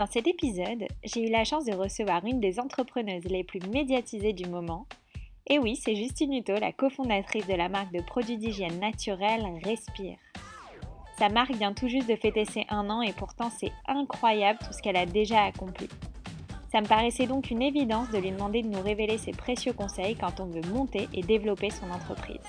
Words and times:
Dans 0.00 0.06
cet 0.06 0.26
épisode, 0.26 0.86
j'ai 1.04 1.28
eu 1.28 1.30
la 1.30 1.44
chance 1.44 1.66
de 1.66 1.74
recevoir 1.74 2.24
une 2.24 2.40
des 2.40 2.58
entrepreneuses 2.58 3.26
les 3.26 3.44
plus 3.44 3.60
médiatisées 3.68 4.32
du 4.32 4.48
moment. 4.48 4.86
Et 5.46 5.58
oui, 5.58 5.76
c'est 5.76 5.94
Justine 5.94 6.32
Hutto, 6.32 6.54
la 6.54 6.72
cofondatrice 6.72 7.46
de 7.46 7.52
la 7.52 7.68
marque 7.68 7.92
de 7.92 8.00
produits 8.00 8.38
d'hygiène 8.38 8.80
naturelle 8.80 9.44
Respire. 9.62 10.16
Sa 11.18 11.28
marque 11.28 11.54
vient 11.54 11.74
tout 11.74 11.88
juste 11.88 12.08
de 12.08 12.16
fêter 12.16 12.46
ses 12.46 12.64
un 12.70 12.88
an 12.88 13.02
et 13.02 13.12
pourtant 13.12 13.50
c'est 13.50 13.72
incroyable 13.86 14.58
tout 14.60 14.72
ce 14.72 14.80
qu'elle 14.80 14.96
a 14.96 15.04
déjà 15.04 15.42
accompli. 15.42 15.86
Ça 16.72 16.80
me 16.80 16.86
paraissait 16.86 17.26
donc 17.26 17.50
une 17.50 17.60
évidence 17.60 18.08
de 18.08 18.16
lui 18.16 18.30
demander 18.30 18.62
de 18.62 18.68
nous 18.68 18.80
révéler 18.80 19.18
ses 19.18 19.32
précieux 19.32 19.74
conseils 19.74 20.16
quand 20.16 20.40
on 20.40 20.46
veut 20.46 20.66
monter 20.72 21.10
et 21.12 21.20
développer 21.20 21.68
son 21.68 21.90
entreprise. 21.90 22.40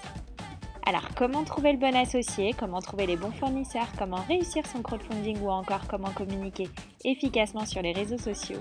Alors, 0.94 1.08
comment 1.16 1.46
trouver 1.46 1.72
le 1.72 1.78
bon 1.78 1.96
associé, 1.96 2.52
comment 2.52 2.82
trouver 2.82 3.06
les 3.06 3.16
bons 3.16 3.32
fournisseurs, 3.32 3.88
comment 3.98 4.22
réussir 4.28 4.68
son 4.68 4.82
crowdfunding 4.82 5.40
ou 5.40 5.50
encore 5.50 5.88
comment 5.88 6.12
communiquer 6.12 6.68
efficacement 7.06 7.66
sur 7.66 7.82
les 7.82 7.94
réseaux 7.94 8.18
sociaux? 8.18 8.60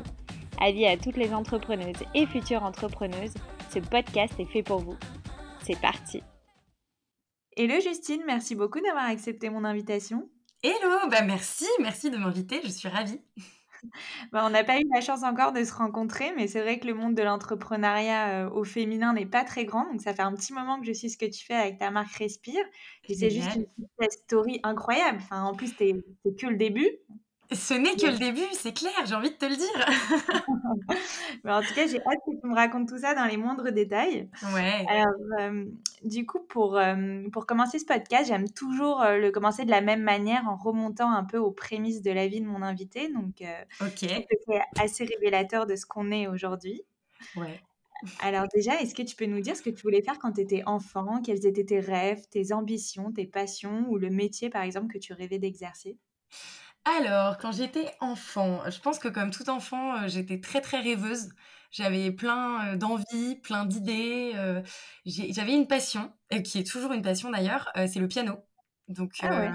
Avis 0.60 0.86
à 0.86 0.96
toutes 0.96 1.16
les 1.16 1.34
entrepreneuses 1.34 2.04
et 2.14 2.26
futures 2.26 2.62
entrepreneuses, 2.62 3.34
ce 3.74 3.80
podcast 3.80 4.32
est 4.38 4.44
fait 4.44 4.62
pour 4.62 4.78
vous. 4.78 4.96
C'est 5.66 5.80
parti 5.80 6.22
Hello 7.56 7.80
Justine, 7.80 8.22
merci 8.24 8.54
beaucoup 8.54 8.78
d'avoir 8.78 9.06
accepté 9.06 9.50
mon 9.50 9.64
invitation. 9.64 10.30
Hello, 10.62 11.08
bah 11.10 11.22
merci, 11.22 11.66
merci 11.80 12.12
de 12.12 12.16
m'inviter, 12.16 12.60
je 12.62 12.70
suis 12.70 12.88
ravie. 12.88 13.20
Bah, 14.32 14.44
on 14.46 14.50
n'a 14.50 14.64
pas 14.64 14.78
eu 14.78 14.84
la 14.94 15.00
chance 15.00 15.22
encore 15.22 15.52
de 15.52 15.64
se 15.64 15.72
rencontrer, 15.72 16.32
mais 16.36 16.46
c'est 16.48 16.60
vrai 16.60 16.78
que 16.78 16.86
le 16.86 16.94
monde 16.94 17.14
de 17.14 17.22
l'entrepreneuriat 17.22 18.46
euh, 18.46 18.50
au 18.50 18.64
féminin 18.64 19.12
n'est 19.12 19.26
pas 19.26 19.44
très 19.44 19.64
grand. 19.64 19.84
Donc, 19.90 20.00
ça 20.00 20.14
fait 20.14 20.22
un 20.22 20.32
petit 20.34 20.52
moment 20.52 20.80
que 20.80 20.86
je 20.86 20.92
suis 20.92 21.10
ce 21.10 21.16
que 21.18 21.26
tu 21.26 21.44
fais 21.44 21.54
avec 21.54 21.78
ta 21.78 21.90
marque 21.90 22.14
Respire. 22.16 22.64
Et 23.08 23.14
c'est 23.14 23.30
juste 23.30 23.56
une 23.56 23.66
story 24.10 24.60
incroyable. 24.62 25.18
Enfin, 25.20 25.42
en 25.44 25.54
plus, 25.54 25.74
c'est 25.76 25.92
que 26.38 26.46
le 26.46 26.56
début. 26.56 26.88
Ce 27.52 27.74
n'est 27.74 27.96
que 27.96 28.06
le 28.06 28.18
début, 28.18 28.46
c'est 28.52 28.72
clair, 28.72 28.92
j'ai 29.06 29.14
envie 29.14 29.30
de 29.30 29.36
te 29.36 29.44
le 29.44 29.56
dire. 29.56 29.86
Mais 31.44 31.52
en 31.52 31.60
tout 31.62 31.74
cas, 31.74 31.86
j'ai 31.86 31.98
hâte 31.98 32.18
que 32.24 32.40
tu 32.40 32.46
me 32.46 32.54
racontes 32.54 32.88
tout 32.88 32.98
ça 32.98 33.14
dans 33.14 33.24
les 33.24 33.36
moindres 33.36 33.72
détails. 33.72 34.28
Ouais. 34.54 34.86
Alors, 34.88 35.14
euh, 35.40 35.64
du 36.04 36.26
coup, 36.26 36.40
pour, 36.40 36.76
euh, 36.76 37.22
pour 37.32 37.46
commencer 37.46 37.78
ce 37.80 37.84
podcast, 37.84 38.28
j'aime 38.28 38.48
toujours 38.48 39.02
euh, 39.02 39.18
le 39.18 39.32
commencer 39.32 39.64
de 39.64 39.70
la 39.70 39.80
même 39.80 40.02
manière 40.02 40.48
en 40.48 40.56
remontant 40.56 41.10
un 41.10 41.24
peu 41.24 41.38
aux 41.38 41.50
prémices 41.50 42.02
de 42.02 42.12
la 42.12 42.28
vie 42.28 42.40
de 42.40 42.46
mon 42.46 42.62
invité. 42.62 43.08
Donc, 43.08 43.42
ok. 43.80 43.98
C'est 43.98 44.60
assez 44.78 45.04
révélateur 45.04 45.66
de 45.66 45.74
ce 45.74 45.86
qu'on 45.86 46.12
est 46.12 46.28
aujourd'hui. 46.28 46.82
Ouais. 47.36 47.60
Alors 48.20 48.46
déjà, 48.54 48.80
est-ce 48.80 48.94
que 48.94 49.02
tu 49.02 49.14
peux 49.16 49.26
nous 49.26 49.40
dire 49.40 49.56
ce 49.56 49.62
que 49.62 49.70
tu 49.70 49.82
voulais 49.82 50.02
faire 50.02 50.18
quand 50.18 50.32
tu 50.32 50.40
étais 50.40 50.62
enfant? 50.66 51.20
Quels 51.20 51.46
étaient 51.46 51.64
tes 51.64 51.80
rêves, 51.80 52.22
tes 52.30 52.52
ambitions, 52.52 53.12
tes 53.12 53.26
passions 53.26 53.86
ou 53.88 53.98
le 53.98 54.10
métier, 54.10 54.50
par 54.50 54.62
exemple, 54.62 54.92
que 54.92 54.98
tu 54.98 55.12
rêvais 55.12 55.38
d'exercer? 55.38 55.98
Alors, 56.84 57.38
quand 57.38 57.52
j'étais 57.52 57.94
enfant, 58.00 58.62
je 58.70 58.80
pense 58.80 58.98
que 58.98 59.08
comme 59.08 59.30
tout 59.30 59.48
enfant, 59.50 59.96
euh, 60.02 60.08
j'étais 60.08 60.40
très, 60.40 60.60
très 60.60 60.80
rêveuse. 60.80 61.28
J'avais 61.70 62.10
plein, 62.10 62.72
euh, 62.74 62.76
d'envies, 62.76 63.36
plein 63.36 63.64
d'idées, 63.66 64.32
euh, 64.34 64.62
j'avais 65.04 65.54
une 65.54 65.68
passion, 65.68 66.12
et 66.30 66.42
qui 66.42 66.58
est 66.58 66.66
toujours 66.66 66.92
une 66.92 67.02
passion 67.02 67.30
d'ailleurs, 67.30 67.70
c'est 67.74 68.00
le 68.00 68.08
piano. 68.08 68.38
Donc 68.88 69.22
Ah 69.22 69.28
ouais? 69.36 69.52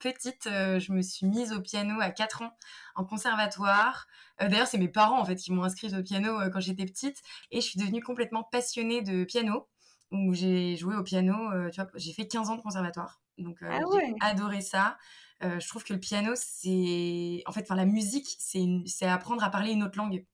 petite, 0.00 0.44
je 0.44 0.92
me 0.92 1.00
suis 1.00 1.26
mise 1.26 1.52
au 1.52 1.60
piano 1.62 2.00
à 2.00 2.10
4 2.10 2.42
ans 2.42 2.52
en 2.96 3.04
conservatoire. 3.04 4.06
d'ailleurs, 4.40 4.66
c'est 4.66 4.76
mes 4.78 4.88
parents, 4.88 5.20
en 5.20 5.24
fait, 5.24 5.36
qui 5.36 5.52
m'ont 5.52 5.62
inscrite 5.64 5.94
au 5.94 6.02
piano, 6.02 6.38
quand 6.52 6.60
j'étais 6.60 6.84
petite 6.84 7.22
et 7.50 7.60
je 7.62 7.66
suis 7.66 7.78
devenue 7.80 8.02
complètement 8.02 8.42
passionnée 8.42 9.00
de 9.02 9.24
piano, 9.24 9.68
où 10.10 10.34
j'ai 10.34 10.76
joué 10.76 10.96
au 10.96 11.02
piano, 11.02 11.34
tu 11.70 11.80
vois? 11.80 11.90
J'ai 11.94 12.12
fait 12.12 12.28
15 12.28 12.50
ans 12.50 12.56
de 12.56 12.62
conservatoire, 12.62 13.22
donc 13.38 13.58
Ah 13.70 13.78
j'ai 13.90 14.02
adoré 14.20 14.60
ça. 14.60 14.98
Euh, 15.42 15.60
je 15.60 15.68
trouve 15.68 15.84
que 15.84 15.92
le 15.92 16.00
piano, 16.00 16.32
c'est. 16.34 17.42
En 17.46 17.52
fait, 17.52 17.62
enfin, 17.62 17.76
la 17.76 17.86
musique, 17.86 18.36
c'est 18.38 18.60
une... 18.60 18.84
apprendre 19.02 19.42
à 19.44 19.50
parler 19.50 19.72
une 19.72 19.82
autre 19.82 19.98
langue. 19.98 20.24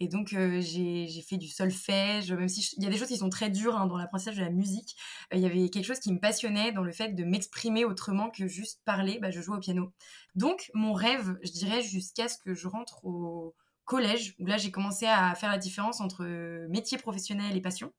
Et 0.00 0.08
donc, 0.08 0.32
euh, 0.32 0.60
j'ai 0.60 1.22
fait 1.28 1.36
du 1.36 1.48
solfège, 1.48 2.32
même 2.32 2.48
si 2.48 2.74
il 2.76 2.82
y 2.82 2.86
a 2.86 2.90
des 2.90 2.96
choses 2.96 3.08
qui 3.08 3.18
sont 3.18 3.30
très 3.30 3.50
dures 3.50 3.76
hein, 3.76 3.86
dans 3.86 3.96
l'apprentissage 3.96 4.36
de 4.36 4.40
la 4.40 4.50
musique. 4.50 4.96
Euh, 5.32 5.36
il 5.36 5.42
y 5.42 5.46
avait 5.46 5.68
quelque 5.68 5.84
chose 5.84 6.00
qui 6.00 6.12
me 6.12 6.18
passionnait 6.18 6.72
dans 6.72 6.82
le 6.82 6.92
fait 6.92 7.10
de 7.10 7.24
m'exprimer 7.24 7.84
autrement 7.84 8.30
que 8.30 8.48
juste 8.48 8.80
parler. 8.84 9.18
Bah, 9.20 9.30
je 9.30 9.40
joue 9.40 9.54
au 9.54 9.60
piano. 9.60 9.92
Donc, 10.34 10.70
mon 10.74 10.92
rêve, 10.92 11.38
je 11.42 11.52
dirais, 11.52 11.82
jusqu'à 11.82 12.28
ce 12.28 12.36
que 12.38 12.52
je 12.52 12.66
rentre 12.66 13.04
au 13.04 13.54
collège, 13.84 14.34
où 14.38 14.46
là, 14.46 14.58
j'ai 14.58 14.70
commencé 14.70 15.06
à 15.06 15.34
faire 15.34 15.50
la 15.50 15.58
différence 15.58 16.00
entre 16.00 16.24
métier 16.68 16.98
professionnel 16.98 17.56
et 17.56 17.60
passion. 17.60 17.92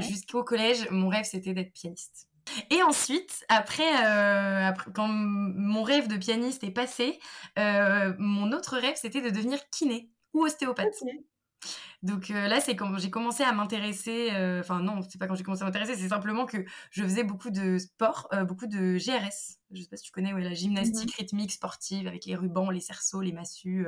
Jusqu'au 0.00 0.44
collège, 0.44 0.88
mon 0.90 1.08
rêve, 1.08 1.24
c'était 1.24 1.54
d'être 1.54 1.72
pianiste. 1.72 2.28
Et 2.70 2.82
ensuite, 2.82 3.44
après, 3.48 4.04
euh, 4.04 4.72
quand 4.94 5.08
mon 5.08 5.82
rêve 5.82 6.08
de 6.08 6.16
pianiste 6.16 6.64
est 6.64 6.70
passé, 6.70 7.18
euh, 7.58 8.14
mon 8.18 8.52
autre 8.52 8.76
rêve, 8.76 8.96
c'était 8.96 9.20
de 9.20 9.30
devenir 9.30 9.58
kiné 9.70 10.10
ou 10.34 10.44
ostéopathe. 10.44 10.94
Donc 12.04 12.30
euh, 12.30 12.46
là, 12.46 12.60
c'est 12.60 12.76
quand 12.76 12.96
j'ai 12.98 13.10
commencé 13.10 13.42
à 13.42 13.52
m'intéresser. 13.52 14.28
Enfin 14.60 14.80
non, 14.80 15.00
c'est 15.02 15.18
pas 15.18 15.26
quand 15.26 15.34
j'ai 15.34 15.42
commencé 15.42 15.62
à 15.62 15.64
m'intéresser, 15.64 15.96
c'est 15.96 16.08
simplement 16.08 16.46
que 16.46 16.64
je 16.92 17.02
faisais 17.02 17.24
beaucoup 17.24 17.50
de 17.50 17.78
sport, 17.78 18.28
beaucoup 18.46 18.68
de 18.68 18.98
GRS. 18.98 19.58
Je 19.72 19.82
sais 19.82 19.88
pas 19.88 19.96
si 19.96 20.04
tu 20.04 20.12
connais, 20.12 20.32
ouais, 20.32 20.42
la 20.42 20.54
gymnastique 20.54 21.12
rythmique 21.16 21.50
sportive 21.50 22.06
avec 22.06 22.24
les 22.24 22.36
rubans, 22.36 22.70
les 22.70 22.80
cerceaux, 22.80 23.20
les 23.20 23.32
massues. 23.32 23.86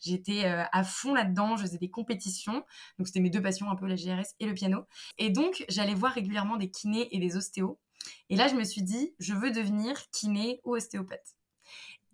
J'étais 0.00 0.44
à 0.44 0.84
fond 0.84 1.14
là-dedans. 1.14 1.56
Je 1.56 1.62
faisais 1.62 1.78
des 1.78 1.90
compétitions. 1.90 2.64
Donc 2.98 3.08
c'était 3.08 3.20
mes 3.20 3.30
deux 3.30 3.42
passions, 3.42 3.68
un 3.70 3.76
peu 3.76 3.86
la 3.88 3.96
GRS 3.96 4.34
et 4.38 4.46
le 4.46 4.54
piano. 4.54 4.84
Et 5.18 5.30
donc 5.30 5.64
j'allais 5.68 5.94
voir 5.94 6.12
régulièrement 6.12 6.58
des 6.58 6.70
kinés 6.70 7.08
et 7.10 7.18
des 7.18 7.36
ostéos. 7.36 7.80
Et 8.30 8.36
là, 8.36 8.48
je 8.48 8.54
me 8.54 8.64
suis 8.64 8.82
dit, 8.82 9.14
je 9.18 9.34
veux 9.34 9.50
devenir 9.50 9.96
kiné 10.10 10.60
ou 10.64 10.76
ostéopathe. 10.76 11.34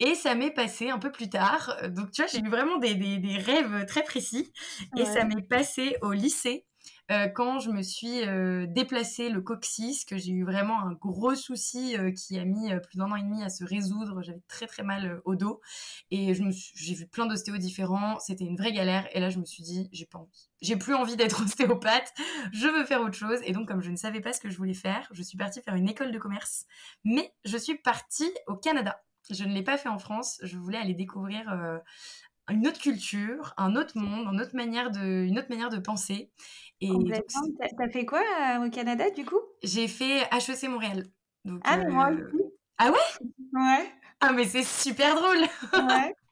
Et 0.01 0.15
ça 0.15 0.35
m'est 0.35 0.51
passé 0.51 0.91
un 0.91 0.99
peu 0.99 1.13
plus 1.13 1.31
tard. 1.31 1.77
Donc, 1.91 2.11
tu 2.11 2.23
vois, 2.23 2.31
j'ai 2.31 2.41
eu 2.41 2.49
vraiment 2.49 2.79
des, 2.79 3.39
rêves 3.39 3.87
très 3.87 4.03
précis. 4.03 4.53
Et 4.97 5.05
ça 5.05 5.25
m'est 5.25 5.43
passé 5.43 5.97
au 6.03 6.13
lycée 6.13 6.67
euh, 7.11 7.29
quand 7.29 7.59
je 7.59 7.71
me 7.71 7.83
suis 7.83 8.23
euh, 8.23 8.67
déplacé 8.67 9.29
le 9.29 9.43
coccyx, 9.43 10.05
que 10.05 10.17
j'ai 10.17 10.33
eu 10.33 10.45
vraiment 10.45 10.81
un 10.81 10.93
gros 10.93 11.35
souci 11.35 11.97
euh, 11.99 12.13
qui 12.13 12.39
a 12.39 12.45
mis 12.45 12.71
plus 12.81 12.97
d'un 12.97 13.11
an 13.11 13.17
et 13.17 13.23
demi 13.23 13.43
à 13.43 13.51
se 13.51 13.65
résoudre. 13.65 14.23
J'avais 14.23 14.43
très 14.49 14.67
très 14.67 14.83
mal 14.83 15.21
au 15.25 15.37
dos 15.37 15.61
et 16.11 16.33
j'ai 16.35 16.95
vu 16.95 17.07
plein 17.07 17.27
d'ostéos 17.27 17.59
différents. 17.59 18.19
C'était 18.21 18.45
une 18.45 18.57
vraie 18.57 18.73
galère 18.73 19.07
et 19.13 19.21
là 19.21 19.29
je 19.29 19.39
me 19.39 19.45
suis 19.45 19.63
dit 19.63 19.89
j'ai 19.93 20.07
pas 20.07 20.19
envie. 20.19 20.49
J'ai 20.63 20.77
plus 20.77 20.95
envie 20.95 21.17
d'être 21.17 21.43
ostéopathe. 21.45 22.13
Je 22.53 22.69
veux 22.69 22.85
faire 22.85 23.03
autre 23.03 23.17
chose 23.17 23.41
et 23.45 23.53
donc 23.53 23.69
comme 23.69 23.83
je 23.83 23.91
ne 23.91 23.97
savais 23.97 24.21
pas 24.21 24.33
ce 24.33 24.41
que 24.41 24.49
je 24.49 24.57
voulais 24.57 24.75
faire, 24.75 25.09
je 25.13 25.23
suis 25.23 25.37
partie 25.37 25.61
faire 25.63 25.75
une 25.75 25.89
école 25.89 26.13
de 26.13 26.19
commerce. 26.19 26.67
Mais 27.05 27.35
je 27.45 27.59
suis 27.59 27.77
partie 27.77 28.33
au 28.47 28.57
Canada. 28.57 28.99
Je 29.31 29.45
ne 29.45 29.53
l'ai 29.53 29.63
pas 29.63 29.79
fait 29.79 29.89
en 29.89 29.99
France. 29.99 30.39
Je 30.43 30.59
voulais 30.59 30.79
aller 30.79 30.95
découvrir 30.95 31.49
une 32.51 32.67
autre 32.67 32.81
culture, 32.81 33.55
un 33.57 33.75
autre 33.75 33.97
monde, 33.97 34.29
une 34.31 34.41
autre 34.41 34.55
manière 34.55 34.91
de 34.91 35.79
penser. 35.79 36.31
Et 36.81 36.91
T'as 37.79 37.89
fait 37.89 38.05
quoi 38.05 38.21
euh, 38.21 38.67
au 38.67 38.71
Canada 38.71 39.11
du 39.11 39.25
coup? 39.25 39.41
J'ai 39.63 39.89
fait 39.89 40.23
HEC 40.33 40.69
Montréal. 40.69 41.05
Donc, 41.45 41.61
ah 41.65 41.77
mais 41.77 41.91
moi 41.91 42.11
euh, 42.11 42.27
aussi. 42.27 42.43
Ah 42.79 42.91
ouais? 42.91 43.29
Ouais. 43.53 43.91
Ah 44.21 44.33
mais 44.33 44.45
c'est 44.45 44.65
super 44.65 45.15
drôle. 45.15 45.41
ouais. 45.73 46.15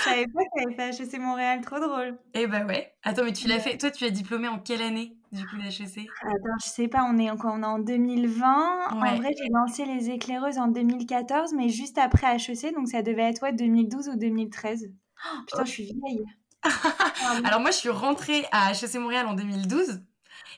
Je 0.00 0.04
savais 0.04 0.26
pas 0.26 0.40
que 0.44 0.74
t'avais 0.74 0.92
fait 0.92 1.02
HEC 1.02 1.18
Montréal, 1.18 1.60
trop 1.62 1.78
drôle. 1.78 2.18
Eh 2.34 2.46
bah 2.46 2.66
ouais. 2.66 2.92
Attends, 3.04 3.24
mais 3.24 3.32
tu 3.32 3.48
l'as 3.48 3.58
fait. 3.58 3.78
Toi, 3.78 3.90
tu 3.90 4.04
as 4.04 4.10
diplômé 4.10 4.48
en 4.48 4.58
quelle 4.58 4.82
année 4.82 5.16
du 5.32 5.46
coup 5.46 5.56
d'HEC 5.56 6.06
Attends, 6.22 6.58
je 6.62 6.68
sais 6.68 6.88
pas. 6.88 7.04
On 7.04 7.16
est 7.18 7.30
encore 7.30 7.54
on 7.54 7.62
est 7.62 7.66
en 7.66 7.78
2020. 7.78 8.88
En 8.90 8.98
vrai, 9.16 9.30
j'ai 9.38 9.48
lancé 9.50 9.84
les 9.86 10.10
éclaireuses 10.10 10.58
en 10.58 10.68
2014, 10.68 11.54
mais 11.54 11.68
juste 11.68 11.96
après 11.96 12.36
HEC, 12.36 12.74
donc 12.74 12.88
ça 12.88 13.02
devait 13.02 13.22
être 13.22 13.42
ouais 13.42 13.52
2012 13.52 14.08
ou 14.08 14.16
2013. 14.16 14.90
Oh, 14.90 15.38
putain, 15.46 15.64
je 15.64 15.70
suis 15.70 15.84
vieille. 15.84 16.24
Alors 17.44 17.60
moi, 17.60 17.70
je 17.70 17.76
suis 17.76 17.88
rentrée 17.88 18.44
à 18.52 18.72
HEC 18.72 18.94
Montréal 18.94 19.26
en 19.26 19.34
2012. 19.34 20.00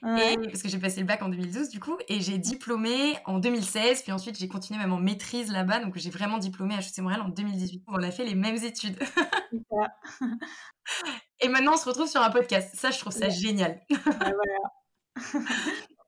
parce 0.03 0.63
que 0.63 0.69
j'ai 0.69 0.79
passé 0.79 1.01
le 1.01 1.07
bac 1.07 1.23
en 1.23 1.29
2012 1.29 1.69
du 1.69 1.81
coup, 1.81 1.97
et 2.09 2.21
j'ai 2.21 2.39
diplômé 2.39 3.19
en 3.27 3.39
2016, 3.39 4.03
puis 4.03 4.13
ensuite 4.13 4.39
j'ai 4.39 4.49
continué 4.49 4.79
même 4.79 4.93
en 4.93 4.99
maîtrise 4.99 5.53
là-bas, 5.53 5.81
donc 5.81 5.97
j'ai 5.97 6.11
vraiment 6.11 6.39
diplômé 6.39 6.75
à 6.75 6.79
HEC 6.79 6.99
Montréal 6.99 7.23
en 7.23 7.29
2018. 7.29 7.83
On 7.87 8.03
a 8.03 8.11
fait 8.11 8.25
les 8.25 8.35
mêmes 8.35 8.57
études. 8.57 8.99
et 11.41 11.49
maintenant 11.49 11.75
on 11.75 11.77
se 11.77 11.87
retrouve 11.89 12.09
sur 12.09 12.23
un 12.23 12.31
podcast. 12.31 12.75
Ça, 12.75 12.91
je 12.91 12.99
trouve 12.99 13.13
ça 13.13 13.29
génial. 13.29 13.81
Voilà. 14.05 14.61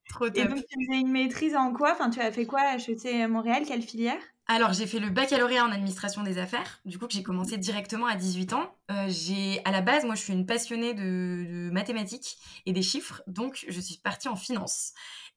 Trop 0.09 0.29
top. 0.29 0.37
Et 0.37 0.45
donc 0.45 0.59
tu 0.59 0.87
faisais 0.87 1.01
une 1.01 1.11
maîtrise 1.11 1.57
en 1.57 1.73
quoi? 1.73 1.93
Enfin, 1.93 2.11
tu 2.11 2.21
as 2.21 2.33
fait 2.33 2.47
quoi 2.47 2.61
à 2.61 2.77
HEC 2.77 3.29
Montréal? 3.29 3.65
Quelle 3.67 3.83
filière? 3.83 4.21
Alors, 4.49 4.73
j'ai 4.73 4.87
fait 4.87 4.99
le 4.99 5.09
baccalauréat 5.09 5.65
en 5.65 5.71
administration 5.71 6.23
des 6.25 6.39
affaires, 6.39 6.81
du 6.85 6.99
coup, 6.99 7.07
que 7.07 7.13
j'ai 7.13 7.23
commencé 7.23 7.59
directement 7.59 8.07
à 8.07 8.17
18 8.17 8.53
ans. 8.55 8.77
Euh, 8.91 9.07
j'ai, 9.09 9.65
à 9.65 9.71
la 9.71 9.83
base, 9.83 10.05
moi, 10.05 10.17
je 10.17 10.23
suis 10.23 10.33
une 10.33 10.47
passionnée 10.47 10.95
de, 10.95 11.47
de, 11.49 11.71
mathématiques 11.71 12.39
et 12.67 12.73
des 12.73 12.83
chiffres, 12.83 13.23
donc 13.29 13.65
je 13.69 13.81
suis 13.81 13.99
partie 13.99 14.29
en 14.29 14.37
finance. 14.37 14.95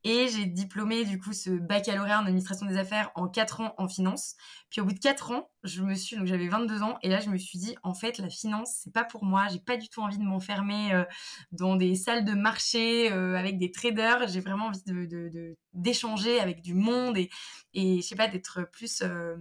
Et 0.08 0.28
j'ai 0.28 0.46
diplômé 0.46 1.04
du 1.04 1.20
coup 1.20 1.34
ce 1.34 1.50
baccalauréat 1.50 2.20
en 2.20 2.26
administration 2.28 2.68
des 2.68 2.78
affaires 2.78 3.12
en 3.16 3.28
4 3.28 3.62
ans 3.62 3.74
en 3.80 3.88
finance. 3.88 4.36
Puis 4.70 4.80
au 4.80 4.86
bout 4.86 4.94
de 4.94 5.00
4 5.00 5.32
ans, 5.32 5.50
je 5.64 5.82
me 5.82 5.96
suis 5.96 6.16
donc 6.16 6.28
j'avais 6.28 6.48
22 6.48 6.84
ans 6.84 7.00
et 7.02 7.10
là 7.10 7.20
je 7.20 7.30
me 7.32 7.38
suis 7.38 7.58
dit 7.58 7.76
en 7.82 7.96
fait 7.96 8.20
la 8.20 8.30
finance 8.30 8.82
c'est 8.84 8.94
pas 8.94 9.04
pour 9.04 9.26
moi, 9.26 9.48
j'ai 9.52 9.60
pas 9.60 9.78
du 9.78 9.90
tout 9.90 10.02
envie 10.02 10.20
de 10.20 10.24
m'enfermer 10.24 10.94
euh, 10.94 11.06
dans 11.52 11.76
des 11.76 11.96
salles 11.96 12.24
de 12.24 12.34
marché 12.34 13.12
euh, 13.12 13.36
avec 13.36 13.58
des 13.58 13.72
traders, 13.72 14.28
j'ai 14.28 14.42
vraiment 14.42 14.68
envie 14.68 14.84
de 14.86 15.58
d'échanger 15.74 16.40
avec 16.40 16.62
du 16.62 16.76
monde 16.76 17.18
et 17.18 17.32
et 17.74 17.98
je 17.98 18.08
sais 18.08 18.16
pas 18.16 18.28
d'être 18.28 18.70
plus 18.72 19.02
euh, 19.02 19.36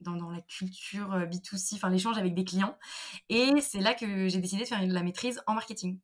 dans, 0.00 0.30
la 0.30 0.40
culture 0.42 1.12
euh, 1.12 1.26
B2C, 1.26 1.74
enfin 1.74 1.90
l'échange 1.90 2.18
avec 2.18 2.34
des 2.34 2.44
clients. 2.44 2.76
Et 3.28 3.60
c'est 3.60 3.80
là 3.80 3.94
que 3.94 4.28
j'ai 4.28 4.38
décidé 4.38 4.62
de 4.62 4.68
faire 4.68 4.80
la 4.86 5.02
maîtrise 5.02 5.40
en 5.46 5.54
marketing. 5.54 5.98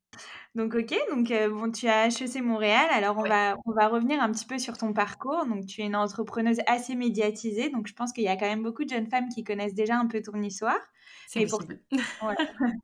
Donc 0.55 0.75
ok, 0.75 0.95
donc 1.11 1.31
euh, 1.31 1.49
bon, 1.49 1.71
tu 1.71 1.89
as 1.89 2.07
HEC 2.07 2.43
Montréal. 2.43 2.87
Alors 2.93 3.19
on 3.19 3.23
va 3.23 3.57
on 3.67 3.73
va 3.73 3.89
revenir 3.89 4.21
un 4.21 4.31
petit 4.31 4.47
peu 4.47 4.59
sur 4.59 4.77
ton 4.79 4.93
parcours. 4.93 5.47
Donc 5.47 5.67
tu 5.67 5.83
es 5.83 5.85
une 5.85 5.97
entrepreneuse 5.97 6.59
assez 6.67 6.95
médiatisée. 6.95 7.71
Donc 7.71 7.87
je 7.87 7.95
pense 7.95 8.13
qu'il 8.13 8.25
y 8.25 8.29
a 8.29 8.37
quand 8.37 8.47
même 8.47 8.63
beaucoup 8.63 8.85
de 8.85 8.91
jeunes 8.91 9.09
femmes 9.09 9.29
qui 9.29 9.45
connaissent 9.45 9.75
déjà 9.75 9.97
un 9.97 10.07
peu 10.07 10.21
ton 10.23 10.41
histoire. 10.43 10.81
C'est 11.27 11.47
possible. 11.47 11.81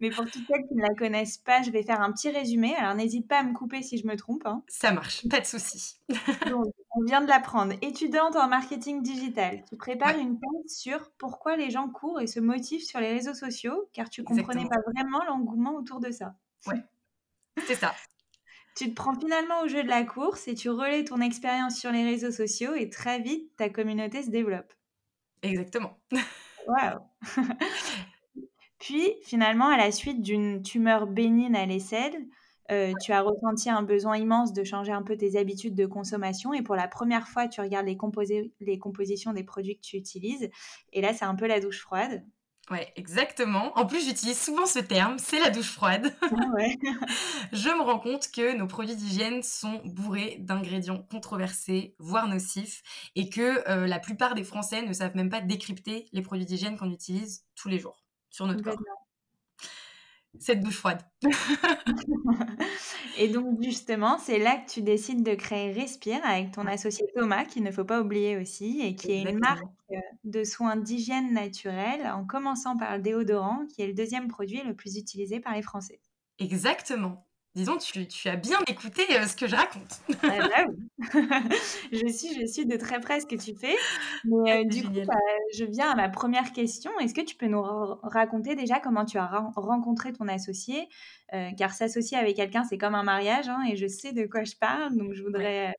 Mais 0.00 0.10
pour 0.10 0.24
toutes 0.24 0.46
celles 0.46 0.66
qui 0.68 0.74
ne 0.74 0.82
la 0.82 0.94
connaissent 0.94 1.38
pas, 1.38 1.62
je 1.62 1.70
vais 1.70 1.82
faire 1.82 2.00
un 2.00 2.12
petit 2.12 2.30
résumé. 2.30 2.74
Alors 2.76 2.94
n'hésite 2.94 3.26
pas 3.28 3.40
à 3.40 3.42
me 3.42 3.52
couper 3.52 3.82
si 3.82 3.98
je 3.98 4.06
me 4.06 4.16
trompe. 4.16 4.46
Hein. 4.46 4.62
Ça 4.68 4.92
marche, 4.92 5.26
pas 5.28 5.40
de 5.40 5.46
souci. 5.46 5.98
on 6.94 7.04
vient 7.04 7.20
de 7.20 7.28
l'apprendre. 7.28 7.74
Étudiante 7.82 8.36
en 8.36 8.48
marketing 8.48 9.02
digital, 9.02 9.64
tu 9.68 9.76
prépares 9.76 10.18
une 10.18 10.38
thèse 10.38 10.76
sur 10.76 11.10
pourquoi 11.18 11.56
les 11.56 11.70
gens 11.70 11.88
courent 11.88 12.20
et 12.20 12.26
se 12.26 12.40
motivent 12.40 12.84
sur 12.84 13.00
les 13.00 13.12
réseaux 13.12 13.34
sociaux, 13.34 13.88
car 13.92 14.08
tu 14.08 14.22
comprenais 14.22 14.68
pas 14.68 14.80
vraiment 14.92 15.24
l'engouement 15.24 15.74
autour 15.74 16.00
de 16.00 16.10
ça. 16.10 16.34
Ouais, 16.66 16.82
c'est 17.66 17.74
ça. 17.74 17.94
tu 18.76 18.90
te 18.90 18.94
prends 18.94 19.18
finalement 19.18 19.62
au 19.62 19.68
jeu 19.68 19.82
de 19.82 19.88
la 19.88 20.04
course 20.04 20.48
et 20.48 20.54
tu 20.54 20.70
relais 20.70 21.04
ton 21.04 21.20
expérience 21.20 21.76
sur 21.76 21.90
les 21.90 22.04
réseaux 22.04 22.32
sociaux 22.32 22.74
et 22.74 22.88
très 22.88 23.20
vite 23.20 23.50
ta 23.56 23.68
communauté 23.68 24.22
se 24.22 24.30
développe. 24.30 24.72
Exactement. 25.42 25.98
Waouh 26.68 27.00
Puis, 28.78 29.14
finalement, 29.24 29.68
à 29.68 29.76
la 29.76 29.90
suite 29.90 30.22
d'une 30.22 30.62
tumeur 30.62 31.06
bénigne 31.06 31.56
à 31.56 31.66
l'aisselle, 31.66 32.26
euh, 32.70 32.92
tu 33.02 33.12
as 33.12 33.22
ressenti 33.22 33.70
un 33.70 33.82
besoin 33.82 34.18
immense 34.18 34.52
de 34.52 34.62
changer 34.62 34.92
un 34.92 35.02
peu 35.02 35.16
tes 35.16 35.36
habitudes 35.36 35.74
de 35.74 35.86
consommation 35.86 36.52
et 36.52 36.62
pour 36.62 36.76
la 36.76 36.86
première 36.86 37.26
fois, 37.26 37.48
tu 37.48 37.60
regardes 37.60 37.86
les, 37.86 37.98
les 38.60 38.78
compositions 38.78 39.32
des 39.32 39.42
produits 39.42 39.76
que 39.76 39.82
tu 39.82 39.96
utilises. 39.96 40.50
Et 40.92 41.00
là, 41.00 41.12
c'est 41.14 41.24
un 41.24 41.34
peu 41.34 41.46
la 41.46 41.60
douche 41.60 41.80
froide. 41.80 42.22
Ouais, 42.70 42.92
exactement. 42.96 43.76
En 43.78 43.86
plus, 43.86 44.04
j'utilise 44.04 44.38
souvent 44.38 44.66
ce 44.66 44.78
terme, 44.78 45.18
c'est 45.18 45.40
la 45.40 45.50
douche 45.50 45.70
froide. 45.70 46.14
Ah 46.22 46.26
je 47.52 47.68
me 47.68 47.82
rends 47.82 47.98
compte 47.98 48.30
que 48.30 48.54
nos 48.56 48.66
produits 48.66 48.96
d'hygiène 48.96 49.42
sont 49.42 49.80
bourrés 49.84 50.36
d'ingrédients 50.40 51.02
controversés, 51.10 51.94
voire 51.98 52.28
nocifs, 52.28 52.82
et 53.14 53.30
que 53.30 53.68
euh, 53.70 53.86
la 53.86 53.98
plupart 53.98 54.34
des 54.34 54.44
Français 54.44 54.82
ne 54.82 54.92
savent 54.92 55.16
même 55.16 55.30
pas 55.30 55.40
décrypter 55.40 56.08
les 56.12 56.22
produits 56.22 56.46
d'hygiène 56.46 56.76
qu'on 56.76 56.90
utilise 56.90 57.44
tous 57.54 57.68
les 57.68 57.78
jours 57.78 58.04
sur 58.30 58.46
notre 58.46 58.62
corps 58.62 58.76
cette 60.40 60.60
douche 60.60 60.78
froide. 60.78 61.00
et 63.18 63.28
donc 63.28 63.62
justement, 63.62 64.18
c'est 64.18 64.38
là 64.38 64.56
que 64.56 64.70
tu 64.70 64.82
décides 64.82 65.22
de 65.22 65.34
créer 65.34 65.72
Respire 65.72 66.20
avec 66.24 66.52
ton 66.52 66.66
associé 66.66 67.06
Thomas, 67.14 67.44
qu'il 67.44 67.62
ne 67.62 67.70
faut 67.70 67.84
pas 67.84 68.00
oublier 68.00 68.36
aussi, 68.36 68.80
et 68.82 68.94
qui 68.94 69.12
est 69.12 69.22
une 69.22 69.38
marque 69.38 69.64
euh, 69.92 69.96
de 70.24 70.44
soins 70.44 70.76
d'hygiène 70.76 71.32
naturelle, 71.32 72.06
en 72.06 72.24
commençant 72.24 72.76
par 72.76 72.96
le 72.96 73.02
déodorant, 73.02 73.66
qui 73.66 73.82
est 73.82 73.86
le 73.86 73.94
deuxième 73.94 74.28
produit 74.28 74.62
le 74.62 74.74
plus 74.74 74.96
utilisé 74.96 75.40
par 75.40 75.54
les 75.54 75.62
Français. 75.62 76.00
Exactement. 76.38 77.27
Disons, 77.54 77.76
tu, 77.78 78.06
tu 78.06 78.28
as 78.28 78.36
bien 78.36 78.58
écouté 78.68 79.02
euh, 79.12 79.26
ce 79.26 79.34
que 79.34 79.48
je 79.48 79.56
raconte. 79.56 80.00
Ah 80.22 80.48
bah 80.48 80.66
je, 81.92 82.06
suis, 82.06 82.38
je 82.40 82.46
suis 82.46 82.66
de 82.66 82.76
très 82.76 83.00
près 83.00 83.20
ce 83.20 83.26
que 83.26 83.34
tu 83.36 83.54
fais. 83.54 83.74
Mais 84.24 84.58
euh, 84.58 84.64
du 84.64 84.84
coup, 84.84 84.92
bah, 85.06 85.14
je 85.56 85.64
viens 85.64 85.90
à 85.90 85.96
ma 85.96 86.08
première 86.08 86.52
question. 86.52 86.90
Est-ce 87.00 87.14
que 87.14 87.22
tu 87.22 87.36
peux 87.36 87.46
nous 87.48 87.62
raconter 87.62 88.54
déjà 88.54 88.80
comment 88.80 89.04
tu 89.04 89.18
as 89.18 89.26
rencontré 89.56 90.12
ton 90.12 90.28
associé? 90.28 90.88
Euh, 91.32 91.50
Car 91.56 91.72
s'associer 91.72 92.18
avec 92.18 92.36
quelqu'un, 92.36 92.64
c'est 92.64 92.78
comme 92.78 92.94
un 92.94 93.02
mariage, 93.02 93.48
hein, 93.48 93.62
et 93.68 93.76
je 93.76 93.86
sais 93.86 94.12
de 94.12 94.26
quoi 94.26 94.44
je 94.44 94.54
parle. 94.54 94.96
Donc, 94.96 95.14
je 95.14 95.22
voudrais... 95.22 95.74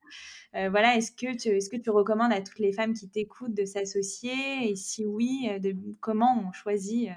voilà, 0.53 0.95
est-ce 0.97 1.11
que, 1.11 1.37
tu, 1.37 1.49
est-ce 1.49 1.69
que 1.69 1.77
tu 1.77 1.91
recommandes 1.91 2.33
à 2.33 2.41
toutes 2.41 2.59
les 2.59 2.73
femmes 2.73 2.93
qui 2.93 3.09
t'écoutent 3.09 3.53
de 3.53 3.65
s'associer? 3.65 4.69
Et 4.69 4.75
si 4.75 5.05
oui, 5.05 5.49
de, 5.61 5.75
comment 6.01 6.43
on 6.45 6.51
choisit 6.51 7.09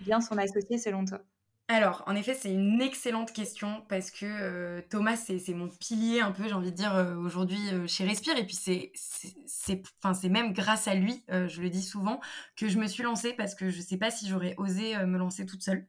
bien 0.00 0.20
son 0.20 0.38
associé 0.38 0.78
selon 0.78 1.04
toi? 1.04 1.20
Alors, 1.70 2.02
en 2.06 2.16
effet, 2.16 2.32
c'est 2.32 2.50
une 2.50 2.80
excellente 2.80 3.30
question 3.34 3.84
parce 3.90 4.10
que 4.10 4.24
euh, 4.24 4.80
Thomas, 4.88 5.16
c'est 5.16 5.52
mon 5.52 5.68
pilier 5.68 6.20
un 6.20 6.32
peu, 6.32 6.48
j'ai 6.48 6.54
envie 6.54 6.70
de 6.70 6.76
dire, 6.76 6.94
euh, 6.94 7.14
aujourd'hui 7.16 7.60
euh, 7.74 7.86
chez 7.86 8.06
Respire. 8.06 8.38
Et 8.38 8.46
puis, 8.46 8.56
c'est 8.56 10.28
même 10.30 10.54
grâce 10.54 10.88
à 10.88 10.94
lui, 10.94 11.22
je 11.28 11.60
le 11.60 11.68
dis 11.68 11.82
souvent, 11.82 12.20
que 12.56 12.68
je 12.68 12.78
me 12.78 12.86
suis 12.86 13.02
lancée 13.02 13.34
parce 13.34 13.54
que 13.54 13.68
je 13.68 13.76
ne 13.76 13.82
sais 13.82 13.98
pas 13.98 14.10
si 14.10 14.26
j'aurais 14.28 14.54
osé 14.56 14.96
me 15.04 15.18
lancer 15.18 15.44
toute 15.44 15.62
seule. 15.62 15.86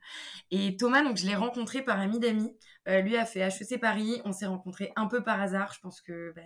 Et 0.51 0.75
Thomas, 0.75 1.01
donc, 1.01 1.15
je 1.15 1.25
l'ai 1.25 1.35
rencontré 1.35 1.81
par 1.81 1.97
ami 1.97 2.19
d'amis. 2.19 2.51
lui 2.85 3.15
a 3.15 3.25
fait 3.25 3.39
HEC 3.39 3.79
Paris. 3.79 4.21
On 4.25 4.33
s'est 4.33 4.47
rencontrés 4.47 4.91
un 4.97 5.07
peu 5.07 5.23
par 5.23 5.41
hasard. 5.41 5.73
Je 5.73 5.79
pense 5.79 6.01
que 6.01 6.33
bah, 6.35 6.41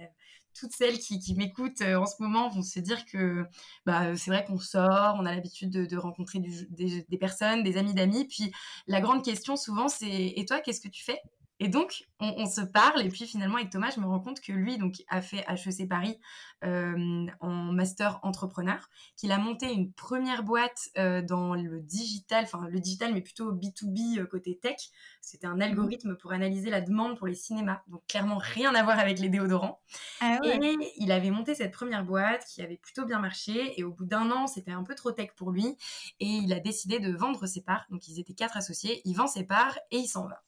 toutes 0.54 0.74
celles 0.74 1.00
qui, 1.00 1.36
m'écoutent 1.36 1.82
euh, 1.82 1.96
en 1.96 2.06
ce 2.06 2.22
moment 2.22 2.50
vont 2.50 2.62
se 2.62 2.80
dire 2.80 3.06
que 3.06 3.46
bah, 3.86 4.16
c'est 4.16 4.32
vrai 4.32 4.46
qu'on 4.46 4.60
sort, 4.60 5.16
on 5.20 5.26
a 5.26 5.34
l'habitude 5.34 5.70
de, 5.70 5.98
rencontrer 5.98 6.40
des, 6.40 7.18
personnes, 7.18 7.64
des 7.64 7.78
amis 7.78 7.94
d'amis. 7.94 8.26
Puis 8.26 8.52
la 8.88 9.02
grande 9.02 9.24
question 9.24 9.56
souvent, 9.56 9.88
c'est 9.88 10.34
et 10.36 10.46
toi, 10.46 10.60
qu'est-ce 10.60 10.82
que 10.82 10.90
tu 10.90 11.04
fais? 11.04 11.20
Et 11.64 11.70
donc, 11.70 12.04
on, 12.20 12.46
se 12.46 12.60
parle, 12.60 13.02
et 13.04 13.08
puis 13.08 13.26
finalement, 13.26 13.56
avec 13.56 13.70
Thomas, 13.70 13.90
je 13.96 14.02
me 14.02 14.06
rends 14.06 14.20
compte 14.20 14.42
que 14.42 14.52
lui 14.52 14.78
donc, 14.78 15.02
a 15.08 15.22
fait 15.22 15.46
HEC 15.48 15.88
Paris 15.88 16.20
euh, 16.66 17.26
en 17.40 17.72
master 17.72 18.20
entrepreneur, 18.22 18.90
qu'il 19.16 19.32
a 19.32 19.38
monté 19.38 19.72
une 19.72 19.94
première 19.94 20.44
boîte 20.44 20.90
euh, 20.98 21.22
dans 21.22 21.56
le 21.56 21.80
digital, 21.80 22.44
enfin 22.44 22.68
le 22.70 22.82
digital, 22.82 23.14
mais 23.14 23.22
plutôt 23.22 23.54
B2B 23.54 24.20
euh, 24.20 24.26
côté 24.26 24.60
tech. 24.62 24.76
C'était 25.22 25.48
un 25.48 25.56
mmh 25.56 25.62
algorithme 25.62 26.18
pour 26.18 26.34
analyser 26.34 26.70
la 26.70 26.82
demande 26.82 27.18
pour 27.18 27.28
les 27.28 27.36
cinémas, 27.36 27.82
donc 27.88 28.06
clairement 28.10 28.40
rien 28.40 28.76
à 28.76 28.84
voir 28.84 29.00
avec 29.00 29.20
les 29.20 29.30
déodorants. 29.30 29.80
Ah 30.20 30.40
et 30.44 30.76
il 30.98 31.14
avait 31.14 31.32
monté 31.32 31.56
cette 31.56 31.72
première 31.72 32.04
boîte 32.04 32.46
qui 32.54 32.62
avait 32.62 32.76
plutôt 32.76 33.06
bien 33.06 33.20
marché, 33.20 33.80
et 33.80 33.86
au 33.86 33.94
bout 33.94 34.06
d'un 34.06 34.30
an, 34.32 34.48
c'était 34.48 34.72
un 34.72 34.84
peu 34.84 34.96
trop 34.96 35.14
tech 35.14 35.30
pour 35.38 35.52
lui, 35.52 35.78
et 36.20 36.28
il 36.28 36.52
a 36.52 36.60
décidé 36.60 37.00
de 37.00 37.16
vendre 37.16 37.48
ses 37.48 37.62
parts. 37.62 37.86
Donc, 37.90 38.06
ils 38.10 38.20
étaient 38.20 38.34
quatre 38.34 38.58
associés, 38.58 39.02
il 39.06 39.16
vend 39.16 39.28
ses 39.28 39.46
parts 39.46 39.78
et 39.92 40.00
il 40.00 40.08
s'en 40.08 40.28
va. 40.28 40.44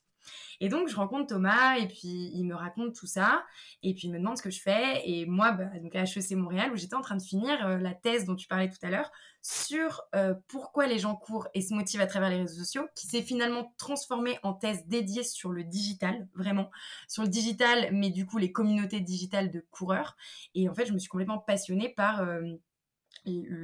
Et 0.61 0.69
donc, 0.69 0.87
je 0.87 0.95
rencontre 0.95 1.27
Thomas 1.27 1.77
et 1.77 1.87
puis 1.87 2.31
il 2.33 2.43
me 2.45 2.55
raconte 2.55 2.95
tout 2.95 3.07
ça. 3.07 3.45
Et 3.83 3.93
puis, 3.93 4.07
il 4.07 4.11
me 4.11 4.19
demande 4.19 4.37
ce 4.37 4.43
que 4.43 4.49
je 4.49 4.61
fais. 4.61 5.01
Et 5.05 5.25
moi, 5.25 5.51
bah, 5.51 5.65
donc 5.81 5.95
à 5.95 6.03
HEC 6.03 6.31
Montréal, 6.31 6.71
où 6.71 6.75
j'étais 6.75 6.95
en 6.95 7.01
train 7.01 7.15
de 7.15 7.21
finir 7.21 7.65
euh, 7.65 7.77
la 7.77 7.93
thèse 7.93 8.25
dont 8.25 8.35
tu 8.35 8.47
parlais 8.47 8.69
tout 8.69 8.83
à 8.83 8.89
l'heure 8.89 9.11
sur 9.41 10.01
euh, 10.15 10.33
pourquoi 10.47 10.87
les 10.87 10.97
gens 10.97 11.15
courent 11.15 11.47
et 11.53 11.61
se 11.61 11.73
motivent 11.73 12.01
à 12.01 12.07
travers 12.07 12.31
les 12.31 12.37
réseaux 12.37 12.63
sociaux, 12.63 12.87
qui 12.95 13.05
s'est 13.05 13.21
finalement 13.21 13.75
transformée 13.77 14.39
en 14.41 14.53
thèse 14.53 14.87
dédiée 14.87 15.23
sur 15.23 15.51
le 15.51 15.63
digital, 15.63 16.27
vraiment, 16.33 16.71
sur 17.07 17.21
le 17.21 17.29
digital, 17.29 17.89
mais 17.91 18.09
du 18.09 18.25
coup, 18.25 18.39
les 18.39 18.51
communautés 18.51 19.01
digitales 19.01 19.51
de 19.51 19.63
coureurs. 19.69 20.15
Et 20.55 20.67
en 20.67 20.73
fait, 20.73 20.87
je 20.87 20.93
me 20.93 20.97
suis 20.97 21.09
complètement 21.09 21.39
passionnée 21.39 21.89
par... 21.89 22.21
Euh, 22.21 22.41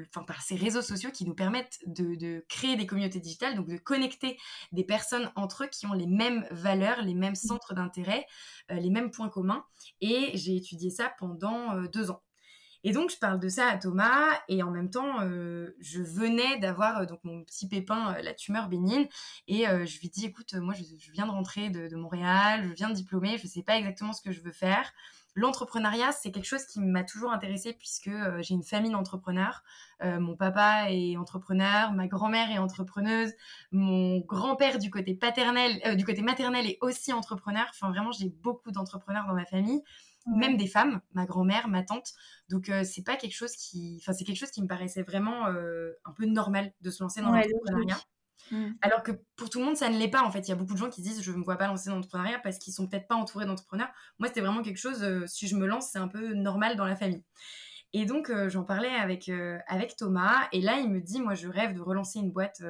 enfin, 0.07 0.23
par 0.23 0.41
ces 0.41 0.55
réseaux 0.55 0.81
sociaux 0.81 1.11
qui 1.11 1.25
nous 1.25 1.35
permettent 1.35 1.79
de, 1.85 2.43
créer 2.49 2.75
des 2.75 2.85
communautés 2.85 3.19
digitales, 3.19 3.55
donc 3.55 3.67
de 3.67 3.77
connecter 3.77 4.37
des 4.71 4.83
personnes 4.83 5.31
entre 5.35 5.63
eux 5.63 5.67
qui 5.67 5.85
ont 5.85 5.93
les 5.93 6.07
mêmes 6.07 6.45
valeurs, 6.51 7.01
les 7.01 7.13
mêmes 7.13 7.33
mmh. 7.33 7.47
centres 7.47 7.73
d'intérêt, 7.73 8.25
euh, 8.71 8.75
les 8.75 8.89
mêmes 8.89 9.11
points 9.11 9.29
communs. 9.29 9.63
Et 10.01 10.31
j'ai 10.35 10.55
étudié 10.55 10.89
ça 10.89 11.13
pendant 11.19 11.75
euh, 11.75 11.87
deux 11.87 12.11
ans. 12.11 12.21
Et 12.83 12.93
donc, 12.93 13.11
je 13.11 13.17
parle 13.17 13.39
de 13.39 13.47
ça 13.47 13.67
à 13.67 13.77
Thomas, 13.77 14.31
et 14.47 14.63
en 14.63 14.71
même 14.71 14.89
temps, 14.89 15.21
euh, 15.21 15.75
je 15.79 16.01
venais 16.01 16.57
d'avoir 16.57 17.05
donc 17.05 17.19
mon 17.23 17.43
petit 17.43 17.67
pépin, 17.67 18.17
la 18.23 18.33
tumeur 18.33 18.69
bénigne, 18.69 19.07
et 19.47 19.65
je 19.65 19.99
lui 19.99 20.09
dis, 20.09 20.25
écoute, 20.25 20.55
moi, 20.55 20.73
je, 20.73 21.11
viens 21.11 21.27
de 21.27 21.31
rentrer 21.31 21.69
de, 21.69 21.87
de, 21.87 21.95
Montréal, 21.95 22.63
je 22.67 22.73
viens 22.73 22.89
de 22.89 22.95
diplômer, 22.95 23.37
je 23.37 23.43
ne 23.43 23.49
sais 23.49 23.61
pas 23.61 23.77
exactement 23.77 24.13
ce 24.13 24.23
que 24.23 24.31
je 24.31 24.41
veux 24.41 24.51
faire. 24.51 24.91
L'entrepreneuriat, 25.33 26.11
c'est 26.11 26.31
quelque 26.31 26.45
chose 26.45 26.65
qui 26.65 26.81
m'a 26.81 27.05
toujours 27.05 27.31
intéressée 27.31 27.71
puisque 27.71 28.09
euh, 28.09 28.41
j'ai 28.41 28.53
une 28.53 28.63
famille 28.63 28.91
d'entrepreneurs. 28.91 29.63
Euh, 30.03 30.19
mon 30.19 30.35
papa 30.35 30.91
est 30.91 31.15
entrepreneur, 31.15 31.93
ma 31.93 32.07
grand-mère 32.07 32.51
est 32.51 32.57
entrepreneuse, 32.57 33.31
mon 33.71 34.19
grand-père 34.19 34.77
du 34.77 34.89
côté 34.89 35.13
paternel, 35.13 35.79
euh, 35.85 35.95
du 35.95 36.03
côté 36.03 36.21
maternel 36.21 36.65
est 36.65 36.77
aussi 36.81 37.13
entrepreneur. 37.13 37.65
Enfin, 37.69 37.89
vraiment, 37.89 38.11
j'ai 38.11 38.27
beaucoup 38.27 38.71
d'entrepreneurs 38.71 39.25
dans 39.25 39.33
ma 39.33 39.45
famille, 39.45 39.81
même 40.25 40.57
des 40.57 40.67
femmes, 40.67 40.99
ma 41.13 41.25
grand-mère, 41.25 41.69
ma 41.69 41.83
tante. 41.83 42.11
Donc, 42.49 42.69
c'est 42.83 43.03
pas 43.03 43.15
quelque 43.15 43.33
chose 43.33 43.55
qui, 43.55 43.97
enfin, 44.01 44.11
c'est 44.13 44.25
quelque 44.25 44.37
chose 44.37 44.51
qui 44.51 44.61
me 44.61 44.67
paraissait 44.67 45.01
vraiment 45.01 45.45
un 45.45 46.11
peu 46.15 46.25
normal 46.25 46.73
de 46.81 46.91
se 46.91 47.01
lancer 47.01 47.21
dans 47.21 47.31
l'entrepreneuriat. 47.31 47.97
Mm. 48.51 48.71
Alors 48.81 49.03
que 49.03 49.11
pour 49.35 49.49
tout 49.49 49.59
le 49.59 49.65
monde, 49.65 49.77
ça 49.77 49.89
ne 49.89 49.97
l'est 49.97 50.09
pas. 50.09 50.23
En 50.23 50.31
fait, 50.31 50.47
il 50.47 50.49
y 50.49 50.51
a 50.51 50.55
beaucoup 50.55 50.73
de 50.73 50.77
gens 50.77 50.89
qui 50.89 51.01
disent 51.01 51.21
je 51.21 51.31
ne 51.31 51.37
me 51.37 51.43
vois 51.43 51.57
pas 51.57 51.67
lancer 51.67 51.89
dans 51.89 51.95
l'entrepreneuriat 51.95 52.39
parce 52.39 52.57
qu'ils 52.59 52.73
sont 52.73 52.87
peut-être 52.87 53.07
pas 53.07 53.15
entourés 53.15 53.45
d'entrepreneurs. 53.45 53.89
Moi, 54.19 54.27
c'était 54.27 54.41
vraiment 54.41 54.61
quelque 54.61 54.79
chose, 54.79 55.03
euh, 55.03 55.25
si 55.27 55.47
je 55.47 55.55
me 55.55 55.65
lance, 55.65 55.89
c'est 55.91 55.99
un 55.99 56.07
peu 56.07 56.33
normal 56.33 56.75
dans 56.75 56.85
la 56.85 56.95
famille. 56.95 57.23
Et 57.93 58.05
donc, 58.05 58.31
j'en 58.47 58.63
parlais 58.63 58.87
avec, 58.87 59.29
avec 59.67 59.97
Thomas. 59.97 60.47
Et 60.53 60.61
là, 60.61 60.79
il 60.79 60.89
me 60.89 61.01
dit, 61.01 61.19
moi, 61.19 61.33
je 61.33 61.49
rêve 61.49 61.73
de 61.73 61.81
relancer 61.81 62.19
une 62.19 62.31
boîte 62.31 62.61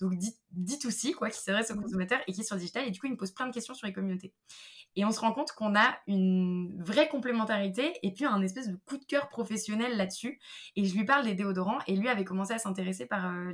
donc 0.00 0.18
dit, 0.18 0.78
aussi, 0.86 1.12
quoi, 1.12 1.30
qui 1.30 1.40
s'adresse 1.40 1.70
aux 1.70 1.76
mmh. 1.76 1.82
consommateurs 1.82 2.20
et 2.26 2.32
qui 2.32 2.40
est 2.40 2.44
sur 2.44 2.56
le 2.56 2.60
digital. 2.60 2.86
Et 2.86 2.90
du 2.90 3.00
coup, 3.00 3.06
il 3.06 3.12
me 3.12 3.16
pose 3.16 3.32
plein 3.32 3.46
de 3.46 3.52
questions 3.52 3.74
sur 3.74 3.86
les 3.86 3.92
communautés. 3.92 4.34
Et 4.96 5.04
on 5.04 5.10
se 5.10 5.20
rend 5.20 5.32
compte 5.32 5.52
qu'on 5.52 5.74
a 5.74 5.96
une 6.06 6.80
vraie 6.82 7.08
complémentarité 7.08 7.94
et 8.02 8.12
puis 8.12 8.24
un 8.24 8.40
espèce 8.42 8.68
de 8.68 8.76
coup 8.76 8.96
de 8.96 9.04
cœur 9.04 9.28
professionnel 9.28 9.96
là-dessus. 9.96 10.40
Et 10.76 10.84
je 10.84 10.96
lui 10.96 11.04
parle 11.04 11.24
des 11.24 11.34
déodorants 11.34 11.78
et 11.86 11.96
lui 11.96 12.08
avait 12.08 12.24
commencé 12.24 12.52
à 12.52 12.58
s'intéresser 12.58 13.06
par 13.06 13.26
euh, 13.26 13.52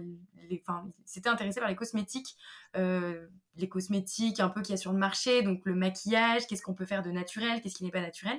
les, 0.49 0.63
enfin, 0.67 0.91
s'était 1.05 1.29
intéressé 1.29 1.61
par 1.61 1.69
les 1.69 1.77
cosmétiques, 1.77 2.37
euh, 2.77 3.27
les 3.57 3.69
cosmétiques 3.69 4.41
un 4.41 4.51
peu 4.51 4.61
qu'il 4.61 4.73
y 4.73 4.75
a 4.75 4.79
sur 4.79 4.93
le 4.93 4.99
marché, 4.99 5.43
donc 5.43 5.63
le 5.65 5.75
maquillage, 5.75 6.47
qu'est-ce 6.47 6.63
qu'on 6.63 6.75
peut 6.75 6.85
faire 6.85 7.03
de 7.03 7.11
naturel, 7.11 7.63
qu'est-ce 7.63 7.77
qui 7.77 7.85
n'est 7.85 7.91
pas 7.91 8.03
naturel. 8.03 8.39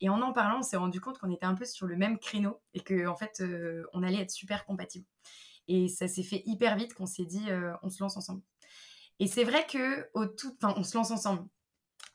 Et 0.00 0.08
en 0.08 0.22
en 0.22 0.32
parlant, 0.32 0.60
on 0.60 0.62
s'est 0.62 0.78
rendu 0.78 0.98
compte 0.98 1.18
qu'on 1.18 1.30
était 1.30 1.44
un 1.44 1.54
peu 1.54 1.66
sur 1.66 1.86
le 1.86 1.96
même 1.96 2.18
créneau 2.18 2.58
et 2.72 2.80
que 2.80 3.06
en 3.06 3.16
fait, 3.16 3.40
euh, 3.42 3.84
on 3.92 4.02
allait 4.02 4.22
être 4.22 4.30
super 4.30 4.64
compatibles. 4.64 5.06
Et 5.68 5.88
ça 5.88 6.08
s'est 6.08 6.22
fait 6.22 6.42
hyper 6.46 6.74
vite 6.76 6.94
qu'on 6.94 7.06
s'est 7.06 7.26
dit, 7.26 7.46
on 7.82 7.90
se 7.90 8.02
lance 8.02 8.16
ensemble. 8.16 8.42
Et 9.20 9.28
c'est 9.28 9.44
vrai 9.44 9.64
que 9.70 10.10
tout, 10.36 10.56
enfin, 10.60 10.74
on 10.76 10.82
se 10.82 10.96
lance 10.96 11.12
ensemble. 11.12 11.46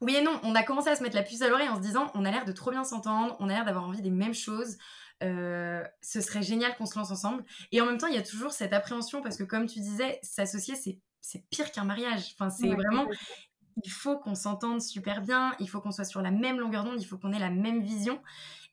Oui 0.02 0.16
et 0.16 0.22
non, 0.22 0.40
on 0.44 0.56
a 0.56 0.64
commencé 0.64 0.90
à 0.90 0.96
se 0.96 1.04
mettre 1.04 1.16
la 1.16 1.24
puce 1.24 1.42
à 1.42 1.50
l'oreille 1.50 1.70
en 1.70 1.78
se 1.78 1.82
disant 1.82 2.12
on 2.16 2.26
a 2.26 2.32
l'air 2.32 2.46
de 2.46 2.52
trop 2.52 2.72
bien 2.72 2.84
s'entendre, 2.84 3.36
on 3.40 3.50
a 3.50 3.54
l'air 3.54 3.66
d'avoir 3.66 3.86
envie 3.86 4.02
des 4.02 4.10
mêmes 4.10 4.34
choses. 4.34 4.78
Euh, 5.24 5.84
ce 6.02 6.20
serait 6.20 6.44
génial 6.44 6.76
qu'on 6.76 6.86
se 6.86 6.98
lance 6.98 7.12
ensemble. 7.12 7.46
Et 7.72 7.80
en 7.80 7.86
même 7.86 7.98
temps, 7.98 8.08
il 8.08 8.16
y 8.16 8.20
a 8.20 8.24
toujours 8.24 8.52
cette 8.52 8.74
appréhension 8.74 9.22
parce 9.22 9.38
que, 9.38 9.44
comme 9.44 9.66
tu 9.68 9.80
disais, 9.80 10.20
s'associer, 10.22 10.76
c'est 10.76 11.50
pire 11.50 11.72
qu'un 11.72 11.86
mariage. 11.86 12.34
Enfin, 12.34 12.50
c'est 12.50 12.68
vraiment. 12.68 13.08
Il 13.84 13.92
faut 13.92 14.18
qu'on 14.18 14.36
s'entende 14.36 14.82
super 14.82 15.22
bien, 15.22 15.54
il 15.60 15.70
faut 15.70 15.82
qu'on 15.82 15.92
soit 15.92 16.06
sur 16.06 16.22
la 16.22 16.32
même 16.32 16.60
longueur 16.60 16.86
d'onde, 16.86 17.02
il 17.02 17.06
faut 17.06 17.18
qu'on 17.18 17.34
ait 17.34 17.40
la 17.40 17.50
même 17.50 17.82
vision. 17.82 18.22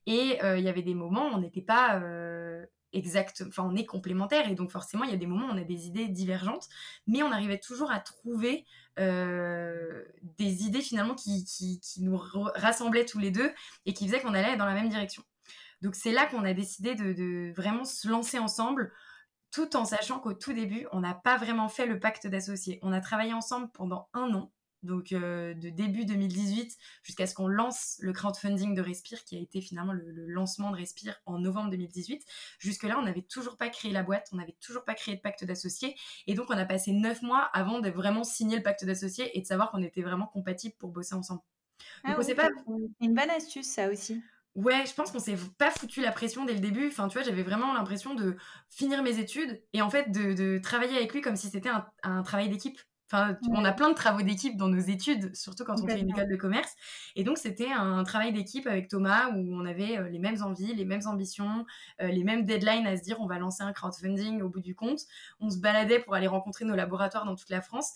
Et 0.07 0.43
euh, 0.45 0.59
il 0.59 0.64
y 0.64 0.69
avait 0.69 0.83
des 0.83 0.95
moments 0.95 1.26
où 1.29 1.35
on 1.35 1.38
n'était 1.38 1.62
pas. 1.62 2.00
Euh, 2.00 2.64
exact, 2.93 3.43
enfin 3.49 3.64
on 3.64 3.75
est 3.75 3.87
complémentaires 3.87 4.50
et 4.50 4.55
donc 4.55 4.71
forcément 4.71 5.05
il 5.05 5.11
y 5.11 5.14
a 5.14 5.17
des 5.17 5.26
moments 5.26 5.47
où 5.47 5.52
on 5.52 5.57
a 5.57 5.64
des 5.64 5.87
idées 5.87 6.09
divergentes, 6.09 6.69
mais 7.07 7.23
on 7.23 7.33
arrivait 7.33 7.59
toujours 7.59 7.91
à 7.91 8.00
trouver 8.00 8.67
euh, 8.99 10.05
des 10.39 10.65
idées 10.65 10.83
finalement 10.83 11.15
qui, 11.15 11.81
nous 12.01 12.21
rassemblaient 12.55 13.05
tous 13.05 13.19
les 13.19 13.31
deux 13.31 13.53
et 13.87 13.93
qui 13.93 14.07
faisaient 14.07 14.21
qu'on 14.21 14.35
allait 14.35 14.57
dans 14.57 14.67
la 14.67 14.75
même 14.75 14.89
direction. 14.89 15.23
Donc 15.81 15.95
c'est 15.95 16.13
là 16.13 16.27
qu'on 16.27 16.45
a 16.45 16.55
décidé 16.55 16.95
de, 16.95 17.13
de, 17.13 17.53
vraiment 17.57 17.85
se 17.85 18.09
lancer 18.09 18.39
ensemble, 18.39 18.93
tout 19.51 19.77
en 19.77 19.85
sachant 19.85 20.21
qu'au 20.21 20.33
tout 20.33 20.53
début, 20.53 20.87
on 20.93 21.01
n'a 21.01 21.15
pas 21.15 21.37
vraiment 21.37 21.69
fait 21.69 21.87
le 21.87 21.99
pacte 21.99 22.27
d'associés. 22.27 22.79
On 22.83 22.93
a 22.93 23.01
travaillé 23.01 23.33
ensemble 23.33 23.71
pendant 23.73 24.09
un 24.15 24.33
an 24.35 24.53
donc 24.83 25.12
euh, 25.12 25.55
de 25.55 25.71
début 25.71 26.05
2018 26.05 26.77
jusqu'à 27.03 27.27
ce 27.27 27.35
qu'on 27.35 27.47
lance 27.47 27.97
le 28.01 28.12
crowdfunding 28.12 28.75
de 28.75 28.83
Respire, 28.83 29.25
qui 29.25 29.37
a 29.37 29.41
été 29.41 29.61
finalement 29.61 29.93
le, 29.93 30.27
lancement 30.27 30.71
de 30.71 30.77
Respire 30.77 31.21
en 31.27 31.39
novembre 31.39 31.71
2018. 31.71 32.25
Jusque-là, 32.59 32.99
on 32.99 33.03
n'avait 33.03 33.23
toujours 33.23 33.57
pas 33.57 33.69
créé 33.69 33.93
la 33.93 34.03
boîte, 34.03 34.29
on 34.33 34.37
n'avait 34.37 34.57
toujours 34.61 34.85
pas 34.85 34.95
créé 34.95 35.17
de 35.17 35.21
pacte 35.21 35.45
d'associés, 35.45 35.97
et 36.27 36.35
donc 36.35 36.47
on 36.51 36.59
a 36.59 36.65
passé 36.65 36.93
neuf 36.93 37.23
mois 37.23 37.51
avant 37.53 37.81
de 37.81 37.91
vraiment 37.91 38.25
signer 38.25 38.57
le 38.57 38.62
pacte 38.62 38.85
d'associés 38.85 39.37
et 39.37 39.41
de 39.41 39.47
savoir 39.47 39.71
qu'on 39.71 39.83
était 39.83 40.03
vraiment 40.03 40.27
compatibles 40.27 40.75
pour 40.79 40.91
bosser 40.91 41.15
ensemble. 41.15 41.43
Ah 42.05 42.15
donc, 42.15 42.35
pas... 42.35 42.49
une 43.01 43.15
bonne 43.15 43.31
astuce, 43.31 43.67
ça 43.67 43.89
aussi. 43.89 44.23
Ouais, 44.55 44.85
je 44.87 44.93
pense 44.93 45.11
qu'on 45.11 45.19
s'est 45.19 45.39
pas 45.57 45.71
foutu 45.71 46.03
la 46.03 46.12
pression 46.12 46.45
dès 46.45 46.53
le 46.53 46.61
début. 46.61 46.89
Enfin, 46.89 47.09
tu 47.09 47.17
vois, 47.17 47.27
j'avais 47.27 47.43
vraiment 47.43 47.73
l'impression 47.73 48.15
de 48.15 48.37
finir 48.69 49.03
mes 49.03 49.19
études 49.19 49.62
et 49.73 49.81
en 49.81 49.89
fait 49.89 50.11
de, 50.11 50.59
travailler 50.59 50.97
avec 50.97 51.12
lui 51.15 51.23
comme 51.23 51.37
si 51.37 51.49
c'était 51.49 51.71
un 52.03 52.23
travail 52.23 52.51
d'équipe 52.51 52.79
on 53.12 53.64
a 53.64 53.73
plein 53.73 53.90
de 53.90 53.95
travaux 53.95 54.23
d'équipe 54.23 54.57
dans 54.57 54.69
nos 54.69 54.81
études, 54.81 55.35
surtout 55.35 55.64
quand 55.64 55.81
on 55.83 55.87
fait 55.87 56.00
une 56.00 56.11
école 56.11 56.28
de 56.28 56.37
commerce. 56.37 56.75
Et 57.16 57.25
donc, 57.25 57.38
c'était 57.38 57.71
un 57.71 58.02
travail 58.04 58.33
d'équipe 58.33 58.66
avec 58.66 58.88
Thomas 58.88 59.31
où 59.31 59.54
on 59.54 59.64
avait 59.66 59.99
euh, 59.99 60.09
les 60.09 60.19
mêmes 60.19 60.42
envies, 60.42 60.75
les 60.75 60.85
mêmes 60.85 61.07
ambitions, 61.07 61.66
euh, 62.00 62.09
les 62.09 62.25
mêmes 62.25 62.45
deadlines 62.45 62.87
à 62.87 62.97
se 62.97 63.02
dire 63.02 63.21
on 63.21 63.26
va 63.26 63.38
lancer 63.38 63.62
un 63.62 63.73
crowdfunding 63.73 64.42
au 64.42 64.49
bout 64.49 64.61
du 64.61 64.75
compte. 64.75 65.00
On 65.40 65.50
se 65.50 65.59
baladait 65.59 66.00
pour 66.00 66.14
aller 66.14 66.26
rencontrer 66.26 66.64
nos 66.64 66.75
laboratoires 66.75 67.25
dans 67.25 67.37
toute 67.37 67.50
la 67.50 67.61
France. 67.61 67.92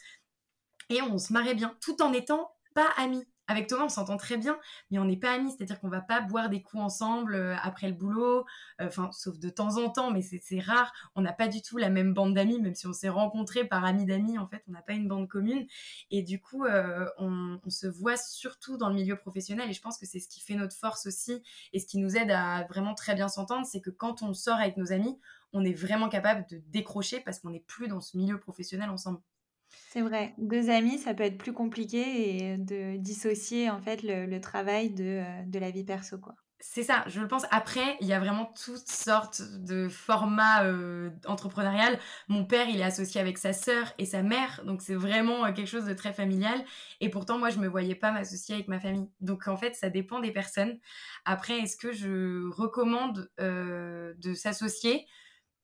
Et 0.88 1.02
on 1.02 1.18
se 1.18 1.32
marrait 1.32 1.54
bien, 1.54 1.76
tout 1.80 2.00
en 2.02 2.12
étant 2.12 2.52
pas 2.74 2.88
amis. 2.96 3.24
Avec 3.48 3.68
Thomas, 3.68 3.84
on 3.84 3.88
s'entend 3.88 4.16
très 4.16 4.36
bien, 4.36 4.58
mais 4.90 4.98
on 4.98 5.04
n'est 5.04 5.16
pas 5.16 5.32
amis, 5.32 5.52
c'est-à-dire 5.52 5.78
qu'on 5.78 5.88
va 5.88 6.00
pas 6.00 6.20
boire 6.20 6.48
des 6.48 6.62
coups 6.62 6.82
ensemble 6.82 7.34
euh, 7.34 7.54
après 7.62 7.86
le 7.86 7.94
boulot, 7.94 8.44
euh, 8.80 8.90
sauf 9.12 9.38
de 9.38 9.48
temps 9.48 9.76
en 9.76 9.88
temps, 9.88 10.10
mais 10.10 10.22
c'est 10.22 10.60
rare. 10.60 10.92
On 11.14 11.20
n'a 11.20 11.32
pas 11.32 11.46
du 11.46 11.62
tout 11.62 11.78
la 11.78 11.88
même 11.88 12.12
bande 12.12 12.34
d'amis, 12.34 12.60
même 12.60 12.74
si 12.74 12.88
on 12.88 12.92
s'est 12.92 13.08
rencontrés 13.08 13.64
par 13.64 13.84
amis 13.84 14.04
d'amis, 14.04 14.36
en 14.36 14.48
fait, 14.48 14.64
on 14.68 14.72
n'a 14.72 14.82
pas 14.82 14.94
une 14.94 15.06
bande 15.06 15.28
commune. 15.28 15.66
Et 16.10 16.22
du 16.22 16.40
coup, 16.40 16.64
euh, 16.64 17.06
on, 17.18 17.60
se 17.68 17.86
voit 17.86 18.16
surtout 18.16 18.76
dans 18.76 18.88
le 18.88 18.94
milieu 18.94 19.16
professionnel, 19.16 19.68
et 19.70 19.72
je 19.72 19.80
pense 19.80 19.98
que 19.98 20.06
c'est 20.06 20.20
ce 20.20 20.28
qui 20.28 20.40
fait 20.40 20.54
notre 20.54 20.74
force 20.74 21.06
aussi, 21.06 21.42
et 21.72 21.78
ce 21.78 21.86
qui 21.86 21.98
nous 21.98 22.16
aide 22.16 22.30
à 22.30 22.64
vraiment 22.64 22.94
très 22.94 23.14
bien 23.14 23.28
s'entendre, 23.28 23.66
c'est 23.66 23.80
que 23.80 23.90
quand 23.90 24.22
on 24.22 24.34
sort 24.34 24.56
avec 24.56 24.76
nos 24.76 24.92
amis, 24.92 25.18
on 25.52 25.64
est 25.64 25.72
vraiment 25.72 26.08
capable 26.08 26.46
de 26.50 26.62
décrocher 26.68 27.20
parce 27.20 27.38
qu'on 27.38 27.50
n'est 27.50 27.60
plus 27.60 27.88
dans 27.88 28.00
ce 28.00 28.16
milieu 28.16 28.38
professionnel 28.38 28.90
ensemble. 28.90 29.20
C'est 29.68 30.00
vrai. 30.02 30.34
Deux 30.38 30.70
amis, 30.70 30.98
ça 30.98 31.14
peut 31.14 31.22
être 31.24 31.38
plus 31.38 31.52
compliqué 31.52 32.36
et 32.52 32.58
de 32.58 32.96
dissocier 32.96 33.70
en 33.70 33.80
fait 33.80 34.02
le, 34.02 34.38
travail 34.40 34.90
de, 34.90 35.04
euh, 35.04 35.42
de 35.46 35.58
la 35.58 35.70
vie 35.70 35.84
perso, 35.84 36.18
quoi. 36.18 36.34
C'est 36.58 36.82
ça, 36.82 37.04
je 37.06 37.20
le 37.20 37.28
pense. 37.28 37.44
Après, 37.50 37.96
il 38.00 38.06
y 38.06 38.14
a 38.14 38.18
vraiment 38.18 38.46
toutes 38.46 38.88
sortes 38.88 39.42
de 39.42 39.88
formats 39.88 40.64
euh, 40.64 41.10
entrepreneurial. 41.26 41.98
Mon 42.28 42.46
père, 42.46 42.68
il 42.68 42.80
est 42.80 42.84
associé 42.84 43.20
avec 43.20 43.36
sa 43.36 43.52
sœur 43.52 43.92
et 43.98 44.06
sa 44.06 44.22
mère, 44.22 44.62
donc 44.64 44.80
c'est 44.80 44.94
vraiment 44.94 45.44
euh, 45.44 45.52
quelque 45.52 45.68
chose 45.68 45.84
de 45.84 45.92
très 45.92 46.14
familial. 46.14 46.64
Et 47.00 47.10
pourtant, 47.10 47.38
moi, 47.38 47.50
je 47.50 47.58
me 47.58 47.68
voyais 47.68 47.94
pas 47.94 48.10
m'associer 48.10 48.54
avec 48.54 48.68
ma 48.68 48.80
famille. 48.80 49.10
Donc 49.20 49.48
en 49.48 49.56
fait, 49.56 49.74
ça 49.74 49.90
dépend 49.90 50.20
des 50.20 50.32
personnes. 50.32 50.78
Après, 51.26 51.58
est-ce 51.58 51.76
que 51.76 51.92
je 51.92 52.48
recommande 52.50 53.30
de 53.38 54.34
s'associer? 54.34 55.06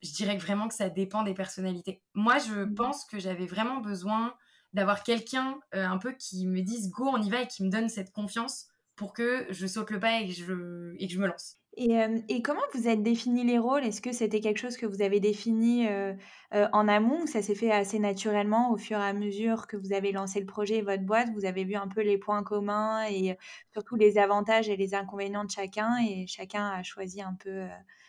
Je 0.02 0.12
dirais 0.12 0.36
vraiment 0.36 0.68
que 0.68 0.74
ça 0.74 0.88
dépend 0.88 1.22
des 1.22 1.34
personnalités. 1.34 2.02
Moi, 2.14 2.38
je 2.38 2.64
mmh. 2.64 2.74
pense 2.74 3.04
que 3.04 3.18
j'avais 3.18 3.46
vraiment 3.46 3.80
besoin 3.80 4.34
d'avoir 4.72 5.02
quelqu'un 5.02 5.58
euh, 5.74 5.86
un 5.86 5.98
peu 5.98 6.12
qui 6.12 6.46
me 6.46 6.60
dise 6.62 6.90
go, 6.90 7.06
on 7.06 7.22
y 7.22 7.30
va 7.30 7.42
et 7.42 7.46
qui 7.46 7.62
me 7.64 7.70
donne 7.70 7.88
cette 7.88 8.10
confiance 8.10 8.68
pour 8.96 9.12
que 9.12 9.46
je 9.50 9.66
saute 9.66 9.90
le 9.90 10.00
pas 10.00 10.20
et 10.20 10.26
que 10.26 10.32
je, 10.32 10.94
et 10.98 11.06
que 11.06 11.12
je 11.12 11.18
me 11.18 11.26
lance. 11.26 11.56
Et, 11.78 11.98
euh, 11.98 12.18
et 12.28 12.42
comment 12.42 12.60
vous 12.74 12.86
êtes 12.86 13.02
défini 13.02 13.44
les 13.44 13.58
rôles? 13.58 13.84
Est-ce 13.84 14.02
que 14.02 14.12
c'était 14.12 14.40
quelque 14.40 14.58
chose 14.58 14.76
que 14.76 14.84
vous 14.84 15.00
avez 15.00 15.20
défini 15.20 15.88
euh, 15.88 16.14
en 16.50 16.86
amont 16.86 17.22
ou 17.22 17.26
ça 17.26 17.40
s'est 17.40 17.54
fait 17.54 17.70
assez 17.70 17.98
naturellement 17.98 18.70
au 18.72 18.76
fur 18.76 18.98
et 18.98 19.02
à 19.02 19.14
mesure 19.14 19.66
que 19.66 19.78
vous 19.78 19.94
avez 19.94 20.12
lancé 20.12 20.38
le 20.38 20.44
projet 20.44 20.76
et 20.76 20.82
votre 20.82 21.02
boîte? 21.02 21.30
Vous 21.34 21.46
avez 21.46 21.64
vu 21.64 21.74
un 21.74 21.88
peu 21.88 22.02
les 22.02 22.18
points 22.18 22.42
communs 22.42 23.06
et 23.08 23.38
surtout 23.72 23.96
les 23.96 24.18
avantages 24.18 24.68
et 24.68 24.76
les 24.76 24.94
inconvénients 24.94 25.44
de 25.44 25.50
chacun 25.50 25.96
et 26.06 26.26
chacun 26.26 26.68
a 26.68 26.82
choisi 26.82 27.22
un 27.22 27.34
peu 27.42 27.66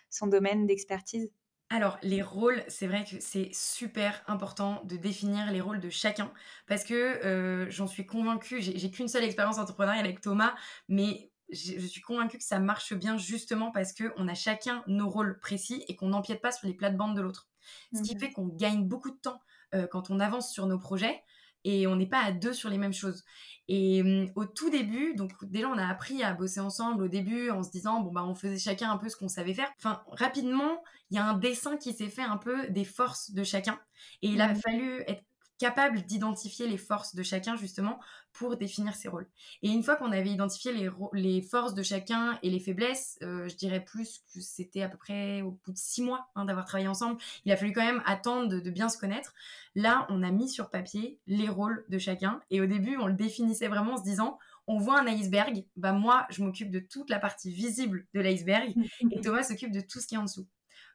son 0.09 0.27
domaine 0.27 0.67
d'expertise? 0.67 1.29
Alors, 1.69 1.97
les 2.03 2.21
rôles, 2.21 2.63
c'est 2.67 2.85
vrai 2.85 3.03
que 3.03 3.19
c'est 3.19 3.49
super 3.51 4.23
important 4.27 4.83
de 4.85 4.95
définir 4.95 5.51
les 5.51 5.59
rôles 5.59 5.79
de 5.79 5.89
chacun 5.89 6.31
parce 6.67 6.83
que 6.83 6.93
euh, 6.93 7.67
j'en 7.71 7.87
suis 7.87 8.05
convaincue, 8.05 8.61
j'ai 8.61 8.91
qu'une 8.91 9.07
seule 9.07 9.23
expérience 9.23 9.57
entrepreneuriale 9.57 10.05
avec 10.05 10.21
Thomas, 10.21 10.53
mais 10.87 11.31
je 11.49 11.85
suis 11.85 12.01
convaincue 12.01 12.37
que 12.37 12.43
ça 12.43 12.59
marche 12.59 12.93
bien 12.93 13.17
justement 13.17 13.71
parce 13.71 13.93
qu'on 13.93 14.27
a 14.27 14.33
chacun 14.35 14.83
nos 14.87 15.09
rôles 15.09 15.39
précis 15.39 15.83
et 15.87 15.95
qu'on 15.95 16.09
n'empiète 16.09 16.41
pas 16.41 16.51
sur 16.51 16.67
les 16.67 16.73
plates-bandes 16.73 17.15
de 17.15 17.21
l'autre. 17.21 17.49
Ce 17.93 18.01
qui 18.01 18.15
mmh 18.15 18.19
fait 18.19 18.31
qu'on 18.31 18.47
gagne 18.47 18.87
beaucoup 18.87 19.09
de 19.09 19.17
temps 19.17 19.41
euh, 19.73 19.87
quand 19.87 20.09
on 20.09 20.19
avance 20.19 20.51
sur 20.51 20.67
nos 20.67 20.77
projets 20.77 21.23
et 21.63 21.87
on 21.87 21.95
n'est 21.95 22.07
pas 22.07 22.23
à 22.23 22.31
deux 22.31 22.53
sur 22.53 22.69
les 22.69 22.77
mêmes 22.77 22.93
choses. 22.93 23.23
Et 23.67 24.03
mmh, 24.03 24.31
au 24.35 24.45
tout 24.45 24.69
début, 24.69 25.15
donc 25.15 25.31
déjà 25.45 25.69
on 25.69 25.77
a 25.77 25.87
appris 25.87 26.21
à 26.21 26.33
bosser 26.33 26.59
ensemble 26.59 27.03
au 27.03 27.07
début 27.07 27.49
en 27.49 27.63
se 27.63 27.71
disant 27.71 28.01
bon 28.01 28.11
bah 28.11 28.25
on 28.25 28.35
faisait 28.35 28.59
chacun 28.59 28.91
un 28.91 28.97
peu 28.97 29.09
ce 29.09 29.15
qu'on 29.15 29.29
savait 29.29 29.53
faire. 29.53 29.71
Enfin 29.77 30.03
rapidement, 30.07 30.83
il 31.09 31.17
y 31.17 31.19
a 31.19 31.25
un 31.25 31.37
dessin 31.37 31.77
qui 31.77 31.93
s'est 31.93 32.09
fait 32.09 32.23
un 32.23 32.37
peu 32.37 32.67
des 32.69 32.83
forces 32.83 33.31
de 33.31 33.43
chacun 33.43 33.79
et 34.21 34.27
il 34.27 34.41
a 34.41 34.53
mmh. 34.53 34.55
fallu 34.57 35.03
être 35.07 35.23
capable 35.57 36.01
d'identifier 36.01 36.67
les 36.67 36.77
forces 36.77 37.15
de 37.15 37.23
chacun 37.23 37.55
justement 37.55 37.99
pour 38.33 38.57
définir 38.57 38.95
ses 38.95 39.07
rôles. 39.07 39.27
Et 39.61 39.69
une 39.69 39.83
fois 39.83 39.95
qu'on 39.95 40.11
avait 40.11 40.31
identifié 40.31 40.73
les, 41.13 41.41
forces 41.41 41.73
de 41.73 41.83
chacun 41.83 42.39
et 42.41 42.49
les 42.49 42.59
faiblesses, 42.59 43.17
euh, 43.21 43.47
je 43.47 43.55
dirais 43.55 43.83
plus 43.83 44.23
que 44.33 44.41
c'était 44.41 44.81
à 44.81 44.89
peu 44.89 44.97
près 44.97 45.41
au 45.41 45.51
bout 45.51 45.71
de 45.71 45.77
six 45.77 46.01
mois 46.01 46.27
hein, 46.35 46.45
d'avoir 46.45 46.65
travaillé 46.65 46.87
ensemble, 46.87 47.21
il 47.45 47.51
a 47.51 47.57
fallu 47.57 47.73
quand 47.73 47.85
même 47.85 48.01
attendre 48.05 48.59
de, 48.59 48.69
bien 48.69 48.89
se 48.89 48.97
connaître. 48.97 49.33
Là, 49.75 50.07
on 50.09 50.23
a 50.23 50.31
mis 50.31 50.49
sur 50.49 50.69
papier 50.69 51.19
les 51.27 51.47
rôles 51.47 51.85
de 51.89 51.97
chacun 51.99 52.41
et 52.49 52.59
au 52.59 52.65
début, 52.65 52.97
on 52.97 53.07
le 53.07 53.13
définissait 53.13 53.67
vraiment 53.67 53.93
en 53.93 53.97
se 53.97 54.03
disant, 54.03 54.39
on 54.65 54.79
voit 54.79 54.99
un 54.99 55.07
iceberg, 55.07 55.65
bah 55.75 55.91
moi, 55.91 56.25
je 56.29 56.43
m'occupe 56.43 56.71
de 56.71 56.79
toute 56.79 57.09
la 57.09 57.19
partie 57.19 57.51
visible 57.51 58.07
de 58.13 58.21
l'iceberg 58.21 58.73
et 59.11 59.21
Thomas 59.21 59.43
s'occupe 59.43 59.71
de 59.71 59.81
tout 59.81 59.99
ce 59.99 60.07
qui 60.07 60.15
est 60.15 60.17
en 60.17 60.23
dessous. 60.23 60.47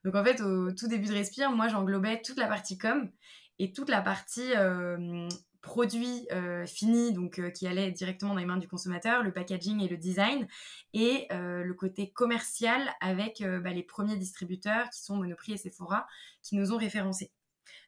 Donc 0.04 0.14
en 0.14 0.24
fait, 0.24 0.40
au 0.40 0.72
tout 0.72 0.88
début 0.88 1.08
de 1.08 1.12
Respire, 1.12 1.50
moi 1.50 1.68
j'englobais 1.68 2.22
toute 2.22 2.38
la 2.38 2.46
partie 2.46 2.78
com 2.78 3.10
et 3.58 3.72
toute 3.72 3.88
la 3.88 4.00
partie 4.00 4.52
euh, 4.54 5.28
produit 5.60 6.26
euh, 6.32 6.66
fini, 6.66 7.12
donc 7.12 7.38
euh, 7.38 7.50
qui 7.50 7.66
allait 7.66 7.90
directement 7.90 8.32
dans 8.32 8.40
les 8.40 8.46
mains 8.46 8.56
du 8.56 8.68
consommateur, 8.68 9.22
le 9.22 9.32
packaging 9.32 9.82
et 9.82 9.88
le 9.88 9.96
design, 9.96 10.46
et 10.94 11.26
le 11.30 11.72
côté 11.74 12.10
commercial 12.10 12.88
avec 13.00 13.42
bah, 13.42 13.70
les 13.70 13.82
premiers 13.82 14.16
distributeurs 14.16 14.88
qui 14.90 15.02
sont 15.02 15.16
Monoprix 15.16 15.52
et 15.52 15.58
Sephora, 15.58 16.06
qui 16.42 16.56
nous 16.56 16.72
ont 16.72 16.78
référencés. 16.78 17.32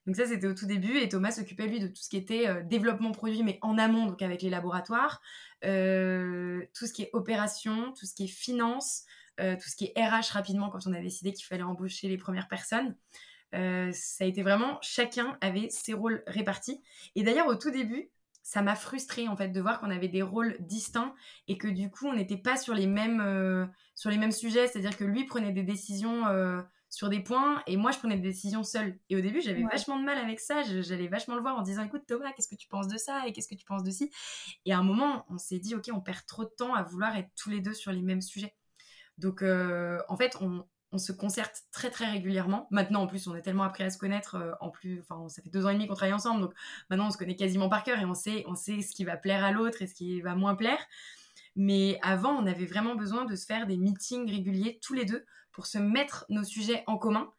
Donc 0.07 0.17
ça, 0.17 0.27
c'était 0.27 0.47
au 0.47 0.55
tout 0.55 0.67
début, 0.67 0.99
et 0.99 1.09
Thomas 1.09 1.31
s'occupait, 1.31 1.67
lui, 1.67 1.79
de 1.79 1.87
tout 1.87 2.03
ce 2.03 2.09
qui 2.09 2.17
était 2.17 2.63
développement 2.65 3.13
produit, 3.13 3.43
mais 3.43 3.59
en 3.63 3.79
amont, 3.79 4.07
donc 4.07 4.23
avec 4.23 4.43
les 4.43 4.51
laboratoires, 4.51 5.21
tout 5.63 5.67
ce 5.69 6.93
qui 6.93 7.03
est 7.03 7.11
opération, 7.13 7.93
tout 7.93 8.07
ce 8.07 8.15
qui 8.15 8.25
est 8.25 8.29
finance, 8.29 9.05
tout 9.39 9.69
ce 9.69 9.77
qui 9.77 9.93
est 9.95 10.01
RH 10.01 10.33
rapidement 10.33 10.69
quand 10.69 10.87
on 10.87 10.93
a 10.93 11.01
décidé 11.01 11.33
qu'il 11.33 11.47
fallait 11.47 11.63
embaucher 11.63 12.09
les 12.09 12.19
premières 12.19 12.49
personnes. 12.49 12.95
Ça 13.53 14.25
a 14.25 14.27
été 14.27 14.43
vraiment 14.43 14.79
chacun 14.83 15.37
avait 15.41 15.69
ses 15.71 15.93
rôles 15.93 16.23
répartis. 16.27 16.81
Et 17.15 17.23
d'ailleurs 17.23 17.47
au 17.47 17.55
tout 17.55 17.71
début, 17.71 18.11
ça 18.43 18.63
m'a 18.63 18.75
frustrée 18.75 19.29
en 19.29 19.37
fait 19.37 19.49
de 19.49 19.61
voir 19.61 19.81
qu'on 19.81 19.91
avait 19.91 20.09
des 20.09 20.23
rôles 20.23 20.57
distincts 20.61 21.15
et 21.49 21.59
que 21.59 21.69
du 21.69 21.91
coup 21.91 22.07
on 22.07 22.15
n'était 22.15 22.37
pas 22.37 22.57
sur 22.57 22.75
les 22.75 22.87
mêmes 22.87 23.71
sur 23.95 24.11
les 24.11 24.19
mêmes 24.19 24.33
sujets. 24.33 24.67
C'est-à-dire 24.67 24.97
que 24.97 25.05
lui 25.05 25.25
prenait 25.25 25.53
des 25.53 25.63
décisions 25.63 26.25
sur 26.91 27.09
des 27.09 27.21
points 27.21 27.63
et 27.69 27.77
moi 27.77 27.93
je 27.93 27.99
prenais 27.99 28.17
des 28.17 28.29
décisions 28.29 28.65
seule. 28.65 28.99
Et 29.09 29.17
au 29.17 29.21
début 29.21 29.41
j'avais 29.41 29.63
vachement 29.63 29.99
de 29.99 30.05
mal 30.05 30.19
avec 30.19 30.41
ça, 30.41 30.63
j'allais 30.63 31.07
vachement 31.07 31.37
le 31.37 31.41
voir 31.41 31.57
en 31.57 31.63
disant 31.63 31.85
écoute 31.85 32.03
Thomas, 32.07 32.33
qu'est-ce 32.33 32.49
que 32.49 32.57
tu 32.57 32.69
penses 32.69 32.89
de 32.89 32.99
ça 32.99 33.27
et 33.27 33.33
qu'est-ce 33.33 33.49
que 33.49 33.55
tu 33.55 33.65
penses 33.65 33.85
de 33.85 33.91
ci? 33.91 34.11
Et 34.67 34.73
à 34.73 34.79
un 34.79 34.83
moment 34.83 35.25
on 35.31 35.39
s'est 35.39 35.61
dit 35.61 35.75
ok 35.75 35.89
on 35.93 36.01
perd 36.01 36.27
trop 36.27 36.45
de 36.45 36.51
temps 36.51 36.75
à 36.75 36.83
vouloir 36.83 37.17
être 37.17 37.31
tous 37.37 37.51
les 37.51 37.61
deux 37.61 37.75
sur 37.75 37.93
les 37.93 38.03
mêmes 38.03 38.21
sujets. 38.21 38.55
Donc 39.19 39.43
euh, 39.43 40.01
en 40.09 40.17
fait 40.17 40.37
on, 40.41 40.65
on, 40.93 40.99
se 40.99 41.13
concerte 41.13 41.63
très 41.73 41.91
très 41.91 42.11
régulièrement. 42.11 42.67
Maintenant 42.71 43.03
en 43.03 43.07
plus 43.07 43.27
on 43.27 43.35
a 43.35 43.41
tellement 43.41 43.65
appris 43.65 43.85
à 43.85 43.91
se 43.91 43.99
connaître, 43.99 44.37
euh, 44.37 44.53
en 44.61 44.71
plus 44.71 45.01
enfin 45.01 45.29
ça 45.29 45.43
fait 45.43 45.51
deux 45.51 45.67
ans 45.67 45.71
et 45.71 45.75
demi 45.75 45.87
qu'on 45.87 45.95
travaille 45.95 46.15
ensemble 46.15 46.41
donc 46.41 46.53
maintenant 46.89 47.09
on 47.09 47.11
se 47.11 47.19
connaît 47.19 47.37
quasiment 47.37 47.69
par 47.69 47.83
cœur 47.83 47.99
et 47.99 48.05
on 48.05 48.15
sait, 48.15 48.45
on 48.47 48.55
sait 48.55 48.83
ce 48.83 48.95
qui 48.95 49.05
va 49.05 49.17
plaire 49.17 49.45
à 49.45 49.53
l'autre 49.53 49.83
et 49.83 49.87
ce 49.87 49.95
qui 49.95 50.21
va 50.21 50.35
moins 50.35 50.55
plaire. 50.55 50.81
Mais 51.57 51.99
avant, 52.03 52.31
on 52.31 52.47
avait 52.47 52.67
vraiment 52.67 52.95
besoin 52.95 53.25
de 53.25 53.35
se 53.35 53.45
faire 53.45 53.67
des 53.67 53.77
meetings 53.77 54.31
réguliers 54.31 54.79
tous 54.83 54.95
les 54.95 55.05
deux 55.05 55.25
pour 55.53 55.67
se 55.67 55.79
mettre 55.79 56.25
nos 56.29 56.45
sujets 56.45 56.85
en 56.87 56.97
commun. 56.97 57.33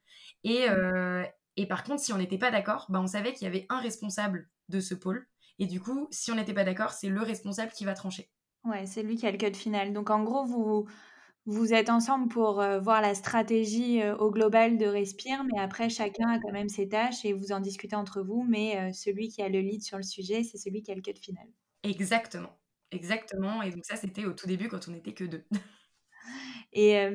Et, 0.43 0.69
euh, 0.69 1.23
et 1.55 1.65
par 1.65 1.83
contre, 1.83 2.01
si 2.01 2.11
on 2.13 2.17
n'était 2.17 2.37
pas 2.37 2.51
d'accord, 2.51 2.87
bah, 2.89 2.99
on 3.01 3.07
savait 3.07 3.33
qu'il 3.33 3.43
y 3.43 3.47
avait 3.47 3.65
un 3.69 3.79
responsable 3.79 4.49
de 4.69 4.79
ce 4.79 4.95
pôle. 4.95 5.27
Et 5.59 5.65
du 5.65 5.79
coup, 5.79 6.07
si 6.11 6.31
on 6.31 6.35
n'était 6.35 6.53
pas 6.53 6.63
d'accord, 6.63 6.91
c'est 6.91 7.09
le 7.09 7.21
responsable 7.21 7.71
qui 7.71 7.85
va 7.85 7.93
trancher. 7.93 8.29
Ouais, 8.63 8.85
c'est 8.85 9.03
lui 9.03 9.15
qui 9.15 9.25
a 9.25 9.31
le 9.31 9.37
code 9.37 9.55
final. 9.55 9.93
Donc 9.93 10.09
en 10.09 10.23
gros, 10.23 10.45
vous, 10.45 10.87
vous 11.45 11.73
êtes 11.73 11.89
ensemble 11.89 12.27
pour 12.27 12.61
euh, 12.61 12.79
voir 12.79 13.01
la 13.01 13.15
stratégie 13.15 14.01
euh, 14.01 14.15
au 14.17 14.31
global 14.31 14.77
de 14.77 14.85
Respire, 14.85 15.43
mais 15.43 15.59
après, 15.59 15.89
chacun 15.89 16.29
a 16.29 16.39
quand 16.39 16.51
même 16.51 16.69
ses 16.69 16.87
tâches 16.87 17.25
et 17.25 17.33
vous 17.33 17.51
en 17.51 17.59
discutez 17.59 17.95
entre 17.95 18.21
vous. 18.21 18.43
Mais 18.47 18.93
celui 18.93 19.29
qui 19.29 19.41
a 19.41 19.49
le 19.49 19.59
lead 19.59 19.83
sur 19.83 19.97
le 19.97 20.03
sujet, 20.03 20.43
c'est 20.43 20.57
celui 20.57 20.81
qui 20.83 20.91
a 20.91 20.95
le 20.95 21.01
code 21.01 21.17
final. 21.17 21.47
Exactement. 21.83 22.57
Exactement. 22.91 23.61
Et 23.61 23.71
donc 23.71 23.85
ça, 23.85 23.95
c'était 23.95 24.25
au 24.25 24.33
tout 24.33 24.47
début 24.47 24.67
quand 24.67 24.87
on 24.87 24.91
n'était 24.91 25.13
que 25.13 25.23
deux. 25.23 25.43
Et 26.73 27.05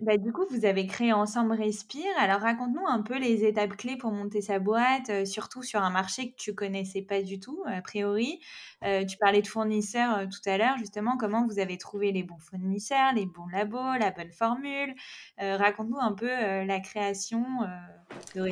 bah, 0.00 0.18
du 0.18 0.32
coup, 0.32 0.44
vous 0.50 0.64
avez 0.64 0.86
créé 0.86 1.12
ensemble 1.12 1.52
Respire. 1.52 2.10
Alors, 2.18 2.40
raconte-nous 2.40 2.86
un 2.86 3.02
peu 3.02 3.18
les 3.18 3.44
étapes 3.44 3.76
clés 3.76 3.96
pour 3.96 4.12
monter 4.12 4.42
sa 4.42 4.58
boîte, 4.58 5.26
surtout 5.26 5.62
sur 5.62 5.82
un 5.82 5.90
marché 5.90 6.30
que 6.30 6.36
tu 6.36 6.54
connaissais 6.54 7.02
pas 7.02 7.22
du 7.22 7.40
tout, 7.40 7.62
a 7.66 7.80
priori. 7.80 8.40
tu 8.82 9.16
parlais 9.18 9.42
de 9.42 9.46
fournisseurs 9.46 10.28
tout 10.28 10.48
à 10.48 10.58
l'heure, 10.58 10.76
justement. 10.78 11.16
Comment 11.16 11.46
vous 11.46 11.58
avez 11.58 11.78
trouvé 11.78 12.12
les 12.12 12.22
bons 12.22 12.38
fournisseurs, 12.38 13.14
les 13.14 13.26
bons 13.26 13.46
labos, 13.46 13.98
la 13.98 14.10
bonne 14.10 14.32
formule? 14.32 14.94
Raconte-nous 15.38 16.00
un 16.00 16.12
peu 16.12 16.28
la 16.28 16.80
création. 16.80 17.44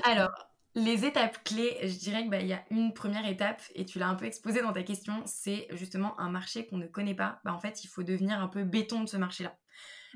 Alors, 0.05 0.31
les 0.77 1.07
étapes 1.07 1.43
clés, 1.43 1.79
je 1.83 1.99
dirais 1.99 2.21
qu'il 2.21 2.31
bah, 2.31 2.41
y 2.41 2.53
a 2.53 2.63
une 2.71 2.93
première 2.93 3.27
étape, 3.27 3.63
et 3.75 3.87
tu 3.87 3.99
l'as 3.99 4.09
un 4.09 4.15
peu 4.15 4.27
exposé 4.27 4.61
dans 4.61 4.75
ta 4.75 4.83
question, 4.83 5.23
c'est 5.25 5.67
justement 5.71 6.21
un 6.21 6.29
marché 6.29 6.67
qu'on 6.67 6.77
ne 6.77 6.87
connaît 6.87 7.15
pas. 7.15 7.41
Bah, 7.45 7.55
en 7.55 7.59
fait, 7.59 7.83
il 7.83 7.89
faut 7.89 8.03
devenir 8.03 8.39
un 8.41 8.49
peu 8.49 8.63
béton 8.63 9.01
de 9.01 9.09
ce 9.09 9.17
marché-là. 9.17 9.57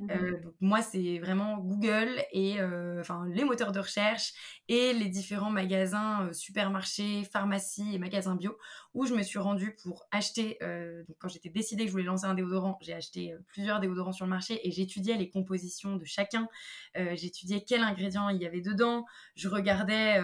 Mmh 0.01 0.11
euh, 0.13 0.41
donc 0.41 0.55
moi, 0.61 0.81
c'est 0.81 1.19
vraiment 1.19 1.59
Google 1.59 2.25
et 2.33 2.59
euh, 2.59 3.01
enfin 3.01 3.27
les 3.29 3.45
moteurs 3.45 3.71
de 3.71 3.81
recherche 3.81 4.33
et 4.67 4.95
les 4.95 5.09
différents 5.11 5.51
magasins, 5.51 6.27
euh, 6.27 6.33
supermarchés, 6.33 7.25
pharmacies 7.25 7.95
et 7.95 7.99
magasins 7.99 8.35
bio 8.35 8.57
où 8.95 9.05
je 9.05 9.15
me 9.15 9.23
suis 9.23 9.39
rendue 9.39 9.77
pour 9.83 10.07
acheter. 10.11 10.59
donc 11.07 11.17
quand 11.19 11.29
j'étais 11.29 11.51
décidée 11.51 11.85
que 11.85 11.89
je 11.89 11.93
voulais 11.93 12.05
lancer 12.05 12.25
un 12.25 12.35
déodorant, 12.35 12.79
j'ai 12.81 12.95
acheté 12.95 13.35
plusieurs 13.47 13.79
déodorants 13.79 14.13
sur 14.13 14.25
le 14.25 14.31
marché 14.31 14.67
et 14.67 14.71
j'étudiais 14.71 15.17
les 15.17 15.31
compositions 15.31 15.97
de 15.97 16.05
chacun. 16.05 16.49
j'étudiais 16.97 17.63
quels 17.63 17.83
ingrédients 17.83 18.31
il 18.31 18.41
y 18.41 18.47
avait 18.47 18.63
dedans. 18.63 19.07
Je 19.37 19.49
regardais 19.49 20.21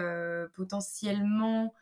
potentiellement 0.53 1.73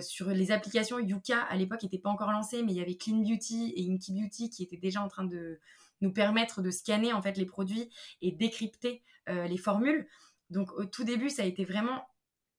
sur 0.00 0.28
les 0.28 0.50
applications 0.50 0.98
Yuka, 0.98 1.40
à 1.40 1.56
l'époque, 1.56 1.82
n'était 1.82 1.98
pas 1.98 2.10
encore 2.10 2.30
lancé, 2.30 2.62
mais 2.62 2.72
il 2.72 2.76
y 2.76 2.82
avait 2.82 2.96
Clean 2.96 3.22
Beauty 3.22 3.72
et 3.74 3.90
Inky 3.90 4.12
Beauty 4.12 4.50
qui 4.50 4.62
étaient 4.62 4.76
déjà 4.76 5.02
en 5.02 5.08
train 5.08 5.24
de, 5.24 5.58
nous 6.00 6.12
permettre 6.12 6.62
de 6.62 6.70
scanner 6.70 7.12
en 7.12 7.22
fait 7.22 7.36
les 7.36 7.46
produits 7.46 7.90
et 8.20 8.32
décrypter 8.32 9.02
euh, 9.28 9.46
les 9.46 9.58
formules. 9.58 10.06
Donc 10.50 10.72
au 10.72 10.84
tout 10.84 11.04
début, 11.04 11.30
ça 11.30 11.42
a 11.42 11.46
été 11.46 11.64
vraiment 11.64 12.08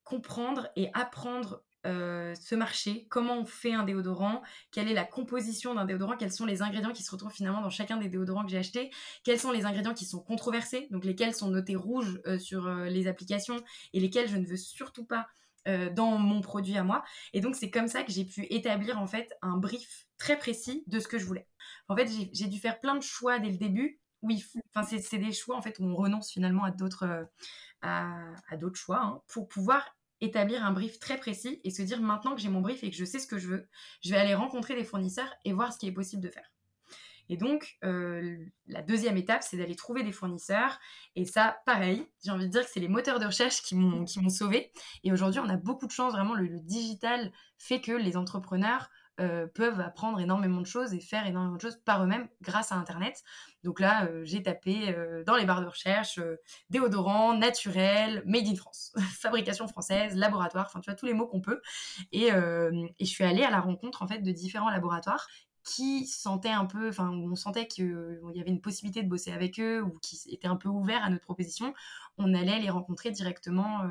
comprendre 0.03 0.69
et 0.75 0.89
apprendre 0.93 1.63
euh, 1.85 2.35
ce 2.35 2.55
marché, 2.55 3.07
comment 3.09 3.39
on 3.39 3.45
fait 3.45 3.73
un 3.73 3.83
déodorant, 3.83 4.41
quelle 4.71 4.89
est 4.89 4.93
la 4.93 5.05
composition 5.05 5.73
d'un 5.73 5.85
déodorant, 5.85 6.17
quels 6.17 6.31
sont 6.31 6.45
les 6.45 6.61
ingrédients 6.61 6.91
qui 6.91 7.03
se 7.03 7.11
retrouvent 7.11 7.31
finalement 7.31 7.61
dans 7.61 7.69
chacun 7.69 7.95
des 7.95 8.09
déodorants 8.09 8.43
que 8.43 8.51
j'ai 8.51 8.57
achetés, 8.57 8.91
quels 9.23 9.39
sont 9.39 9.51
les 9.51 9.65
ingrédients 9.65 9.93
qui 9.93 10.05
sont 10.05 10.19
controversés, 10.19 10.87
donc 10.91 11.05
lesquels 11.05 11.33
sont 11.33 11.49
notés 11.49 11.77
rouges 11.77 12.19
euh, 12.27 12.37
sur 12.37 12.69
les 12.69 13.07
applications 13.07 13.63
et 13.93 13.99
lesquels 13.99 14.27
je 14.27 14.35
ne 14.35 14.45
veux 14.45 14.57
surtout 14.57 15.05
pas 15.05 15.27
dans 15.93 16.17
mon 16.17 16.41
produit 16.41 16.77
à 16.77 16.83
moi. 16.83 17.03
Et 17.33 17.41
donc 17.41 17.55
c'est 17.55 17.69
comme 17.69 17.87
ça 17.87 18.01
que 18.01 18.11
j'ai 18.11 18.25
pu 18.25 18.47
établir 18.49 18.97
en 18.97 19.05
fait 19.05 19.37
un 19.43 19.57
brief 19.57 20.07
très 20.17 20.35
précis 20.35 20.83
de 20.87 20.99
ce 20.99 21.07
que 21.07 21.19
je 21.19 21.25
voulais. 21.25 21.47
En 21.89 21.95
fait, 21.95 22.07
j'ai 22.31 22.47
dû 22.47 22.59
faire 22.59 22.79
plein 22.79 22.95
de 22.95 23.03
choix 23.03 23.39
dès 23.39 23.49
le 23.49 23.57
début. 23.57 23.99
Oui, 24.21 24.45
enfin, 24.73 24.83
c'est 24.83 25.17
des 25.17 25.31
choix 25.31 25.55
en 25.55 25.61
fait 25.61 25.79
où 25.79 25.85
on 25.85 25.95
renonce 25.95 26.31
finalement 26.31 26.63
à 26.63 26.71
d'autres 26.71 27.03
euh, 27.03 27.23
à, 27.81 28.57
d'autres 28.57 28.77
choix 28.77 29.01
hein, 29.01 29.21
pour 29.27 29.47
pouvoir 29.47 29.95
établir 30.21 30.65
un 30.65 30.71
brief 30.71 30.99
très 30.99 31.17
précis 31.17 31.61
et 31.63 31.71
se 31.71 31.81
dire 31.81 32.01
maintenant 32.01 32.35
que 32.35 32.41
j'ai 32.41 32.49
mon 32.49 32.61
brief 32.61 32.83
et 32.83 32.89
que 32.89 32.95
je 32.97 33.05
sais 33.05 33.19
ce 33.19 33.27
que 33.27 33.37
je 33.37 33.47
veux, 33.47 33.67
je 34.03 34.11
vais 34.11 34.17
aller 34.17 34.35
rencontrer 34.35 34.75
des 34.75 34.83
fournisseurs 34.83 35.33
et 35.45 35.53
voir 35.53 35.71
ce 35.71 35.79
qui 35.79 35.87
est 35.87 35.93
possible 35.93 36.21
de 36.21 36.29
faire. 36.29 36.51
Et 37.29 37.37
donc, 37.37 37.77
euh, 37.83 38.37
la 38.67 38.81
deuxième 38.81 39.15
étape, 39.15 39.43
c'est 39.43 39.55
d'aller 39.55 39.75
trouver 39.75 40.03
des 40.03 40.11
fournisseurs. 40.11 40.79
Et 41.15 41.25
ça, 41.25 41.61
pareil, 41.65 42.05
j'ai 42.25 42.31
envie 42.31 42.47
de 42.47 42.51
dire 42.51 42.65
que 42.65 42.71
c'est 42.71 42.79
les 42.79 42.87
moteurs 42.87 43.19
de 43.19 43.27
recherche 43.27 43.61
qui 43.61 43.75
m'ont 43.75 44.05
sauvé. 44.29 44.71
Et 45.03 45.11
aujourd'hui, 45.11 45.39
on 45.39 45.47
a 45.47 45.55
beaucoup 45.55 45.85
de 45.85 45.91
chance, 45.91 46.11
vraiment, 46.11 46.33
le 46.33 46.59
digital 46.59 47.31
fait 47.57 47.81
que 47.81 47.91
les 47.91 48.17
entrepreneurs 48.17 48.89
euh, 49.19 49.47
peuvent 49.47 49.81
apprendre 49.81 50.19
énormément 50.19 50.61
de 50.61 50.65
choses 50.65 50.93
et 50.93 50.99
faire 50.99 51.27
énormément 51.27 51.55
de 51.55 51.61
choses 51.61 51.77
par 51.83 52.03
eux-mêmes 52.03 52.29
grâce 52.41 52.71
à 52.71 52.75
Internet. 52.75 53.21
Donc 53.63 53.81
là, 53.81 54.05
euh, 54.05 54.21
j'ai 54.23 54.41
tapé 54.41 54.95
euh, 54.95 55.23
dans 55.25 55.35
les 55.35 55.45
barres 55.45 55.61
de 55.61 55.67
recherche 55.67 56.21
déodorant, 56.69 57.33
naturel, 57.33 58.23
made 58.25 58.47
in 58.47 58.55
France, 58.55 58.93
fabrication 59.19 59.67
française, 59.67 60.15
laboratoire, 60.15 60.67
enfin 60.67 60.79
tu 60.79 60.89
vois 60.89 60.95
tous 60.95 61.05
les 61.05 61.13
mots 61.13 61.27
qu'on 61.27 61.41
peut. 61.41 61.61
Et, 62.13 62.27
et, 62.27 63.05
je 63.05 63.09
suis 63.09 63.23
allée 63.23 63.43
à 63.43 63.49
la 63.49 63.59
rencontre 63.59 64.01
en 64.03 64.07
fait 64.07 64.19
de 64.19 64.31
différents 64.31 64.69
laboratoires 64.69 65.27
qui 65.63 66.05
sentaient 66.05 66.49
un 66.49 66.65
peu, 66.65 66.87
enfin 66.87 67.09
on 67.09 67.35
sentait 67.35 67.67
qu'il 67.67 68.19
y 68.33 68.39
avait 68.39 68.49
une 68.49 68.61
possibilité 68.61 69.03
de 69.03 69.09
bosser 69.09 69.31
avec 69.31 69.59
eux 69.59 69.81
ou 69.81 69.99
qui 70.01 70.17
étaient 70.29 70.47
un 70.47 70.55
peu 70.55 70.69
ouverts 70.69 71.03
à 71.03 71.09
notre 71.09 71.25
proposition. 71.25 71.73
On 72.17 72.33
allait 72.33 72.59
les 72.59 72.69
rencontrer 72.69 73.11
directement 73.11 73.81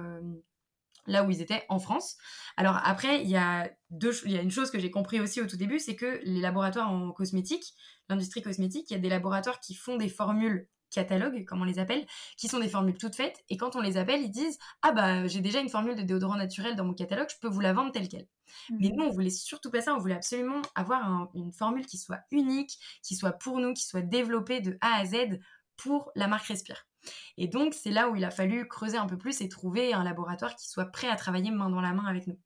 là 1.09 1.25
où 1.25 1.31
ils 1.31 1.43
étaient 1.43 1.65
en 1.69 1.79
France. 1.79 2.17
Alors 2.57 2.79
après, 2.85 3.23
il 3.23 3.29
y 3.29 3.37
a, 3.37 3.69
deux, 3.91 4.13
il 4.25 4.33
y 4.33 4.39
a 4.39 4.43
une 4.43 4.51
chose 4.51 4.71
que 4.71 4.79
j'ai 4.79 4.91
compris 4.91 5.21
aussi 5.21 5.41
au 5.41 5.47
tout 5.47 5.57
début, 5.57 5.79
c'est 5.79 5.97
que 5.97 6.21
les 6.23 6.41
laboratoires 6.41 6.91
en 6.91 7.11
cosmétique, 7.11 7.75
l'industrie 8.09 8.43
cosmétique, 8.43 8.91
il 8.91 8.95
y 8.95 8.97
a 8.97 9.01
des 9.01 9.09
laboratoires 9.09 9.61
qui 9.61 9.75
font 9.75 9.97
des 9.97 10.09
formules 10.09 10.69
catalogues, 10.91 11.45
comme 11.45 11.61
on 11.61 11.65
les 11.65 11.79
appelle, 11.79 12.07
qui 12.37 12.49
sont 12.49 12.59
des 12.59 12.69
formules 12.69 12.97
toutes 12.97 13.17
faites. 13.17 13.45
Et 13.49 13.57
quand 13.57 13.77
on 13.77 13.81
les 13.81 13.97
appelle, 13.97 14.23
ils 14.23 14.31
disent 14.31 14.59
Ah 14.83 14.93
bah 14.93 15.27
j'ai 15.27 15.41
déjà 15.41 15.61
une 15.61 15.69
formule 15.69 15.97
de 15.97 16.03
déodorant 16.03 16.37
naturel 16.37 16.77
dans 16.77 16.85
mon 16.85 16.95
catalogue, 16.95 17.29
je 17.31 17.37
peux 17.41 17.49
vous 17.49 17.61
la 17.61 17.73
vendre 17.73 17.93
telle 17.93 18.09
qu'elle. 18.09 18.27
Mais 18.71 18.89
mmh. 18.89 18.97
nous, 18.97 19.05
on 19.05 19.11
voulait 19.11 19.31
surtout 19.31 19.71
pas 19.71 19.83
ça, 19.83 19.95
on 19.95 19.99
voulait 19.99 20.15
absolument 20.15 20.63
avoir 20.75 21.29
une 21.35 21.53
formule 21.53 21.87
qui 21.87 21.99
soit 21.99 22.21
unique, 22.31 22.79
qui 23.03 23.15
soit 23.17 23.33
pour 23.33 23.61
nous, 23.61 23.75
qui 23.75 23.85
soit 23.85 24.03
développée 24.03 24.61
de 24.61 24.79
A 24.81 24.97
à 24.97 25.05
Z 25.05 25.39
pour 25.77 26.11
la 26.15 26.27
marque 26.27 26.47
Respire. 26.47 26.87
Et 27.37 27.49
donc, 27.49 27.75
c'est 27.75 27.91
là 27.91 28.09
où 28.09 28.17
il 28.17 28.25
a 28.25 28.31
fallu 28.31 28.67
creuser 28.69 28.99
un 28.99 29.07
peu 29.07 29.19
plus 29.19 29.41
et 29.41 29.49
trouver 29.49 29.93
un 29.95 30.05
laboratoire 30.05 30.55
qui 30.57 30.69
soit 30.69 30.87
prêt 30.87 31.09
à 31.09 31.17
travailler 31.17 31.51
main 31.51 31.71
dans 31.71 31.81
la 31.81 31.93
main 31.93 32.07
avec 32.07 32.27
nous. 32.27 32.39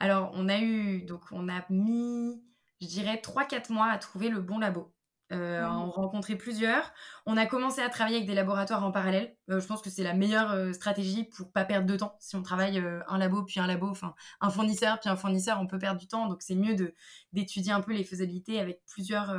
Alors, 0.00 0.30
on 0.34 0.48
a 0.48 0.58
eu, 0.58 1.02
donc, 1.02 1.22
on 1.32 1.48
a 1.48 1.64
mis, 1.70 2.42
je 2.80 2.86
dirais, 2.86 3.20
3-4 3.22 3.72
mois 3.72 3.86
à 3.86 3.98
trouver 3.98 4.28
le 4.28 4.40
bon 4.40 4.58
labo. 4.58 4.94
Euh, 5.32 5.64
On 5.66 5.90
rencontrait 5.90 6.36
plusieurs. 6.36 6.92
On 7.26 7.36
a 7.36 7.46
commencé 7.46 7.80
à 7.80 7.88
travailler 7.88 8.16
avec 8.16 8.28
des 8.28 8.34
laboratoires 8.34 8.84
en 8.84 8.92
parallèle. 8.92 9.36
Euh, 9.50 9.58
je 9.58 9.66
pense 9.66 9.80
que 9.80 9.88
c'est 9.90 10.02
la 10.02 10.12
meilleure 10.14 10.52
euh, 10.52 10.72
stratégie 10.72 11.24
pour 11.24 11.50
pas 11.50 11.64
perdre 11.64 11.86
de 11.86 11.96
temps. 11.96 12.16
Si 12.20 12.36
on 12.36 12.42
travaille 12.42 12.78
euh, 12.78 13.00
un 13.08 13.18
labo 13.18 13.42
puis 13.42 13.58
un 13.58 13.66
labo, 13.66 13.88
enfin 13.88 14.14
un 14.40 14.50
fournisseur 14.50 15.00
puis 15.00 15.08
un 15.08 15.16
fournisseur, 15.16 15.60
on 15.60 15.66
peut 15.66 15.78
perdre 15.78 15.98
du 15.98 16.06
temps. 16.06 16.28
Donc 16.28 16.42
c'est 16.42 16.54
mieux 16.54 16.74
de 16.74 16.94
d'étudier 17.32 17.72
un 17.72 17.80
peu 17.80 17.94
les 17.94 18.04
faisabilités 18.04 18.60
avec 18.60 18.82
plusieurs 18.86 19.34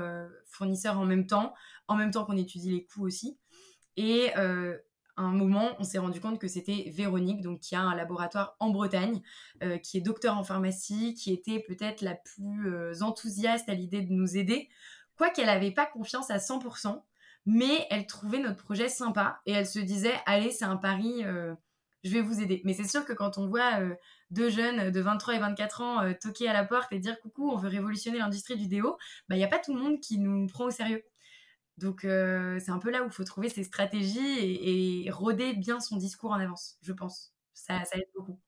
fournisseurs 0.47 0.99
en 0.99 1.05
même 1.05 1.27
temps, 1.27 1.53
en 1.87 1.95
même 1.95 2.11
temps 2.11 2.25
qu'on 2.25 2.37
étudie 2.37 2.71
les 2.71 2.85
coûts 2.85 3.05
aussi. 3.05 3.37
Et 3.97 4.31
euh, 4.37 4.77
à 5.17 5.23
un 5.23 5.31
moment, 5.31 5.75
on 5.79 5.83
s'est 5.83 5.97
rendu 5.97 6.19
compte 6.19 6.39
que 6.39 6.47
c'était 6.47 6.91
Véronique, 6.93 7.41
donc 7.41 7.59
qui 7.61 7.75
a 7.75 7.81
un 7.81 7.95
laboratoire 7.95 8.55
en 8.59 8.69
Bretagne, 8.69 9.21
euh, 9.63 9.77
qui 9.77 9.97
est 9.97 10.01
docteur 10.01 10.37
en 10.37 10.43
pharmacie, 10.43 11.13
qui 11.13 11.31
était 11.33 11.59
peut-être 11.59 12.01
la 12.01 12.15
plus 12.15 12.73
euh, 12.73 13.01
enthousiaste 13.01 13.69
à 13.69 13.73
l'idée 13.73 14.01
de 14.01 14.11
nous 14.11 14.37
aider, 14.37 14.69
quoiqu'elle 15.17 15.45
n'avait 15.45 15.71
pas 15.71 15.85
confiance 15.85 16.29
à 16.31 16.37
100%, 16.37 17.01
mais 17.45 17.87
elle 17.89 18.05
trouvait 18.07 18.39
notre 18.39 18.63
projet 18.63 18.89
sympa 18.89 19.39
et 19.45 19.53
elle 19.53 19.67
se 19.67 19.79
disait, 19.79 20.15
allez, 20.25 20.51
c'est 20.51 20.65
un 20.65 20.77
pari, 20.77 21.23
je 22.03 22.11
vais 22.11 22.21
vous 22.21 22.41
aider. 22.41 22.63
Mais 22.65 22.73
c'est 22.73 22.87
sûr 22.87 23.05
que 23.05 23.13
quand 23.13 23.37
on 23.37 23.47
voit 23.47 23.79
deux 24.31 24.49
jeunes 24.49 24.89
de 24.89 24.99
23 24.99 25.35
et 25.35 25.39
24 25.39 25.81
ans 25.81 26.13
toquer 26.19 26.49
à 26.49 26.53
la 26.53 26.65
porte 26.65 26.91
et 26.91 26.97
dire, 26.97 27.19
coucou, 27.21 27.51
on 27.51 27.57
veut 27.57 27.69
révolutionner 27.69 28.17
l'industrie 28.17 28.57
du 28.57 28.67
déo, 28.67 28.97
bah, 29.29 29.35
il 29.35 29.37
n'y 29.37 29.43
a 29.43 29.47
pas 29.47 29.59
tout 29.59 29.75
le 29.75 29.79
monde 29.79 29.99
qui 29.99 30.17
nous 30.17 30.47
prend 30.47 30.65
au 30.65 30.71
sérieux. 30.71 31.03
Donc, 31.77 32.01
c'est 32.01 32.71
un 32.71 32.79
peu 32.79 32.89
là 32.89 33.03
où 33.03 33.07
il 33.07 33.11
faut 33.11 33.23
trouver 33.23 33.49
ses 33.49 33.63
stratégies 33.63 34.39
et, 34.39 35.05
et, 35.05 35.11
roder 35.11 35.53
bien 35.53 35.79
son 35.79 35.97
discours 35.97 36.31
en 36.31 36.39
avance, 36.39 36.77
je 36.81 36.93
pense. 36.93 37.33
Ça, 37.53 37.83
ça 37.85 37.97
aide 37.97 38.07
beaucoup. 38.15 38.39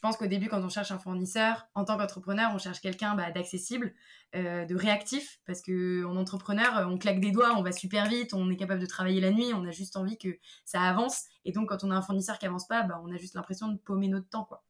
Je 0.00 0.08
pense 0.08 0.16
qu'au 0.16 0.26
début, 0.26 0.48
quand 0.48 0.62
on 0.62 0.70
cherche 0.70 0.92
un 0.92 0.98
fournisseur, 0.98 1.68
en 1.74 1.84
tant 1.84 1.98
qu'entrepreneur, 1.98 2.52
on 2.54 2.58
cherche 2.58 2.80
quelqu'un 2.80 3.14
bah, 3.14 3.30
d'accessible, 3.32 3.92
euh, 4.34 4.64
de 4.64 4.74
réactif, 4.74 5.40
parce 5.44 5.60
qu'en 5.60 6.16
entrepreneur, 6.16 6.88
on 6.88 6.96
claque 6.96 7.20
des 7.20 7.32
doigts, 7.32 7.52
on 7.58 7.62
va 7.62 7.70
super 7.70 8.08
vite, 8.08 8.32
on 8.32 8.50
est 8.50 8.56
capable 8.56 8.80
de 8.80 8.86
travailler 8.86 9.20
la 9.20 9.30
nuit, 9.30 9.52
on 9.52 9.62
a 9.66 9.72
juste 9.72 9.98
envie 9.98 10.16
que 10.16 10.38
ça 10.64 10.80
avance. 10.80 11.24
Et 11.44 11.52
donc, 11.52 11.68
quand 11.68 11.84
on 11.84 11.90
a 11.90 11.94
un 11.94 12.00
fournisseur 12.00 12.38
qui 12.38 12.46
avance 12.46 12.66
pas, 12.66 12.82
bah, 12.82 12.98
on 13.04 13.12
a 13.12 13.18
juste 13.18 13.34
l'impression 13.34 13.68
de 13.68 13.76
paumer 13.76 14.08
notre 14.08 14.30
temps. 14.30 14.44
Quoi. 14.44 14.64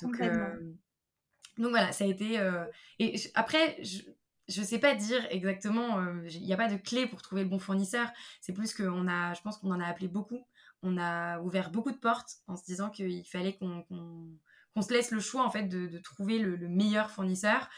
Donc, 0.00 0.18
euh, 0.22 0.72
donc 1.58 1.68
voilà, 1.68 1.92
ça 1.92 2.04
a 2.04 2.06
été. 2.06 2.38
Euh, 2.38 2.64
et 2.98 3.14
après, 3.34 3.76
je 3.82 4.04
ne 4.48 4.64
sais 4.64 4.78
pas 4.78 4.94
dire 4.94 5.26
exactement, 5.30 6.00
il 6.28 6.42
n'y 6.42 6.52
a 6.52 6.56
pas 6.56 6.68
de 6.68 6.76
clé 6.76 7.06
pour 7.06 7.22
trouver 7.22 7.42
le 7.42 7.48
bon 7.48 7.58
fournisseur. 7.58 8.08
C'est 8.40 8.52
plus 8.52 8.74
qu'on 8.74 9.08
a, 9.08 9.34
je 9.34 9.42
pense 9.42 9.58
qu'on 9.58 9.70
en 9.72 9.80
a 9.80 9.86
appelé 9.86 10.08
beaucoup. 10.08 10.46
On 10.82 10.98
a 10.98 11.40
ouvert 11.40 11.70
beaucoup 11.70 11.90
de 11.90 11.96
portes 11.96 12.36
en 12.46 12.56
se 12.56 12.64
disant 12.64 12.90
qu'il 12.90 13.26
fallait 13.26 13.56
qu'on 13.56 13.84
qu'on 14.76 14.82
se 14.82 14.92
laisse 14.92 15.10
le 15.10 15.20
choix 15.20 15.42
en 15.42 15.50
fait 15.50 15.64
de, 15.64 15.98
trouver 15.98 16.38
le, 16.38 16.68
meilleur 16.68 17.10
fournisseur. 17.10 17.68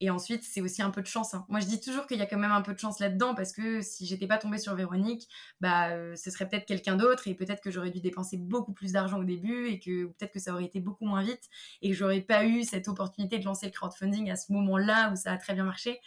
Et 0.00 0.10
ensuite, 0.10 0.42
c'est 0.42 0.60
aussi 0.60 0.82
un 0.82 0.90
peu 0.90 1.00
de 1.00 1.06
chance. 1.06 1.32
Hein. 1.32 1.46
Moi, 1.48 1.60
je 1.60 1.66
dis 1.66 1.80
toujours 1.80 2.06
qu'il 2.06 2.18
y 2.18 2.22
a 2.22 2.26
quand 2.26 2.38
même 2.38 2.52
un 2.52 2.60
peu 2.60 2.74
de 2.74 2.78
chance 2.78 3.00
là-dedans 3.00 3.34
parce 3.34 3.52
que 3.52 3.80
si 3.80 4.04
j'étais 4.06 4.26
pas 4.26 4.36
tombée 4.36 4.58
sur 4.58 4.74
Véronique, 4.74 5.26
bah, 5.60 5.90
euh, 5.90 6.14
ce 6.16 6.30
serait 6.30 6.48
peut-être 6.48 6.66
quelqu'un 6.66 6.96
d'autre 6.96 7.28
et 7.28 7.34
peut-être 7.34 7.62
que 7.62 7.70
j'aurais 7.70 7.90
dû 7.90 8.00
dépenser 8.00 8.36
beaucoup 8.36 8.72
plus 8.72 8.92
d'argent 8.92 9.18
au 9.18 9.24
début 9.24 9.68
et 9.68 9.78
que 9.78 10.06
peut-être 10.06 10.32
que 10.32 10.38
ça 10.38 10.52
aurait 10.52 10.66
été 10.66 10.80
beaucoup 10.80 11.06
moins 11.06 11.22
vite 11.22 11.44
et 11.80 11.90
que 11.90 11.96
j'aurais 11.96 12.20
pas 12.20 12.44
eu 12.44 12.62
cette 12.64 12.88
opportunité 12.88 13.38
de 13.38 13.44
lancer 13.44 13.66
le 13.66 13.72
crowdfunding 13.72 14.30
à 14.30 14.36
ce 14.36 14.52
moment-là 14.52 15.12
où 15.12 15.16
ça 15.16 15.32
a 15.32 15.38
très 15.38 15.54
bien 15.54 15.64
marché. 15.64 16.00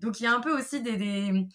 Donc, 0.00 0.20
il 0.20 0.22
y 0.22 0.26
a 0.26 0.34
un 0.34 0.40
peu 0.40 0.56
aussi 0.56 0.80
des, 0.80 0.96
des 0.96 1.48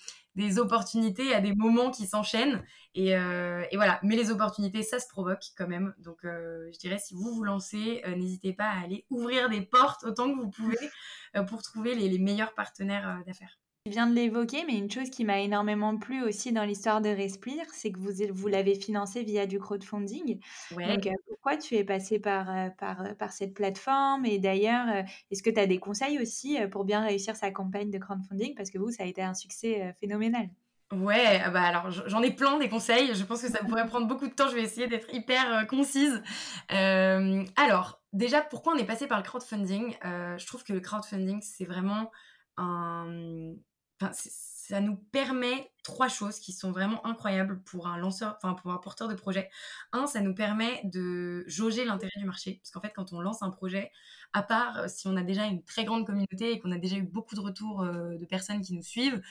opportunités 0.59 1.33
à 1.33 1.41
des 1.41 1.53
moments 1.53 1.91
qui 1.91 2.07
s'enchaînent. 2.07 2.63
Et, 2.95 3.15
euh, 3.15 3.63
et, 3.71 3.75
voilà, 3.75 3.99
mais 4.03 4.15
les 4.15 4.31
opportunités, 4.31 4.83
ça 4.83 4.99
se 4.99 5.07
provoque 5.07 5.43
quand 5.57 5.67
même. 5.67 5.93
Donc 5.99 6.25
euh, 6.25 6.69
je 6.73 6.79
dirais, 6.79 6.99
si 6.99 7.13
vous 7.13 7.33
vous 7.33 7.43
lancez, 7.43 8.01
euh, 8.05 8.15
n'hésitez 8.15 8.53
pas 8.53 8.65
à 8.65 8.81
aller 8.83 9.05
ouvrir 9.09 9.49
des 9.49 9.61
portes 9.61 10.03
autant 10.03 10.31
que 10.31 10.39
vous 10.39 10.49
pouvez 10.49 10.77
pour 11.47 11.63
trouver 11.63 11.95
les, 11.95 12.09
les 12.09 12.19
meilleurs 12.19 12.53
partenaires 12.53 13.21
d'affaires. 13.25 13.57
Tu 13.85 13.91
viens 13.91 14.07
de 14.07 14.15
l'évoquer, 14.15 14.63
mais 14.65 14.77
une 14.77 14.89
chose 14.89 15.09
qui 15.09 15.25
m'a 15.25 15.41
énormément 15.41 15.97
plu 15.97 16.23
aussi 16.23 16.53
dans 16.53 16.63
l'histoire 16.63 17.01
de 17.01 17.09
Respire, 17.09 17.65
c'est 17.73 17.91
que 17.91 17.99
vous, 17.99 18.11
vous 18.33 18.47
l'avez 18.47 18.75
financé 18.75 19.23
via 19.23 19.45
du 19.45 19.59
crowdfunding. 19.59 20.39
Donc, 20.71 21.09
pourquoi 21.27 21.57
tu 21.57 21.75
es 21.75 21.83
passé 21.83 22.17
par, 22.17 22.73
par, 22.77 23.17
par 23.17 23.33
cette 23.33 23.53
plateforme? 23.53 24.25
Et 24.25 24.39
d'ailleurs, 24.39 25.03
est-ce 25.31 25.43
que 25.43 25.49
tu 25.49 25.59
as 25.59 25.67
des 25.67 25.79
conseils 25.79 26.17
aussi 26.21 26.57
pour 26.71 26.85
bien 26.85 27.03
réussir 27.03 27.35
sa 27.35 27.51
campagne 27.51 27.91
de 27.91 27.97
crowdfunding? 27.97 28.55
Parce 28.55 28.71
que 28.71 28.77
vous, 28.77 28.89
ça 28.89 29.03
a 29.03 29.05
été 29.05 29.21
un 29.21 29.33
succès 29.33 29.93
phénoménal. 29.99 30.47
Ouais, 30.93 31.41
ah 31.43 31.49
bah 31.49 31.63
alors 31.63 31.91
j'en 31.91 32.21
ai 32.21 32.31
plein 32.31 32.57
des 32.59 32.69
conseils. 32.69 33.13
Je 33.13 33.23
pense 33.25 33.41
que 33.41 33.49
ça 33.49 33.65
pourrait 33.65 33.87
prendre 33.87 34.07
beaucoup 34.07 34.29
de 34.29 34.33
temps. 34.33 34.47
Je 34.47 34.55
vais 34.55 34.63
essayer 34.63 34.87
d'être 34.87 35.13
hyper 35.13 35.67
concise. 35.67 36.23
alors, 36.69 38.01
déjà, 38.13 38.39
pourquoi 38.39 38.75
on 38.75 38.77
est 38.77 38.85
passé 38.85 39.07
par 39.07 39.17
le 39.17 39.25
crowdfunding? 39.25 39.97
Je 40.03 40.47
trouve 40.47 40.63
que 40.63 40.71
le 40.71 40.79
crowdfunding, 40.79 41.41
c'est 41.41 41.65
vraiment 41.65 42.09
un, 42.55 43.55
ça 44.13 44.79
nous 44.79 44.95
permet 44.95 45.71
trois 45.83 46.07
choses 46.07 46.39
qui 46.39 46.53
sont 46.53 46.71
vraiment 46.71 47.05
incroyables 47.05 47.61
pour 47.63 47.87
un 47.87 47.97
lanceur, 47.97 48.37
pour 48.39 48.71
un 48.71 48.77
porteur 48.77 49.09
de 49.09 49.13
projet. 49.13 49.49
Un, 49.91 50.07
ça 50.07 50.21
nous 50.21 50.33
permet 50.33 50.81
de 50.85 51.43
jauger 51.47 51.83
l'intérêt 51.83 52.17
du 52.17 52.25
marché, 52.25 52.61
parce 52.61 52.71
qu'en 52.71 52.79
fait, 52.79 52.93
quand 52.95 53.11
on 53.11 53.19
lance 53.19 53.43
un 53.43 53.49
projet, 53.49 53.91
à 54.31 54.41
part 54.41 54.79
euh, 54.79 54.87
si 54.87 55.07
on 55.07 55.17
a 55.17 55.23
déjà 55.23 55.45
une 55.45 55.63
très 55.63 55.83
grande 55.83 56.05
communauté 56.05 56.53
et 56.53 56.59
qu'on 56.59 56.71
a 56.71 56.77
déjà 56.77 56.95
eu 56.95 57.03
beaucoup 57.03 57.35
de 57.35 57.41
retours 57.41 57.81
euh, 57.81 58.17
de 58.17 58.25
personnes 58.25 58.61
qui 58.61 58.73
nous 58.73 58.83
suivent, 58.83 59.21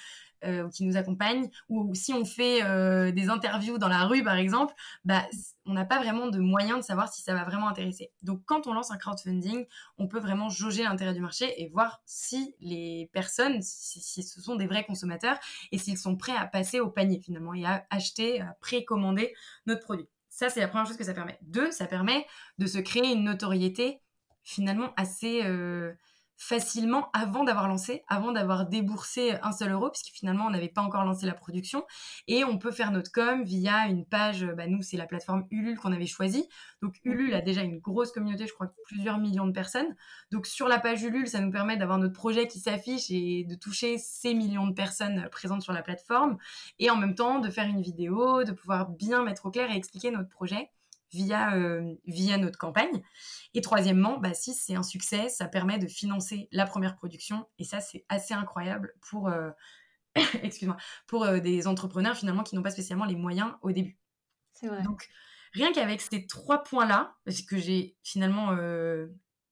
euh, 0.44 0.68
qui 0.68 0.84
nous 0.84 0.96
accompagnent, 0.96 1.48
ou, 1.68 1.94
si 1.94 2.12
on 2.12 2.24
fait 2.24 2.62
euh, 2.64 3.12
des 3.12 3.28
interviews 3.28 3.78
dans 3.78 3.88
la 3.88 4.04
rue, 4.06 4.22
par 4.22 4.36
exemple, 4.36 4.74
bah, 5.04 5.24
on 5.66 5.72
n'a 5.74 5.84
pas 5.84 5.98
vraiment 5.98 6.28
de 6.28 6.38
moyen 6.38 6.78
de 6.78 6.82
savoir 6.82 7.12
si 7.12 7.22
ça 7.22 7.34
va 7.34 7.44
vraiment 7.44 7.68
intéresser. 7.68 8.10
Donc, 8.22 8.42
quand 8.44 8.66
on 8.66 8.72
lance 8.72 8.90
un 8.90 8.96
crowdfunding, 8.96 9.66
on 9.98 10.08
peut 10.08 10.18
vraiment 10.18 10.48
jauger 10.48 10.82
l'intérêt 10.82 11.14
du 11.14 11.20
marché 11.20 11.62
et 11.62 11.68
voir 11.68 12.02
si 12.06 12.54
les 12.60 13.08
personnes, 13.12 13.60
si, 13.62 14.22
ce 14.22 14.40
sont 14.40 14.56
des 14.56 14.66
vrais 14.66 14.84
consommateurs 14.84 15.38
et 15.70 15.78
s'ils 15.78 15.98
sont 15.98 16.16
prêts 16.16 16.36
à 16.36 16.46
passer 16.46 16.80
au 16.80 16.88
panier 16.88 17.20
finalement 17.20 17.54
et 17.54 17.64
à 17.64 17.86
acheter, 17.90 18.40
à 18.40 18.56
précommander 18.60 19.34
notre 19.66 19.82
produit. 19.82 20.08
Ça, 20.28 20.48
c'est 20.48 20.60
la 20.60 20.68
première 20.68 20.86
chose 20.86 20.96
que 20.96 21.04
ça 21.04 21.14
permet. 21.14 21.38
Deux, 21.42 21.70
ça 21.70 21.86
permet 21.86 22.26
de 22.58 22.66
se 22.66 22.78
créer 22.78 23.12
une 23.12 23.24
notoriété 23.24 24.00
finalement 24.42 24.92
assez... 24.96 25.42
Euh, 25.44 25.92
facilement 26.42 27.08
avant 27.12 27.44
d'avoir 27.44 27.68
lancé, 27.68 28.02
avant 28.08 28.32
d'avoir 28.32 28.66
déboursé 28.66 29.36
un 29.42 29.52
seul 29.52 29.70
euro, 29.70 29.90
puisque 29.90 30.12
finalement 30.12 30.46
on 30.46 30.50
n'avait 30.50 30.68
pas 30.68 30.82
encore 30.82 31.04
lancé 31.04 31.24
la 31.24 31.34
production. 31.34 31.84
Et 32.26 32.42
on 32.42 32.58
peut 32.58 32.72
faire 32.72 32.90
notre 32.90 33.12
com 33.12 33.44
via 33.44 33.86
une 33.86 34.04
page, 34.04 34.44
bah, 34.56 34.66
nous 34.66 34.82
c'est 34.82 34.96
la 34.96 35.06
plateforme 35.06 35.46
Ulule 35.52 35.78
qu'on 35.78 35.92
avait 35.92 36.06
choisie. 36.06 36.48
Donc 36.82 36.96
Ulule 37.04 37.34
a 37.34 37.42
déjà 37.42 37.62
une 37.62 37.78
grosse 37.78 38.10
communauté, 38.10 38.48
je 38.48 38.52
crois 38.52 38.74
plusieurs 38.86 39.18
millions 39.18 39.46
de 39.46 39.52
personnes. 39.52 39.94
Donc 40.32 40.46
sur 40.46 40.66
la 40.66 40.80
page 40.80 41.04
Ulule, 41.04 41.28
ça 41.28 41.38
nous 41.38 41.52
permet 41.52 41.76
d'avoir 41.76 41.98
notre 41.98 42.14
projet 42.14 42.48
qui 42.48 42.58
s'affiche 42.58 43.08
et 43.10 43.44
de 43.44 43.54
toucher 43.54 43.96
ces 43.98 44.34
millions 44.34 44.66
de 44.66 44.74
personnes 44.74 45.28
présentes 45.30 45.62
sur 45.62 45.72
la 45.72 45.82
plateforme. 45.82 46.38
Et 46.80 46.90
en 46.90 46.96
même 46.96 47.14
temps 47.14 47.38
de 47.38 47.50
faire 47.50 47.68
une 47.68 47.82
vidéo, 47.82 48.42
de 48.42 48.50
pouvoir 48.50 48.88
bien 48.88 49.22
mettre 49.22 49.46
au 49.46 49.52
clair 49.52 49.70
et 49.70 49.76
expliquer 49.76 50.10
notre 50.10 50.28
projet 50.28 50.70
via, 51.12 51.54
euh, 51.54 51.94
via 52.06 52.38
notre 52.38 52.58
campagne. 52.58 53.02
Et 53.54 53.60
troisièmement, 53.60 54.18
bah, 54.18 54.34
si 54.34 54.54
c'est 54.54 54.74
un 54.74 54.82
succès, 54.82 55.28
ça 55.28 55.46
permet 55.46 55.78
de 55.78 55.86
financer 55.86 56.48
la 56.52 56.66
première 56.66 56.96
production. 56.96 57.46
Et 57.58 57.64
ça, 57.64 57.80
c'est 57.80 58.04
assez 58.08 58.34
incroyable 58.34 58.94
pour, 59.08 59.28
euh, 59.28 59.50
excuse-moi, 60.42 60.76
pour 61.06 61.24
euh, 61.24 61.40
des 61.40 61.66
entrepreneurs 61.66 62.16
finalement 62.16 62.42
qui 62.42 62.56
n'ont 62.56 62.62
pas 62.62 62.70
spécialement 62.70 63.04
les 63.04 63.16
moyens 63.16 63.52
au 63.62 63.72
début. 63.72 63.98
C'est 64.54 64.68
vrai. 64.68 64.82
Donc, 64.82 65.08
rien 65.52 65.72
qu'avec 65.72 66.00
ces 66.00 66.26
trois 66.26 66.62
points-là, 66.62 67.16
que 67.48 67.58
j'ai 67.58 67.96
finalement 68.02 68.56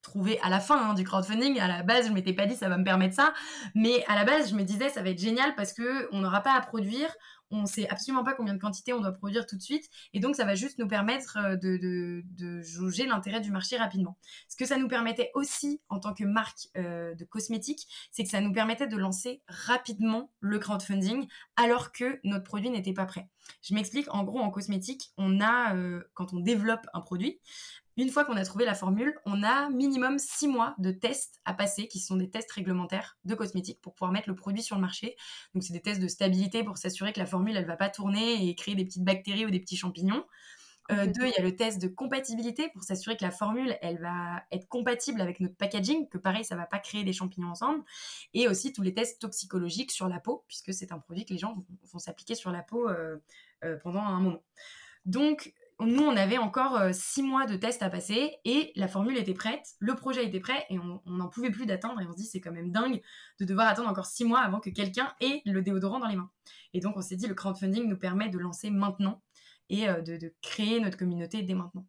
trouvé 0.02 0.40
à 0.40 0.48
la 0.48 0.60
fin 0.60 0.90
hein, 0.90 0.94
du 0.94 1.04
crowdfunding. 1.04 1.58
À 1.60 1.68
la 1.68 1.82
base, 1.82 2.08
je 2.08 2.12
m'étais 2.12 2.32
pas 2.32 2.46
dit 2.46 2.56
ça 2.56 2.68
va 2.68 2.78
me 2.78 2.84
permettre 2.84 3.14
ça, 3.14 3.34
mais 3.74 4.04
à 4.06 4.14
la 4.14 4.24
base, 4.24 4.50
je 4.50 4.54
me 4.54 4.62
disais 4.62 4.88
ça 4.88 5.02
va 5.02 5.10
être 5.10 5.20
génial 5.20 5.54
parce 5.54 5.72
que 5.72 6.08
on 6.12 6.20
n'aura 6.20 6.40
pas 6.40 6.54
à 6.54 6.60
produire, 6.60 7.14
on 7.50 7.66
sait 7.66 7.88
absolument 7.88 8.24
pas 8.24 8.34
combien 8.34 8.54
de 8.54 8.60
quantité 8.60 8.92
on 8.92 9.00
doit 9.00 9.12
produire 9.12 9.46
tout 9.46 9.56
de 9.56 9.62
suite. 9.62 9.88
Et 10.12 10.20
donc, 10.20 10.36
ça 10.36 10.44
va 10.44 10.54
juste 10.54 10.78
nous 10.78 10.86
permettre 10.86 11.38
euh, 11.38 11.56
de, 11.56 12.22
de, 12.24 12.62
jauger 12.62 13.06
l'intérêt 13.06 13.40
du 13.40 13.50
marché 13.50 13.76
rapidement. 13.76 14.16
Ce 14.48 14.56
que 14.56 14.64
ça 14.64 14.76
nous 14.76 14.88
permettait 14.88 15.30
aussi 15.34 15.80
en 15.88 15.98
tant 15.98 16.14
que 16.14 16.24
marque 16.24 16.68
euh, 16.76 17.14
de 17.14 17.24
cosmétiques, 17.24 17.86
c'est 18.10 18.24
que 18.24 18.30
ça 18.30 18.40
nous 18.40 18.52
permettait 18.52 18.86
de 18.86 18.96
lancer 18.96 19.42
rapidement 19.48 20.32
le 20.40 20.58
crowdfunding 20.58 21.26
alors 21.56 21.92
que 21.92 22.20
notre 22.24 22.44
produit 22.44 22.70
n'était 22.70 22.92
pas 22.92 23.06
prêt. 23.06 23.28
Je 23.62 23.74
m'explique, 23.74 24.12
en 24.12 24.24
gros, 24.24 24.40
en 24.40 24.50
cosmétique, 24.50 25.12
on 25.16 25.40
a, 25.40 25.74
euh, 25.74 26.02
quand 26.14 26.32
on 26.32 26.40
développe 26.40 26.86
un 26.92 27.00
produit, 27.00 27.40
une 27.96 28.10
fois 28.10 28.24
qu'on 28.24 28.36
a 28.36 28.44
trouvé 28.44 28.64
la 28.64 28.74
formule, 28.74 29.14
on 29.26 29.42
a 29.42 29.68
minimum 29.70 30.18
six 30.18 30.48
mois 30.48 30.74
de 30.78 30.90
tests 30.90 31.40
à 31.44 31.54
passer, 31.54 31.88
qui 31.88 31.98
sont 31.98 32.16
des 32.16 32.30
tests 32.30 32.50
réglementaires 32.52 33.18
de 33.24 33.34
cosmétiques 33.34 33.80
pour 33.80 33.94
pouvoir 33.94 34.12
mettre 34.12 34.28
le 34.28 34.34
produit 34.34 34.62
sur 34.62 34.76
le 34.76 34.82
marché. 34.82 35.16
Donc, 35.54 35.62
c'est 35.64 35.72
des 35.72 35.82
tests 35.82 36.00
de 36.00 36.08
stabilité 36.08 36.64
pour 36.64 36.78
s'assurer 36.78 37.12
que 37.12 37.20
la 37.20 37.26
formule, 37.26 37.56
elle 37.56 37.66
va 37.66 37.76
pas 37.76 37.90
tourner 37.90 38.48
et 38.48 38.54
créer 38.54 38.74
des 38.74 38.84
petites 38.84 39.04
bactéries 39.04 39.46
ou 39.46 39.50
des 39.50 39.60
petits 39.60 39.76
champignons. 39.76 40.24
Euh, 40.90 41.06
deux, 41.06 41.26
il 41.26 41.32
y 41.36 41.38
a 41.38 41.42
le 41.42 41.54
test 41.54 41.80
de 41.80 41.88
compatibilité 41.88 42.68
pour 42.70 42.82
s'assurer 42.82 43.16
que 43.16 43.22
la 43.22 43.30
formule, 43.30 43.76
elle 43.80 44.00
va 44.00 44.42
être 44.50 44.66
compatible 44.68 45.20
avec 45.20 45.38
notre 45.40 45.56
packaging, 45.56 46.08
que 46.08 46.18
pareil, 46.18 46.44
ça 46.44 46.56
va 46.56 46.66
pas 46.66 46.78
créer 46.78 47.04
des 47.04 47.12
champignons 47.12 47.50
ensemble. 47.50 47.84
Et 48.34 48.48
aussi 48.48 48.72
tous 48.72 48.82
les 48.82 48.92
tests 48.92 49.20
toxicologiques 49.20 49.92
sur 49.92 50.08
la 50.08 50.18
peau, 50.18 50.44
puisque 50.48 50.74
c'est 50.74 50.92
un 50.92 50.98
produit 50.98 51.24
que 51.24 51.32
les 51.32 51.38
gens 51.38 51.64
vont, 51.92 51.98
s'appliquer 51.98 52.34
sur 52.34 52.50
la 52.50 52.62
peau 52.62 52.88
euh, 52.88 53.18
euh, 53.64 53.76
pendant 53.82 54.00
un 54.00 54.20
moment. 54.20 54.42
Donc, 55.04 55.54
nous, 55.80 56.02
on 56.02 56.16
avait 56.16 56.38
encore 56.38 56.76
euh, 56.76 56.90
six 56.92 57.22
mois 57.22 57.46
de 57.46 57.56
tests 57.56 57.82
à 57.82 57.90
passer 57.90 58.36
et 58.44 58.72
la 58.76 58.88
formule 58.88 59.16
était 59.16 59.34
prête, 59.34 59.64
le 59.78 59.94
projet 59.94 60.24
était 60.26 60.40
prêt 60.40 60.66
et 60.68 60.78
on 60.78 61.00
n'en 61.06 61.28
pouvait 61.28 61.50
plus 61.50 61.66
d'attendre. 61.66 62.00
Et 62.00 62.06
on 62.06 62.12
se 62.12 62.16
dit, 62.16 62.26
c'est 62.26 62.40
quand 62.40 62.52
même 62.52 62.70
dingue 62.70 63.00
de 63.38 63.44
devoir 63.44 63.68
attendre 63.68 63.88
encore 63.88 64.06
six 64.06 64.24
mois 64.24 64.40
avant 64.40 64.60
que 64.60 64.70
quelqu'un 64.70 65.14
ait 65.20 65.42
le 65.46 65.62
déodorant 65.62 65.98
dans 65.98 66.08
les 66.08 66.16
mains. 66.16 66.30
Et 66.74 66.80
donc, 66.80 66.96
on 66.96 67.00
s'est 67.00 67.16
dit, 67.16 67.26
le 67.26 67.34
crowdfunding 67.34 67.88
nous 67.88 67.98
permet 67.98 68.28
de 68.28 68.38
lancer 68.38 68.70
maintenant 68.70 69.22
et 69.68 69.88
euh, 69.88 70.02
de, 70.02 70.34
créer 70.42 70.80
notre 70.80 70.96
communauté 70.96 71.42
dès 71.42 71.54
maintenant. 71.54 71.86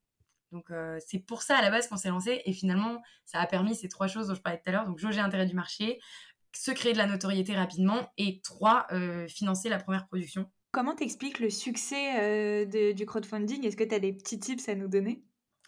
Donc, 0.52 0.70
euh, 0.72 0.98
c'est 1.06 1.20
pour 1.20 1.42
ça 1.42 1.58
à 1.58 1.62
la 1.62 1.70
base 1.70 1.88
qu'on 1.88 1.98
s'est 1.98 2.10
lancé 2.10 2.42
et 2.46 2.54
finalement, 2.54 3.02
ça 3.26 3.40
a 3.40 3.48
permis 3.48 3.76
ces 3.76 3.90
trois 3.90 4.08
choses 4.08 4.28
dont 4.28 4.36
je 4.36 4.42
parlais 4.42 4.60
tout 4.60 4.70
à 4.70 4.72
l'heure. 4.72 4.86
Donc, 4.86 5.00
jauger 5.00 5.22
l'intérêt 5.22 5.46
du 5.46 5.56
marché, 5.56 6.00
se 6.54 6.72
créer 6.72 6.94
de 6.94 6.98
la 6.98 7.08
notoriété 7.08 7.56
rapidement 7.56 8.12
et 8.18 8.42
trois, 8.42 8.86
financer 9.30 9.70
la 9.70 9.80
première 9.80 10.06
production 10.06 10.52
Comment 10.72 10.96
t'expliques 10.96 11.40
le 11.40 11.50
succès 11.50 12.20
euh, 12.22 12.94
du 12.94 13.06
crowdfunding? 13.06 13.66
Est-ce 13.66 13.76
que 13.76 13.84
tu 13.84 13.94
as 13.94 14.00
des 14.00 14.14
petits 14.14 14.40
tips 14.40 14.70
à 14.70 14.76
nous 14.76 14.88
donner? 14.88 15.22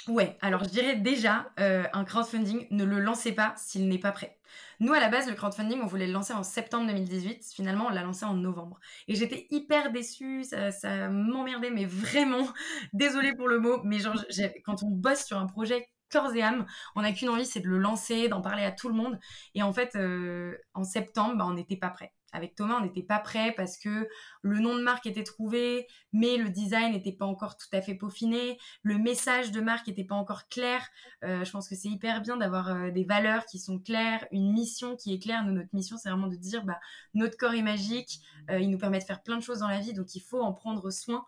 Ouais, 0.08 0.38
alors 0.42 0.64
je 0.64 0.70
dirais 0.70 0.96
déjà, 0.96 1.52
euh, 1.60 1.84
un 1.92 2.06
crowdfunding, 2.06 2.68
ne 2.72 2.86
le 2.86 3.00
lancez 3.00 3.34
pas 3.34 3.54
s'il 3.58 3.90
n'est 3.90 3.98
pas 4.00 4.14
prêt. 4.14 4.38
Nous, 4.80 4.94
à 4.94 5.02
la 5.02 5.10
base, 5.10 5.30
le 5.30 5.36
crowdfunding, 5.36 5.82
on 5.82 5.88
voulait 5.88 6.08
le 6.08 6.14
lancer 6.14 6.34
en 6.34 6.44
septembre 6.44 6.88
2018. 6.88 7.44
Finalement, 7.54 7.88
on 7.88 7.90
l'a 7.90 8.04
lancé 8.04 8.24
en 8.26 8.34
novembre. 8.34 8.80
Et 9.10 9.16
j'étais 9.16 9.48
hyper 9.50 9.92
déçue, 9.92 10.46
ça, 10.46 11.10
m'emmerdait, 11.10 11.70
mais 11.70 11.86
vraiment, 11.86 12.48
désolée 12.94 13.34
pour 13.34 13.50
le 13.50 13.60
mot, 13.60 13.82
mais 13.84 14.00
genre, 14.00 14.16
quand 14.64 14.84
on 14.84 14.90
bosse 14.90 15.26
sur 15.26 15.38
un 15.38 15.48
projet 15.48 15.88
corps 16.12 16.34
et 16.34 16.42
âme, 16.42 16.66
on 16.96 17.02
n'a 17.02 17.12
qu'une 17.12 17.30
envie, 17.30 17.46
c'est 17.46 17.60
de 17.62 17.68
le 17.68 17.78
lancer, 17.80 18.30
d'en 18.30 18.42
parler 18.42 18.64
à 18.64 18.72
tout 18.72 18.88
le 18.88 18.96
monde. 18.96 19.20
Et 19.56 19.64
en 19.64 19.74
fait, 19.74 19.96
euh, 19.96 20.56
en 20.74 20.84
septembre, 20.84 21.36
bah, 21.38 21.46
on 21.48 21.54
n'était 21.54 21.78
pas 21.78 21.90
prêt 21.90 22.14
avec 22.34 22.56
Thomas, 22.56 22.78
on 22.80 22.84
n'était 22.84 23.04
pas 23.04 23.20
prêt 23.20 23.54
parce 23.56 23.78
que 23.78 24.10
le 24.42 24.60
nom 24.60 24.76
de 24.76 24.82
marque 24.82 25.06
était 25.06 25.24
trouvé, 25.24 25.88
mais 26.12 26.38
le 26.38 26.50
design 26.50 26.92
n'était 26.92 27.12
pas 27.12 27.26
encore 27.26 27.58
tout 27.58 27.68
à 27.72 27.82
fait 27.82 27.96
peaufiné, 27.96 28.58
le 28.82 28.98
message 28.98 29.52
de 29.52 29.62
marque 29.62 29.88
n'était 29.88 30.04
pas 30.04 30.16
encore 30.16 30.48
clair. 30.50 30.86
Euh, 31.24 31.46
je 31.46 31.52
pense 31.52 31.70
que 31.70 31.76
c'est 31.76 31.90
hyper 31.90 32.22
bien 32.22 32.38
d'avoir 32.38 32.70
euh, 32.70 32.92
des 32.92 33.04
valeurs 33.04 33.46
qui 33.46 33.60
sont 33.60 33.80
claires, 33.80 34.26
une 34.32 34.52
mission 34.52 34.96
qui 34.96 35.14
est 35.14 35.20
claire. 35.20 35.46
Nous, 35.46 35.54
notre 35.54 35.74
mission, 35.74 35.98
c'est 35.98 36.10
vraiment 36.10 36.28
de 36.28 36.36
dire, 36.36 36.66
bah, 36.66 36.80
notre 37.14 37.38
corps 37.38 37.54
est 37.54 37.62
magique, 37.62 38.20
euh, 38.50 38.60
il 38.60 38.70
nous 38.70 38.78
permet 38.80 39.00
de 39.00 39.04
faire 39.04 39.22
plein 39.22 39.38
de 39.38 39.44
choses 39.44 39.60
dans 39.60 39.70
la 39.70 39.80
vie, 39.80 39.94
donc 39.94 40.16
il 40.16 40.22
faut 40.22 40.42
en 40.42 40.54
prendre 40.54 40.90
soin. 40.90 41.26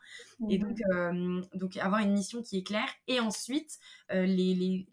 Et 0.50 0.58
donc, 0.58 0.80
donc 1.54 1.78
avoir 1.78 2.02
une 2.02 2.12
mission 2.12 2.42
qui 2.42 2.58
est 2.58 2.64
claire. 2.64 2.90
Et 3.08 3.20
ensuite, 3.20 3.80
les 4.10 4.88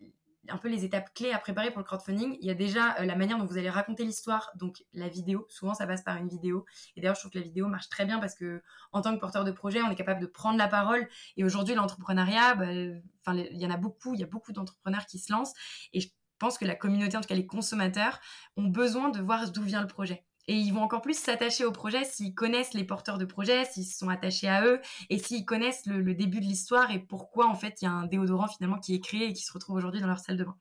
un 0.48 0.58
peu 0.58 0.68
les 0.68 0.84
étapes 0.84 1.14
clés 1.14 1.32
à 1.32 1.38
préparer 1.38 1.70
pour 1.70 1.78
le 1.78 1.84
crowdfunding. 1.84 2.36
Il 2.40 2.46
y 2.46 2.50
a 2.50 2.54
déjà 2.54 2.96
euh, 2.98 3.04
la 3.04 3.16
manière 3.16 3.38
dont 3.38 3.46
vous 3.46 3.58
allez 3.58 3.70
raconter 3.70 4.04
l'histoire, 4.04 4.50
donc 4.56 4.84
la 4.92 5.08
vidéo. 5.08 5.46
Souvent, 5.48 5.74
ça 5.74 5.86
passe 5.86 6.02
par 6.02 6.16
une 6.16 6.28
vidéo. 6.28 6.64
Et 6.96 7.00
d'ailleurs, 7.00 7.14
je 7.14 7.20
trouve 7.20 7.32
que 7.32 7.38
la 7.38 7.44
vidéo 7.44 7.68
marche 7.68 7.88
très 7.88 8.04
bien 8.04 8.18
parce 8.18 8.34
que 8.34 8.62
en 8.92 9.02
tant 9.02 9.14
que 9.14 9.20
porteur 9.20 9.44
de 9.44 9.52
projet, 9.52 9.82
on 9.82 9.90
est 9.90 9.94
capable 9.94 10.20
de 10.20 10.26
prendre 10.26 10.58
la 10.58 10.68
parole. 10.68 11.08
Et 11.36 11.44
aujourd'hui, 11.44 11.74
l'entrepreneuriat, 11.74 12.54
bah, 12.54 12.72
il 12.72 13.58
y 13.58 13.66
en 13.66 13.70
a 13.70 13.76
beaucoup. 13.76 14.14
Il 14.14 14.20
y 14.20 14.24
a 14.24 14.28
beaucoup 14.28 14.52
d'entrepreneurs 14.52 15.06
qui 15.06 15.18
se 15.18 15.32
lancent. 15.32 15.54
Et 15.92 16.00
je 16.00 16.08
pense 16.38 16.58
que 16.58 16.64
la 16.64 16.74
communauté, 16.74 17.16
en 17.16 17.20
tout 17.20 17.28
cas 17.28 17.34
les 17.34 17.46
consommateurs, 17.46 18.20
ont 18.56 18.66
besoin 18.66 19.10
de 19.10 19.20
voir 19.20 19.50
d'où 19.50 19.62
vient 19.62 19.80
le 19.80 19.86
projet. 19.86 20.24
Et 20.48 20.56
ils 20.56 20.72
vont 20.72 20.82
encore 20.82 21.02
plus 21.02 21.16
s'attacher 21.16 21.64
au 21.64 21.70
projet 21.70 22.04
s'ils 22.04 22.34
connaissent 22.34 22.74
les 22.74 22.82
porteurs 22.84 23.18
de 23.18 23.24
projet, 23.24 23.64
s'ils 23.64 23.86
sont 23.86 24.08
attachés 24.08 24.48
à 24.48 24.66
eux 24.66 24.80
et 25.08 25.18
s'ils 25.18 25.44
connaissent 25.44 25.86
le, 25.86 26.14
début 26.14 26.40
de 26.40 26.44
l'histoire 26.44 26.90
et 26.90 26.98
pourquoi 26.98 27.46
en 27.46 27.54
fait 27.54 27.80
il 27.80 27.84
y 27.84 27.88
a 27.88 27.92
un 27.92 28.06
déodorant 28.06 28.48
finalement 28.48 28.78
qui 28.78 28.94
est 28.94 29.00
créé 29.00 29.28
et 29.28 29.32
qui 29.32 29.44
se 29.44 29.52
retrouve 29.52 29.76
aujourd'hui 29.76 30.00
dans 30.00 30.08
leur 30.08 30.18
salle 30.18 30.36
de 30.36 30.44
bain. 30.44 30.56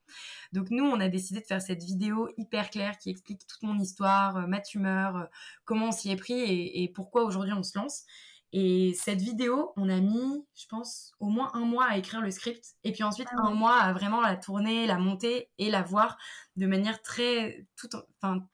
Donc 0.52 0.70
nous, 0.70 0.84
on 0.84 1.00
a 1.00 1.08
décidé 1.08 1.40
de 1.40 1.46
faire 1.46 1.62
cette 1.62 1.84
vidéo 1.84 2.30
hyper 2.38 2.70
claire 2.70 2.98
qui 3.00 3.10
explique 3.10 3.48
toute 3.48 3.64
mon 3.64 3.80
histoire, 3.80 4.38
euh, 4.38 4.48
ma 4.48 4.60
tumeur, 4.60 5.16
euh, 5.16 5.26
comment 5.66 5.88
on 5.88 5.92
s'y 5.92 6.12
est 6.12 6.16
pris 6.16 6.40
et, 6.40 6.92
pourquoi 6.94 7.24
aujourd'hui 7.24 7.54
on 7.54 7.64
se 7.64 7.78
lance. 7.78 8.04
Et 8.54 8.94
cette 8.96 9.22
vidéo, 9.22 9.72
on 9.78 9.88
a 9.88 10.02
mis, 10.02 10.46
je 10.56 10.66
pense, 10.68 11.14
au 11.20 11.28
moins 11.28 11.52
un 11.54 11.64
mois 11.64 11.86
à 11.86 11.98
écrire 11.98 12.22
le 12.22 12.32
script. 12.32 12.76
Et 12.84 12.92
puis 12.92 13.04
ensuite, 13.04 13.30
ah 13.32 13.48
un 13.48 13.54
mois 13.54 13.78
à 13.78 13.94
vraiment 13.94 14.20
la 14.20 14.36
tourner, 14.36 14.88
la 14.88 14.98
monter 14.98 15.50
et 15.58 15.70
la 15.70 15.82
voir 15.82 16.18
de 16.58 16.68
manière 16.68 17.02
très, 17.02 17.66
tout, 17.78 17.88
enfin, 18.22 18.46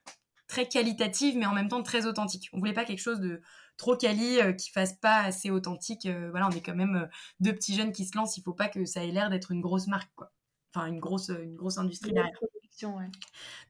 très 0.48 0.68
qualitative, 0.68 1.38
mais 1.38 1.46
en 1.46 1.54
même 1.54 1.68
temps 1.68 1.84
très 1.84 2.06
authentique. 2.06 2.50
On 2.54 2.60
voulait 2.60 2.74
pas 2.74 2.86
quelque 2.86 3.00
chose 3.00 3.20
de 3.20 3.42
trop 3.78 3.96
quali 3.96 4.40
euh, 4.40 4.54
qui 4.54 4.72
fasse 4.72 4.94
pas 4.94 5.22
assez 5.22 5.50
authentique. 5.52 6.06
Euh, 6.06 6.30
voilà, 6.32 6.48
on 6.48 6.52
est 6.52 6.62
quand 6.62 6.76
même 6.76 6.96
euh, 6.96 7.08
deux 7.40 7.54
petits 7.54 7.76
jeunes 7.76 7.92
qui 7.92 8.06
se 8.06 8.18
lancent. 8.18 8.38
Il 8.38 8.44
faut 8.44 8.54
pas 8.54 8.70
que 8.70 8.86
ça 8.86 9.04
ait 9.04 9.12
l'air 9.12 9.30
d'être 9.30 9.52
une 9.52 9.62
grosse 9.62 9.88
marque, 9.88 10.12
quoi. 10.16 10.32
Enfin, 10.74 10.88
une 10.88 11.00
grosse, 11.00 11.30
une 11.30 11.56
grosse 11.56 11.78
industrie 11.78 12.12
derrière. 12.14 12.38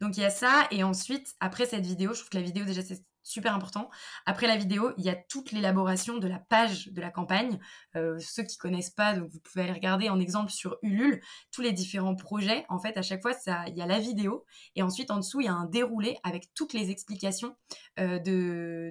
Donc 0.01 0.17
il 0.17 0.21
y 0.21 0.25
a 0.25 0.29
ça, 0.29 0.67
et 0.71 0.83
ensuite, 0.83 1.35
après 1.39 1.65
cette 1.65 1.85
vidéo, 1.85 2.13
je 2.13 2.19
trouve 2.19 2.29
que 2.29 2.37
la 2.37 2.43
vidéo 2.43 2.65
déjà 2.65 2.81
c'est 2.81 3.01
super 3.27 3.53
important. 3.53 3.89
Après 4.25 4.47
la 4.47 4.55
vidéo, 4.55 4.93
il 4.97 5.03
y 5.03 5.09
a 5.09 5.15
toute 5.15 5.51
l'élaboration 5.51 6.17
de 6.17 6.27
la 6.27 6.39
page 6.39 6.87
de 6.87 7.01
la 7.01 7.11
campagne. 7.11 7.59
Euh, 7.95 8.17
ceux 8.19 8.43
qui 8.43 8.57
connaissent 8.57 8.89
pas, 8.89 9.19
vous 9.19 9.39
pouvez 9.43 9.63
aller 9.63 9.73
regarder 9.73 10.09
en 10.09 10.19
exemple 10.19 10.51
sur 10.51 10.77
Ulule 10.81 11.21
tous 11.51 11.61
les 11.61 11.73
différents 11.73 12.15
projets. 12.15 12.65
En 12.69 12.79
fait, 12.79 12.97
à 12.97 13.01
chaque 13.01 13.21
fois, 13.21 13.33
il 13.67 13.75
y 13.75 13.81
a 13.81 13.85
la 13.85 13.99
vidéo 13.99 14.45
et 14.75 14.81
ensuite 14.81 15.11
en 15.11 15.17
dessous, 15.17 15.41
il 15.41 15.45
y 15.45 15.49
a 15.49 15.53
un 15.53 15.65
déroulé 15.65 16.17
avec 16.23 16.53
toutes 16.53 16.73
les 16.73 16.89
explications 16.89 17.55
euh, 17.99 18.19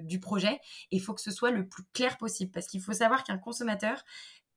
du 0.01 0.19
projet. 0.19 0.59
Et 0.91 0.97
il 0.97 1.01
faut 1.01 1.13
que 1.13 1.21
ce 1.21 1.31
soit 1.31 1.51
le 1.51 1.67
plus 1.67 1.83
clair 1.93 2.17
possible 2.17 2.51
parce 2.51 2.67
qu'il 2.67 2.81
faut 2.81 2.93
savoir 2.93 3.23
qu'un 3.23 3.37
consommateur, 3.37 4.03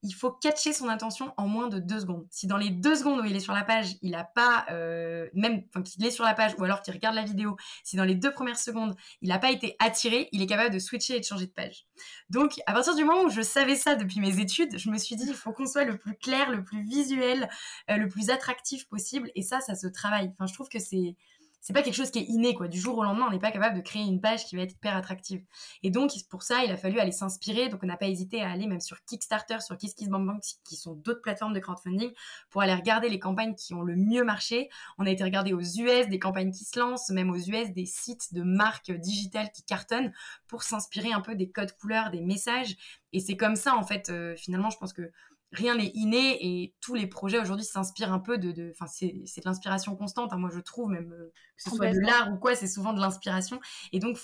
il 0.03 0.13
faut 0.13 0.31
catcher 0.31 0.73
son 0.73 0.87
attention 0.89 1.33
en 1.37 1.47
moins 1.47 1.67
de 1.67 1.79
deux 1.79 1.99
secondes. 1.99 2.25
Si 2.31 2.47
dans 2.47 2.57
les 2.57 2.69
deux 2.69 2.95
secondes 2.95 3.19
où 3.19 3.25
il 3.25 3.35
est 3.35 3.41
sur 3.41 3.53
la 3.53 3.63
page, 3.63 3.95
il 4.01 4.11
n'a 4.11 4.23
pas, 4.23 4.65
euh, 4.71 5.27
même, 5.33 5.63
enfin, 5.69 5.83
qu'il 5.83 6.03
est 6.05 6.11
sur 6.11 6.23
la 6.23 6.33
page 6.33 6.53
ou 6.57 6.63
alors 6.63 6.81
qu'il 6.81 6.93
regarde 6.93 7.15
la 7.15 7.23
vidéo, 7.23 7.55
si 7.83 7.95
dans 7.97 8.03
les 8.03 8.15
deux 8.15 8.31
premières 8.31 8.57
secondes, 8.57 8.95
il 9.21 9.29
n'a 9.29 9.39
pas 9.39 9.51
été 9.51 9.75
attiré, 9.79 10.29
il 10.31 10.41
est 10.41 10.47
capable 10.47 10.73
de 10.73 10.79
switcher 10.79 11.17
et 11.17 11.19
de 11.19 11.25
changer 11.25 11.45
de 11.45 11.51
page. 11.51 11.85
Donc, 12.29 12.59
à 12.65 12.73
partir 12.73 12.95
du 12.95 13.03
moment 13.03 13.23
où 13.23 13.29
je 13.29 13.41
savais 13.41 13.75
ça 13.75 13.95
depuis 13.95 14.19
mes 14.19 14.39
études, 14.39 14.77
je 14.77 14.89
me 14.89 14.97
suis 14.97 15.15
dit, 15.15 15.25
il 15.27 15.35
faut 15.35 15.51
qu'on 15.51 15.67
soit 15.67 15.85
le 15.85 15.97
plus 15.97 16.15
clair, 16.15 16.49
le 16.49 16.63
plus 16.63 16.83
visuel, 16.83 17.49
euh, 17.89 17.97
le 17.97 18.07
plus 18.07 18.29
attractif 18.31 18.87
possible. 18.87 19.29
Et 19.35 19.43
ça, 19.43 19.59
ça 19.61 19.75
se 19.75 19.87
travaille. 19.87 20.31
Enfin, 20.33 20.47
je 20.47 20.53
trouve 20.53 20.69
que 20.69 20.79
c'est, 20.79 21.15
c'est 21.61 21.73
pas 21.73 21.83
quelque 21.83 21.95
chose 21.95 22.09
qui 22.09 22.19
est 22.19 22.25
inné 22.25 22.55
quoi. 22.55 22.67
Du 22.67 22.79
jour 22.79 22.97
au 22.97 23.03
lendemain, 23.03 23.27
on 23.27 23.31
n'est 23.31 23.39
pas 23.39 23.51
capable 23.51 23.77
de 23.77 23.81
créer 23.81 24.01
une 24.01 24.19
page 24.19 24.45
qui 24.45 24.55
va 24.55 24.63
être 24.63 24.73
hyper 24.73 24.95
attractive. 24.95 25.43
Et 25.83 25.91
donc 25.91 26.11
pour 26.29 26.41
ça, 26.41 26.65
il 26.65 26.71
a 26.71 26.77
fallu 26.77 26.99
aller 26.99 27.11
s'inspirer. 27.11 27.69
Donc 27.69 27.81
on 27.83 27.85
n'a 27.85 27.97
pas 27.97 28.07
hésité 28.07 28.41
à 28.41 28.49
aller 28.49 28.65
même 28.65 28.81
sur 28.81 29.03
Kickstarter, 29.05 29.61
sur 29.61 29.77
KissKissBankBank, 29.77 30.41
qui 30.63 30.75
sont 30.75 30.95
d'autres 30.95 31.21
plateformes 31.21 31.53
de 31.53 31.59
crowdfunding, 31.59 32.11
pour 32.49 32.63
aller 32.63 32.73
regarder 32.73 33.09
les 33.09 33.19
campagnes 33.19 33.53
qui 33.53 33.75
ont 33.75 33.83
le 33.83 33.95
mieux 33.95 34.23
marché. 34.23 34.69
On 34.97 35.05
a 35.05 35.11
été 35.11 35.23
regarder 35.23 35.53
aux 35.53 35.61
US 35.61 36.07
des 36.09 36.19
campagnes 36.19 36.51
qui 36.51 36.65
se 36.65 36.79
lancent, 36.79 37.11
même 37.11 37.29
aux 37.29 37.37
US 37.37 37.71
des 37.71 37.85
sites 37.85 38.33
de 38.33 38.41
marques 38.41 38.91
digitales 38.91 39.51
qui 39.51 39.63
cartonnent, 39.63 40.11
pour 40.47 40.63
s'inspirer 40.63 41.13
un 41.13 41.21
peu 41.21 41.35
des 41.35 41.49
codes 41.51 41.77
couleurs, 41.77 42.09
des 42.09 42.21
messages. 42.21 42.75
Et 43.13 43.19
c'est 43.19 43.37
comme 43.37 43.55
ça 43.55 43.75
en 43.75 43.83
fait. 43.83 44.09
Euh, 44.09 44.35
finalement, 44.35 44.71
je 44.71 44.77
pense 44.77 44.93
que 44.93 45.11
rien 45.51 45.75
n'est 45.75 45.91
inné 45.93 46.37
et 46.41 46.73
tous 46.81 46.95
les 46.95 47.07
projets 47.07 47.39
aujourd'hui 47.39 47.65
s'inspirent 47.65 48.13
un 48.13 48.19
peu 48.19 48.37
de. 48.37 48.71
Enfin, 48.71 48.87
c'est 48.87 49.11
de 49.11 49.45
l'inspiration 49.45 49.95
constante. 49.95 50.33
Hein, 50.33 50.37
moi, 50.37 50.49
je 50.53 50.59
trouve 50.59 50.89
même 50.89 51.11
euh, 51.11 51.31
que 51.57 51.63
ce 51.63 51.69
soit 51.75 51.91
de 51.91 51.99
l'art 51.99 52.31
ou 52.31 52.37
quoi, 52.37 52.55
c'est 52.55 52.67
souvent 52.67 52.93
de 52.93 52.99
l'inspiration. 52.99 53.59
Et 53.91 53.99
donc, 53.99 54.17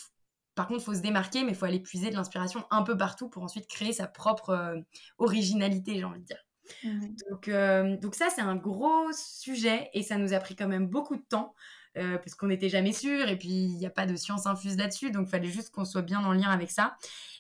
par 0.55 0.67
contre, 0.67 0.81
il 0.81 0.85
faut 0.85 0.95
se 0.95 1.01
démarquer, 1.01 1.43
mais 1.43 1.51
il 1.51 1.55
faut 1.55 1.65
aller 1.65 1.79
puiser 1.79 2.09
de 2.09 2.15
l'inspiration 2.15 2.65
un 2.71 2.83
peu 2.83 2.97
partout 2.97 3.29
pour 3.29 3.43
ensuite 3.43 3.67
créer 3.67 3.93
sa 3.93 4.07
propre 4.07 4.51
euh, 4.51 4.79
originalité, 5.17 5.95
j'ai 5.95 6.03
envie 6.03 6.21
de 6.21 6.25
dire. 6.25 6.43
Mmh 6.83 7.07
donc, 7.29 7.47
euh, 7.47 7.95
donc 7.97 8.15
ça, 8.15 8.27
c'est 8.29 8.41
un 8.41 8.55
gros 8.55 9.09
sujet 9.13 9.89
et 9.93 10.03
ça 10.03 10.17
nous 10.17 10.33
a 10.33 10.39
pris 10.39 10.55
quand 10.55 10.67
même 10.67 10.87
beaucoup 10.87 11.15
de 11.15 11.23
temps. 11.23 11.53
parce 11.95 12.35
qu'on 12.35 12.47
n'était 12.47 12.69
jamais 12.69 12.93
sûr 12.93 13.27
et 13.27 13.37
puis 13.37 13.49
il 13.49 13.77
n'y 13.77 13.85
a 13.87 13.89
pas 13.89 14.05
de 14.05 14.15
science 14.15 14.45
infuse 14.45 14.77
là-dessus, 14.77 15.09
donc 15.09 15.27
il 15.27 15.31
fallait 15.31 15.49
juste 15.49 15.71
qu'on 15.71 15.85
soit 15.85 16.03
bien 16.03 16.23
en 16.23 16.31
lien 16.31 16.51
avec 16.51 16.69
ça. 16.69 16.95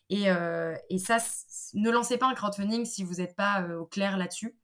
Et, 0.09 0.27
et 0.89 0.99
ça, 0.99 1.19
ne 1.73 1.89
lancez 1.91 2.17
pas 2.17 2.27
un 2.27 2.33
crowdfunding 2.33 2.85
si 2.85 3.03
vous 3.03 3.15
n'êtes 3.15 3.35
pas 3.35 3.61
euh, 3.61 3.79
au 3.79 3.85
clair 3.85 4.17
là-dessus. 4.17 4.55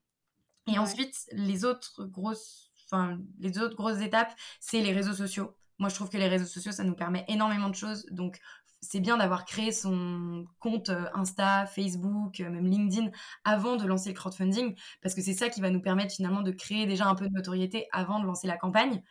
Et 0.68 0.78
ensuite, 0.78 1.16
les 1.32 1.66
autres 1.66 2.06
grosses, 2.06 2.72
enfin, 2.86 3.20
les 3.40 3.58
autres 3.60 3.76
grosses 3.76 4.02
étapes, 4.02 4.34
c'est 4.60 4.82
les 4.82 4.94
réseaux 4.94 5.14
sociaux. 5.14 5.58
Moi, 5.80 5.90
je 5.90 5.96
trouve 5.96 6.10
que 6.10 6.18
les 6.18 6.28
réseaux 6.28 6.46
sociaux, 6.46 6.72
ça 6.72 6.84
nous 6.84 6.96
permet 6.96 7.26
énormément 7.28 7.70
de 7.70 7.76
choses. 7.76 8.06
Donc, 8.12 8.40
c'est 8.80 9.00
bien 9.00 9.18
d'avoir 9.18 9.46
créé 9.46 9.72
son 9.72 10.46
compte 10.60 10.90
euh, 10.90 11.06
Insta, 11.14 11.66
Facebook, 11.66 12.40
euh, 12.40 12.50
même 12.50 12.68
LinkedIn 12.68 13.12
avant 13.44 13.76
de 13.76 13.86
lancer 13.86 14.10
le 14.10 14.16
crowdfunding, 14.16 14.76
parce 15.02 15.16
que 15.16 15.22
c'est 15.22 15.34
ça 15.34 15.50
qui 15.50 15.62
va 15.62 15.70
nous 15.70 15.82
permettre 15.82 16.14
finalement 16.14 16.42
de 16.42 16.52
créer 16.52 16.86
déjà 16.86 17.08
un 17.08 17.16
peu 17.16 17.28
de 17.28 17.34
notoriété 17.34 17.88
avant 17.92 18.20
de 18.20 18.26
lancer 18.26 18.48
la 18.48 18.58
campagne. 18.58 19.04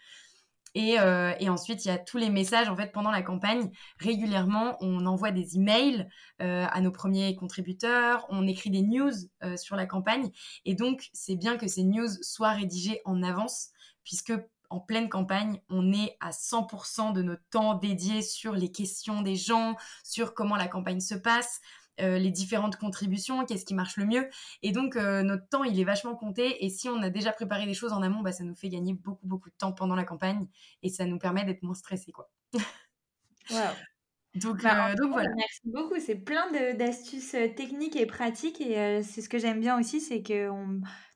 Euh, 0.77 1.35
et, 1.39 1.49
ensuite, 1.49 1.85
il 1.85 1.89
y 1.89 1.91
a 1.91 1.99
tous 1.99 2.19
les 2.19 2.31
messages. 2.31 2.69
En 2.69 2.77
fait, 2.77 2.93
pendant 2.93 3.11
la 3.11 3.23
campagne, 3.23 3.71
régulièrement, 3.99 4.77
on 4.81 5.07
envoie 5.07 5.31
des 5.31 5.57
emails 5.57 6.09
euh, 6.41 6.67
à 6.71 6.81
nos 6.81 6.91
premiers 6.91 7.35
contributeurs, 7.37 8.27
on 8.31 8.47
écrit 8.47 8.71
des 8.71 8.83
news 8.83 9.13
euh, 9.45 9.57
sur 9.57 9.77
la 9.77 9.87
campagne. 9.87 10.31
Et 10.65 10.75
donc, 10.75 11.09
c'est 11.13 11.37
bien 11.37 11.57
que 11.57 11.69
ces 11.69 11.85
news 11.85 12.09
soient 12.23 12.53
rédigées 12.53 13.01
en 13.05 13.23
avance, 13.23 13.71
puisque 14.05 14.33
en 14.71 14.81
pleine 14.81 15.11
campagne, 15.11 15.61
on 15.69 15.93
est 15.93 16.17
à 16.21 16.31
100% 16.31 17.13
de 17.13 17.23
notre 17.23 17.45
temps 17.51 17.75
dédié 17.75 18.23
sur 18.23 18.55
les 18.55 18.73
questions 18.73 19.21
des 19.21 19.37
gens, 19.37 19.77
sur 20.03 20.33
comment 20.33 20.57
la 20.57 20.67
campagne 20.67 21.01
se 21.01 21.15
passe. 21.15 21.61
Euh, 22.01 22.19
les 22.19 22.31
différentes 22.31 22.77
contributions, 22.77 23.45
qu'est-ce 23.45 23.67
qui 23.67 23.75
marche 23.75 23.97
le 23.99 24.07
mieux. 24.07 24.29
Et 24.63 24.73
donc, 24.73 24.97
euh, 24.97 25.23
notre 25.23 25.47
temps, 25.49 25.63
il 25.63 25.79
est 25.79 25.85
vachement 25.85 26.17
compté. 26.17 26.65
Et 26.65 26.71
si 26.71 26.89
on 26.89 27.03
a 27.03 27.11
déjà 27.11 27.33
préparé 27.33 27.67
des 27.67 27.75
choses 27.75 27.93
en 27.93 28.03
amont, 28.03 28.23
bah, 28.23 28.33
ça 28.33 28.45
nous 28.45 28.55
fait 28.55 28.71
gagner 28.71 28.95
beaucoup, 28.95 29.27
beaucoup 29.27 29.51
de 29.51 29.55
temps 29.57 29.73
pendant 29.73 29.95
la 29.95 30.05
campagne. 30.05 30.47
Et 30.83 30.89
ça 30.89 31.05
nous 31.05 31.19
permet 31.19 31.45
d'être 31.45 31.63
moins 31.63 31.75
stressés, 31.75 32.13
quoi. 32.13 32.31
Donc, 34.35 34.63
bah, 34.63 34.89
euh, 34.89 34.95
donc 34.95 35.13
voilà. 35.13 35.29
Merci 35.37 35.61
beaucoup. 35.65 36.01
C'est 36.01 36.15
plein 36.15 36.51
d'astuces 36.73 37.33
techniques 37.55 37.97
et 37.97 38.07
pratiques. 38.07 38.63
Et 38.63 39.03
c'est 39.03 39.21
ce 39.21 39.29
que 39.29 39.37
j'aime 39.37 39.61
bien 39.61 39.79
aussi, 39.79 40.01
c'est 40.01 40.23
que 40.23 40.49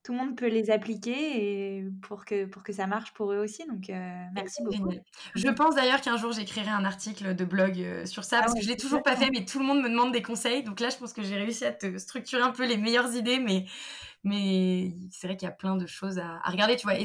tout 0.06 0.12
le 0.12 0.18
monde 0.18 0.36
peut 0.36 0.46
les 0.46 0.70
appliquer 0.70 1.78
et 1.80 1.84
pour 2.00 2.24
que, 2.24 2.44
pour 2.44 2.62
que 2.62 2.72
ça 2.72 2.86
marche 2.86 3.12
pour 3.12 3.32
eux 3.32 3.38
aussi. 3.38 3.66
Donc, 3.66 3.90
euh, 3.90 4.22
merci 4.34 4.62
beaucoup. 4.62 4.92
Je 5.34 5.48
pense 5.48 5.74
d'ailleurs 5.74 6.00
qu'un 6.00 6.16
jour, 6.16 6.30
j'écrirai 6.30 6.70
un 6.70 6.84
article 6.84 7.34
de 7.34 7.44
blog 7.44 7.80
euh, 7.80 8.06
sur 8.06 8.22
ça, 8.22 8.36
ah 8.38 8.42
parce 8.42 8.54
que 8.54 8.60
je 8.60 8.68
l'ai 8.68 8.76
toujours 8.76 9.02
pas 9.02 9.16
fait, 9.16 9.30
mais 9.32 9.44
tout 9.44 9.58
le 9.58 9.64
monde 9.64 9.82
me 9.82 9.88
demande 9.88 10.12
des 10.12 10.22
conseils. 10.22 10.62
Donc 10.62 10.78
là, 10.78 10.90
je 10.90 10.96
pense 10.96 11.12
que 11.12 11.24
j'ai 11.24 11.34
réussi 11.34 11.64
à 11.64 11.72
te 11.72 11.98
structurer 11.98 12.42
un 12.42 12.52
peu 12.52 12.64
les 12.64 12.76
meilleures 12.76 13.16
idées, 13.16 13.40
mais, 13.40 13.64
mais 14.22 14.94
c'est 15.10 15.26
vrai 15.26 15.36
qu'il 15.36 15.48
y 15.48 15.50
a 15.50 15.54
plein 15.54 15.74
de 15.74 15.86
choses 15.86 16.20
à, 16.20 16.38
regarder. 16.44 16.76
Tu 16.76 16.86
vois, 16.86 16.96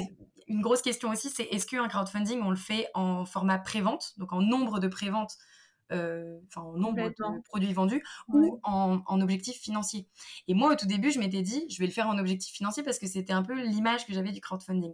une 0.48 0.62
grosse 0.62 0.84
question 0.84 1.10
aussi, 1.10 1.32
c'est 1.32 1.46
est-ce 1.46 1.66
qu'un 1.66 1.88
crowdfunding, 1.88 2.40
on 2.44 2.52
le 2.52 2.56
fait 2.56 2.88
en 2.94 3.26
format 3.26 3.58
pré-vente, 3.58 4.14
donc 4.18 4.32
en 4.32 4.42
nombre 4.42 4.78
de 4.78 4.88
pré-vente 4.88 5.38
euh, 5.40 5.51
enfin 5.91 6.62
en 6.62 6.77
nombre 6.77 6.97
de 6.97 7.41
produits 7.43 7.73
vendus 7.73 8.04
ou 8.27 8.60
en, 8.63 9.21
objectif 9.21 9.58
financier. 9.58 10.08
Et 10.47 10.54
moi, 10.54 10.71
au 10.71 10.75
tout 10.75 10.88
début, 10.88 11.12
je 11.12 11.19
m'étais 11.19 11.41
dit, 11.41 11.65
je 11.69 11.80
vais 11.80 11.86
le 11.86 11.91
faire 11.91 12.08
en 12.08 12.17
objectif 12.17 12.54
financier 12.54 12.84
parce 12.84 12.97
que 12.97 13.08
c'était 13.08 13.34
un 13.34 13.43
peu 13.43 13.54
l'image 13.54 14.06
que 14.06 14.13
j'avais 14.13 14.32
du 14.32 14.41
crowdfunding. 14.41 14.93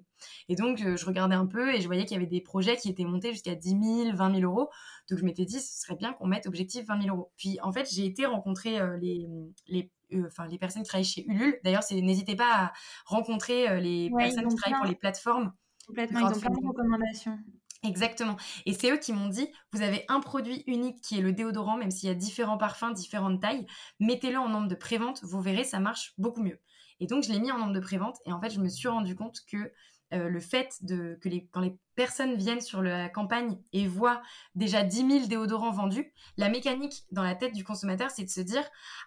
Et 0.49 0.55
donc, 0.55 0.81
euh, 0.81 0.97
je 0.97 1.05
regardais 1.05 1.35
un 1.35 1.45
peu 1.45 1.73
et 1.73 1.81
je 1.81 1.87
voyais 1.87 2.03
qu'il 2.03 2.13
y 2.13 2.17
avait 2.17 2.25
des 2.25 2.41
projets 2.41 2.77
qui 2.77 2.89
étaient 2.89 3.05
montés 3.05 3.31
jusqu'à 3.31 3.55
10 3.55 3.69
000, 4.05 4.15
20 4.15 4.35
000 4.39 4.51
euros. 4.51 4.69
Donc, 5.09 5.19
je 5.19 5.25
m'étais 5.25 5.45
dit, 5.45 5.59
ce 5.59 5.81
serait 5.81 5.95
bien 5.95 6.13
qu'on 6.13 6.27
mette 6.27 6.47
objectif 6.47 6.85
20 6.85 7.03
000 7.03 7.15
euros. 7.15 7.31
Puis, 7.37 7.59
en 7.61 7.71
fait, 7.71 7.89
j'ai 7.91 8.05
été 8.05 8.25
rencontrer 8.25 8.79
euh, 8.79 8.97
les, 8.97 9.27
les 9.67 9.91
enfin 10.25 10.47
les 10.47 10.57
personnes 10.57 10.83
qui 10.83 10.87
travaillent 10.87 11.05
chez 11.05 11.25
Ulule. 11.27 11.59
D'ailleurs, 11.63 11.83
n'hésitez 11.91 12.35
pas 12.35 12.49
à 12.49 12.73
rencontrer 13.05 13.81
les 13.81 14.09
personnes 14.09 14.47
qui 14.47 14.55
travaillent 14.55 14.79
pour 14.79 14.89
les 14.89 14.95
plateformes. 14.95 15.53
Complètement, 15.85 16.19
ils 16.19 16.37
ont 16.37 16.39
plein 16.39 16.49
de 16.49 16.67
recommandations. 16.67 17.37
Exactement. 17.83 18.37
Et 18.65 18.73
c'est 18.73 18.91
eux 18.91 18.97
qui 18.97 19.13
m'ont 19.13 19.27
dit, 19.27 19.47
vous 19.71 19.81
avez 19.81 20.03
un 20.09 20.19
produit 20.19 20.63
unique 20.67 21.01
qui 21.01 21.17
est 21.17 21.21
le 21.21 21.31
déodorant, 21.31 21.77
même 21.77 21.91
s'il 21.91 22.09
y 22.09 22.11
a 22.11 22.15
différents 22.15 22.57
parfums, 22.57 22.93
différentes 22.93 23.41
tailles, 23.41 23.67
mettez-le 23.99 24.37
en 24.37 24.49
nombre 24.49 24.67
de 24.67 24.75
préventes, 24.75 25.23
vous 25.23 25.41
verrez, 25.41 25.63
ça 25.63 25.79
marche 25.79 26.13
beaucoup 26.17 26.41
mieux. 26.41 26.59
Et 26.99 27.05
donc, 27.05 27.23
je 27.23 27.31
l'ai 27.31 27.39
mis 27.39 27.51
en 27.51 27.59
nombre 27.59 27.73
de 27.73 27.79
préventes, 27.79 28.17
et 28.25 28.33
en 28.33 28.41
fait, 28.41 28.49
je 28.49 28.59
me 28.59 28.67
suis 28.67 28.87
rendu 28.87 29.15
compte 29.15 29.41
que 29.51 29.71
euh, 30.13 30.29
le 30.29 30.39
fait 30.39 30.77
de, 30.81 31.17
que 31.21 31.27
les, 31.27 31.47
quand 31.47 31.59
les 31.59 31.77
personnes 31.95 32.35
viennent 32.35 32.61
sur 32.61 32.81
la 32.81 33.09
campagne 33.09 33.57
et 33.73 33.87
voient 33.87 34.21
déjà 34.55 34.83
10 34.83 34.97
000 35.09 35.27
déodorants 35.27 35.71
vendus, 35.71 36.13
la 36.37 36.47
mécanique 36.47 37.03
dans 37.11 37.23
la 37.23 37.35
tête 37.35 37.53
du 37.53 37.65
consommateur, 37.65 38.09
c'est 38.09 38.23
de 38.23 38.29
se 38.29 38.39
dire 38.39 38.63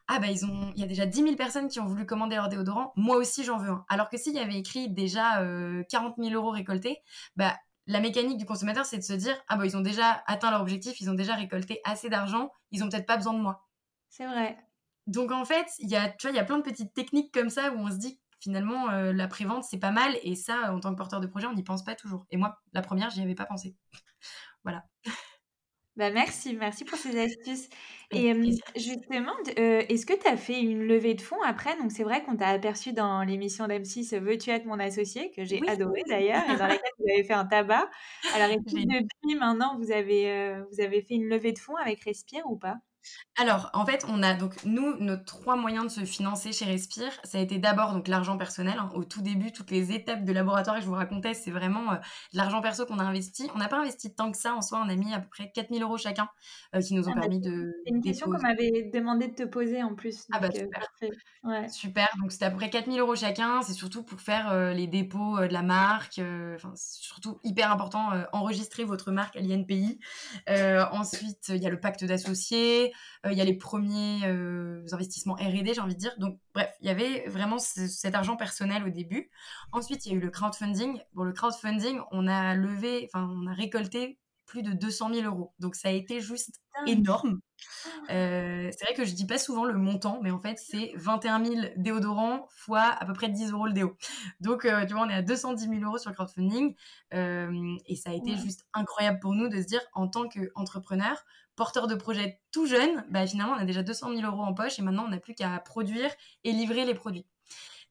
Ah, 0.09 0.19
bah, 0.19 0.27
il 0.31 0.79
y 0.79 0.83
a 0.83 0.87
déjà 0.87 1.07
10 1.07 1.23
000 1.23 1.37
personnes 1.37 1.69
qui 1.69 1.81
ont 1.81 1.87
voulu 1.87 2.05
commander 2.05 2.37
leur 2.37 2.49
déodorant, 2.51 2.93
moi 2.97 3.17
aussi 3.17 3.45
j'en 3.45 3.57
veux 3.57 3.71
un. 3.71 3.85
Alors 3.89 4.11
que 4.11 4.19
s'il 4.19 4.35
y 4.35 4.41
avait 4.41 4.59
écrit 4.59 4.91
déjà 4.91 5.37
40 5.89 6.19
euh, 6.19 6.23
000 6.23 6.35
euros 6.35 6.51
récoltés, 6.51 6.99
bah, 7.37 7.57
la 7.90 8.00
mécanique 8.00 8.38
du 8.38 8.46
consommateur, 8.46 8.87
c'est 8.87 8.98
de 8.98 9.03
se 9.03 9.12
dire 9.12 9.37
Ah, 9.48 9.57
bah, 9.57 9.66
ils 9.66 9.76
ont 9.76 9.81
déjà 9.81 10.22
atteint 10.26 10.50
leur 10.50 10.61
objectif, 10.61 11.00
ils 11.00 11.11
ont 11.11 11.14
déjà 11.14 11.35
récolté 11.35 11.81
assez 11.85 12.09
d'argent, 12.09 12.50
ils 12.70 12.85
ont 12.85 12.88
peut-être 12.88 13.07
pas 13.07 13.16
besoin 13.16 13.35
de 13.35 13.40
moi. 13.40 13.66
C'est 14.09 14.26
vrai. 14.26 14.57
Donc 15.07 15.33
en 15.33 15.44
fait, 15.44 15.66
il 15.81 15.88
y 15.88 15.96
a, 15.96 16.09
tu 16.09 16.26
vois, 16.26 16.31
il 16.31 16.37
y 16.37 16.40
a 16.40 16.44
plein 16.44 16.59
de 16.59 16.62
petites 16.62 16.94
techniques 16.94 17.33
comme 17.35 17.50
ça 17.50 17.72
où 17.72 17.79
on 17.79 17.90
se 17.90 17.96
dit 17.96 18.20
finalement, 18.40 18.90
euh, 18.90 19.12
la 19.12 19.29
prévente, 19.29 19.64
c'est 19.64 19.79
pas 19.79 19.90
mal. 19.90 20.16
Et 20.22 20.37
ça, 20.37 20.72
en 20.72 20.81
tant 20.81 20.92
que 20.92 20.96
porteur 20.96 21.20
de 21.20 21.26
projet, 21.26 21.46
on 21.46 21.55
n'y 21.55 21.64
pense 21.64 21.85
pas 21.85 21.94
toujours. 21.94 22.26
Et 22.31 22.37
moi, 22.37 22.59
la 22.72 22.81
première, 22.81 23.11
j'y 23.11 23.22
avais 23.22 23.35
pas 23.35 23.46
pensé. 23.46 23.76
voilà. 24.64 24.85
Bah 26.01 26.11
merci, 26.11 26.57
merci 26.57 26.87
pour 26.87 26.97
ces 26.97 27.21
astuces. 27.21 27.69
Et 28.11 28.33
justement, 28.75 29.35
euh, 29.59 29.83
est-ce 29.87 30.07
que 30.07 30.15
tu 30.19 30.27
as 30.27 30.39
fait 30.39 30.59
une 30.59 30.87
levée 30.87 31.13
de 31.13 31.21
fonds 31.21 31.43
après? 31.43 31.77
Donc 31.77 31.93
c'est 31.93 32.05
vrai 32.05 32.25
qu'on 32.25 32.37
t'a 32.37 32.49
aperçu 32.49 32.95
dans 32.95 33.23
l'émission 33.23 33.67
d'M6 33.67 34.19
Veux-tu 34.19 34.49
être 34.49 34.65
mon 34.65 34.79
associé 34.79 35.31
que 35.31 35.45
j'ai 35.45 35.61
adoré 35.69 36.03
d'ailleurs 36.09 36.43
et 36.49 36.57
dans 36.57 36.67
laquelle 36.69 36.93
vous 36.99 37.13
avez 37.13 37.23
fait 37.23 37.35
un 37.35 37.45
tabac. 37.45 37.91
Alors 38.35 38.49
est-ce 38.49 38.75
que 38.75 38.81
depuis 38.81 39.39
maintenant 39.39 39.77
vous 39.79 39.93
avez 39.93 40.31
euh, 40.31 40.65
vous 40.73 40.81
avez 40.81 41.03
fait 41.03 41.17
une 41.17 41.29
levée 41.29 41.53
de 41.53 41.59
fonds 41.59 41.77
avec 41.77 42.03
Respire 42.03 42.47
ou 42.47 42.57
pas? 42.57 42.79
Alors, 43.41 43.71
en 43.73 43.87
fait, 43.87 44.05
on 44.07 44.23
a 44.23 44.35
donc 44.35 44.65
nous 44.65 44.97
nos 44.99 45.17
trois 45.17 45.57
moyens 45.57 45.87
de 45.87 46.01
se 46.01 46.05
financer 46.05 46.53
chez 46.53 46.67
Respire. 46.67 47.11
Ça 47.25 47.39
a 47.39 47.41
été 47.41 47.59
d'abord 47.59 47.95
donc 47.95 48.07
l'argent 48.07 48.37
personnel. 48.37 48.75
Hein. 48.79 48.91
Au 48.95 49.05
tout 49.05 49.23
début, 49.23 49.51
toutes 49.51 49.71
les 49.71 49.93
étapes 49.93 50.25
de 50.25 50.33
laboratoire 50.33 50.77
que 50.77 50.83
je 50.83 50.87
vous 50.87 50.95
racontais, 50.95 51.33
c'est 51.33 51.51
vraiment 51.51 51.93
euh, 51.93 51.97
l'argent 52.35 52.61
perso 52.61 52.85
qu'on 52.85 52.99
a 52.99 53.03
investi. 53.03 53.49
On 53.55 53.59
n'a 53.59 53.69
pas 53.69 53.79
investi 53.79 54.15
tant 54.15 54.31
que 54.31 54.37
ça 54.37 54.55
en 54.55 54.61
soi. 54.61 54.83
On 54.85 54.91
a 54.91 54.95
mis 54.95 55.15
à 55.15 55.21
peu 55.21 55.29
près 55.31 55.51
4000 55.55 55.83
euros 55.83 55.97
chacun 55.97 56.29
euh, 56.75 56.81
qui 56.81 56.93
nous 56.93 57.09
ont 57.09 57.13
ah, 57.13 57.15
bah, 57.15 57.21
permis 57.23 57.41
de. 57.41 57.73
C'est 57.87 57.95
une 57.95 58.03
question 58.03 58.27
qu'on 58.27 58.43
m'avait 58.43 58.91
demandé 58.93 59.29
de 59.29 59.35
te 59.35 59.45
poser 59.45 59.83
en 59.83 59.95
plus. 59.95 60.27
ah 60.33 60.39
bah 60.39 60.49
euh, 60.49 60.59
super. 60.59 61.71
Super. 61.71 62.09
Donc 62.21 62.33
c'était 62.33 62.45
à 62.45 62.51
peu 62.51 62.57
près 62.57 62.69
4000 62.69 63.01
euros 63.01 63.17
chacun. 63.17 63.63
C'est 63.63 63.73
surtout 63.73 64.03
pour 64.03 64.21
faire 64.21 64.75
les 64.75 64.87
dépôts 64.87 65.39
de 65.39 65.53
la 65.53 65.63
marque. 65.63 66.21
Enfin, 66.57 66.75
surtout 66.77 67.41
hyper 67.43 67.73
important. 67.73 68.11
enregistrer 68.33 68.85
votre 68.85 69.13
marque 69.13 69.37
à 69.37 69.41
l'INPI. 69.41 69.99
ensuite, 70.93 71.49
il 71.49 71.63
y 71.63 71.67
a 71.67 71.71
le 71.71 71.81
pacte 71.81 72.05
d'associés. 72.05 72.89
Euh, 73.26 73.33
il 73.33 73.38
y 73.38 73.40
a 73.40 73.44
les 73.44 73.57
premiers 73.57 74.20
euh, 74.24 74.85
investissements 74.92 75.35
R&D, 75.35 75.72
j'ai 75.74 75.81
envie 75.81 75.94
de 75.94 76.00
dire. 76.00 76.14
Donc, 76.18 76.38
bref, 76.55 76.70
il 76.81 76.87
y 76.87 76.90
avait 76.90 77.29
vraiment 77.29 77.59
cet 77.59 78.14
argent 78.14 78.37
personnel 78.37 78.85
au 78.85 78.90
début. 78.90 79.31
Ensuite, 79.72 80.07
il 80.07 80.12
y 80.12 80.14
a 80.14 80.18
eu 80.18 80.20
le 80.20 80.31
crowdfunding. 80.31 81.00
Bon, 81.14 81.24
le 81.24 81.33
crowdfunding, 81.33 82.00
on 82.12 82.26
a 82.26 82.55
levé, 82.55 83.09
enfin, 83.12 83.29
on 83.31 83.46
a 83.46 83.55
récolté 83.55 84.18
plus 84.51 84.63
de 84.63 84.73
200 84.73 85.15
000 85.15 85.27
euros. 85.27 85.53
Donc 85.59 85.75
ça 85.75 85.89
a 85.89 85.93
été 85.93 86.21
juste 86.21 86.61
énorme. 86.87 87.41
Ah. 88.09 88.13
Euh, 88.13 88.71
c'est 88.77 88.85
vrai 88.85 88.95
que 88.95 89.05
je 89.05 89.15
dis 89.15 89.27
pas 89.27 89.39
souvent 89.39 89.65
le 89.65 89.75
montant, 89.75 90.21
mais 90.23 90.31
en 90.31 90.39
fait 90.39 90.59
c'est 90.59 90.93
21 90.97 91.45
000 91.45 91.61
déodorants 91.77 92.49
fois 92.51 92.83
à 92.83 93.05
peu 93.05 93.13
près 93.13 93.29
10 93.29 93.53
euros 93.53 93.67
le 93.67 93.73
déo. 93.73 93.97
Donc 94.41 94.63
tu 94.63 94.93
vois, 94.95 95.03
on 95.03 95.09
est 95.09 95.15
à 95.15 95.23
210 95.23 95.69
000 95.69 95.81
euros 95.83 95.99
sur 95.99 96.11
le 96.11 96.15
crowdfunding. 96.15 96.75
et 97.13 97.97
ça 97.97 98.11
a 98.11 98.13
été 98.15 98.37
juste 98.37 98.67
incroyable 98.75 99.21
pour 99.21 99.35
nous 99.35 99.49
de 99.49 99.61
se 99.61 99.67
dire 99.67 99.83
en 99.95 100.09
tant 100.09 100.29
qu'entrepreneur, 100.29 101.25
porteur 101.61 101.87
de 101.87 101.95
projet 101.95 102.41
tout 102.53 102.67
jeune, 102.67 103.05
bah, 103.11 103.27
finalement, 103.27 103.53
on 103.53 103.59
a 103.61 103.67
déjà 103.67 103.83
200 103.83 104.17
000 104.17 104.23
euros 104.23 104.43
en 104.43 104.55
poche 104.55 104.79
et 104.79 104.83
maintenant, 104.83 105.05
on 105.05 105.11
n'a 105.11 105.19
plus 105.19 105.35
qu'à 105.35 105.59
produire 105.59 106.11
et 106.43 106.53
livrer 106.53 106.87
les 106.87 106.95
produits. 106.95 107.27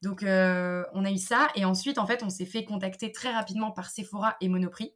Donc, 0.02 0.24
euh, 0.24 0.84
on 0.94 1.06
a 1.06 1.12
eu 1.12 1.20
ça. 1.20 1.50
Et 1.56 1.66
ensuite, 1.66 2.00
en 2.00 2.08
fait, 2.08 2.24
on 2.24 2.32
s'est 2.32 2.48
fait 2.48 2.64
contacter 2.64 3.12
très 3.12 3.32
rapidement 3.32 3.70
par 3.70 3.92
Sephora 3.92 4.38
et 4.42 4.50
Monoprix 4.50 4.96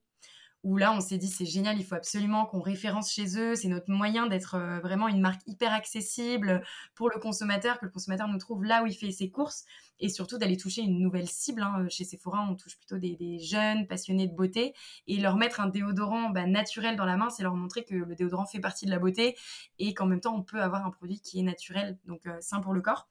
où 0.63 0.78
là, 0.78 0.93
on 0.93 1.02
s'est 1.02 1.17
dit, 1.17 1.28
c'est 1.28 1.45
génial, 1.45 1.78
il 1.78 1.84
faut 1.84 1.95
absolument 1.95 2.45
qu'on 2.45 2.62
référence 2.62 3.12
chez 3.12 3.38
eux. 3.38 3.56
C'est 3.56 3.67
notre 3.67 3.91
moyen 3.91 4.28
d'être 4.28 4.56
euh, 4.56 4.80
vraiment 4.80 5.10
une 5.10 5.19
marque 5.19 5.41
hyper 5.45 5.73
accessible 5.73 6.63
pour 6.95 7.10
le 7.10 7.19
consommateur, 7.19 7.80
que 7.80 7.86
le 7.86 7.91
consommateur 7.91 8.30
nous 8.30 8.38
trouve 8.38 8.63
là 8.63 8.82
où 8.82 8.88
il 8.88 8.93
fait 8.93 9.12
ses 9.12 9.30
courses 9.30 9.65
et 9.99 10.08
surtout 10.08 10.38
d'aller 10.38 10.56
toucher 10.56 10.82
une 10.82 10.99
nouvelle 10.99 11.28
cible. 11.28 11.62
Hein. 11.62 11.86
Chez 11.89 12.06
Sephora, 12.06 12.47
on 12.49 12.56
touche 12.56 12.78
plutôt 12.78 12.97
des, 12.97 13.39
jeunes 13.39 13.88
passionnés 13.88 14.28
de 14.28 14.34
beauté 14.34 14.73
et 15.08 15.17
leur 15.17 15.36
mettre 15.36 15.60
un 15.60 15.67
déodorant 15.67 16.30
bah, 16.30 16.45
naturel 16.45 16.95
dans 16.95 17.06
la 17.06 17.17
main, 17.17 17.30
c'est 17.30 17.43
leur 17.43 17.56
montrer 17.56 17.84
que 17.84 17.95
le 17.95 18.15
déodorant 18.15 18.45
fait 18.45 18.60
partie 18.60 18.86
de 18.86 18.91
la 18.91 18.99
beauté 18.99 19.36
et 19.80 19.93
qu'en 19.93 20.06
même 20.06 20.21
temps, 20.21 20.36
on 20.36 20.43
peut 20.43 20.62
avoir 20.62 20.86
un 20.86 20.91
produit 20.91 21.19
qui 21.19 21.39
est 21.39 21.43
naturel, 21.43 21.97
donc 22.06 22.26
euh, 22.26 22.38
sain 22.39 22.62
pour 22.62 22.73
le 22.73 22.82
corps. 22.82 23.10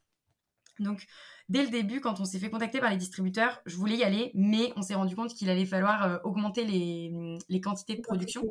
Donc, 0.79 1.07
dès 1.53 1.63
le 1.63 1.69
début, 1.69 2.01
quand 2.01 2.19
on 2.19 2.25
s'est 2.25 2.39
fait 2.39 2.51
contacter 2.51 2.81
par 2.81 2.91
les 2.91 2.97
distributeurs, 2.97 3.61
je 3.67 3.77
voulais 3.77 3.97
y 3.97 4.05
aller, 4.05 4.31
mais 4.35 4.73
on 4.77 4.83
s'est 4.83 4.95
rendu 4.95 5.15
compte 5.15 5.35
qu'il 5.35 5.51
allait 5.51 5.67
falloir 5.67 6.05
euh, 6.05 6.19
augmenter 6.25 6.65
les, 6.65 7.61
quantités 7.61 7.95
de 7.95 8.01
production. 8.01 8.43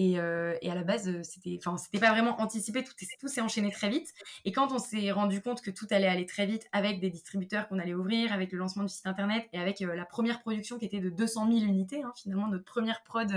Euh, 0.00 0.54
et, 0.62 0.70
à 0.70 0.74
la 0.74 0.84
base, 0.84 1.08
euh, 1.08 1.22
c'était, 1.22 1.58
enfin, 1.58 1.76
c'était 1.76 1.98
pas 1.98 2.10
vraiment 2.10 2.40
anticipé. 2.40 2.84
Tout, 2.84 2.92
tout 3.20 3.28
s'est 3.28 3.40
enchaîné 3.40 3.70
très 3.70 3.88
vite. 3.88 4.08
Et 4.44 4.52
quand 4.52 4.72
on 4.72 4.78
s'est 4.78 5.10
rendu 5.10 5.40
compte 5.40 5.60
que 5.60 5.70
tout 5.70 5.86
allait 5.90 6.06
aller 6.06 6.26
très 6.26 6.46
vite 6.46 6.68
avec 6.72 7.00
des 7.00 7.10
distributeurs 7.10 7.68
qu'on 7.68 7.78
allait 7.78 7.94
ouvrir, 7.94 8.32
avec 8.32 8.52
le 8.52 8.58
lancement 8.58 8.84
du 8.84 8.92
site 8.92 9.06
internet 9.06 9.48
et 9.52 9.58
avec 9.58 9.82
euh, 9.82 9.94
la 9.94 10.04
première 10.04 10.40
production 10.40 10.78
qui 10.78 10.84
était 10.84 11.00
de 11.00 11.10
200 11.10 11.48
000 11.50 11.58
unités, 11.60 12.02
hein, 12.02 12.12
finalement, 12.16 12.48
notre 12.48 12.64
première 12.64 13.02
prod 13.02 13.28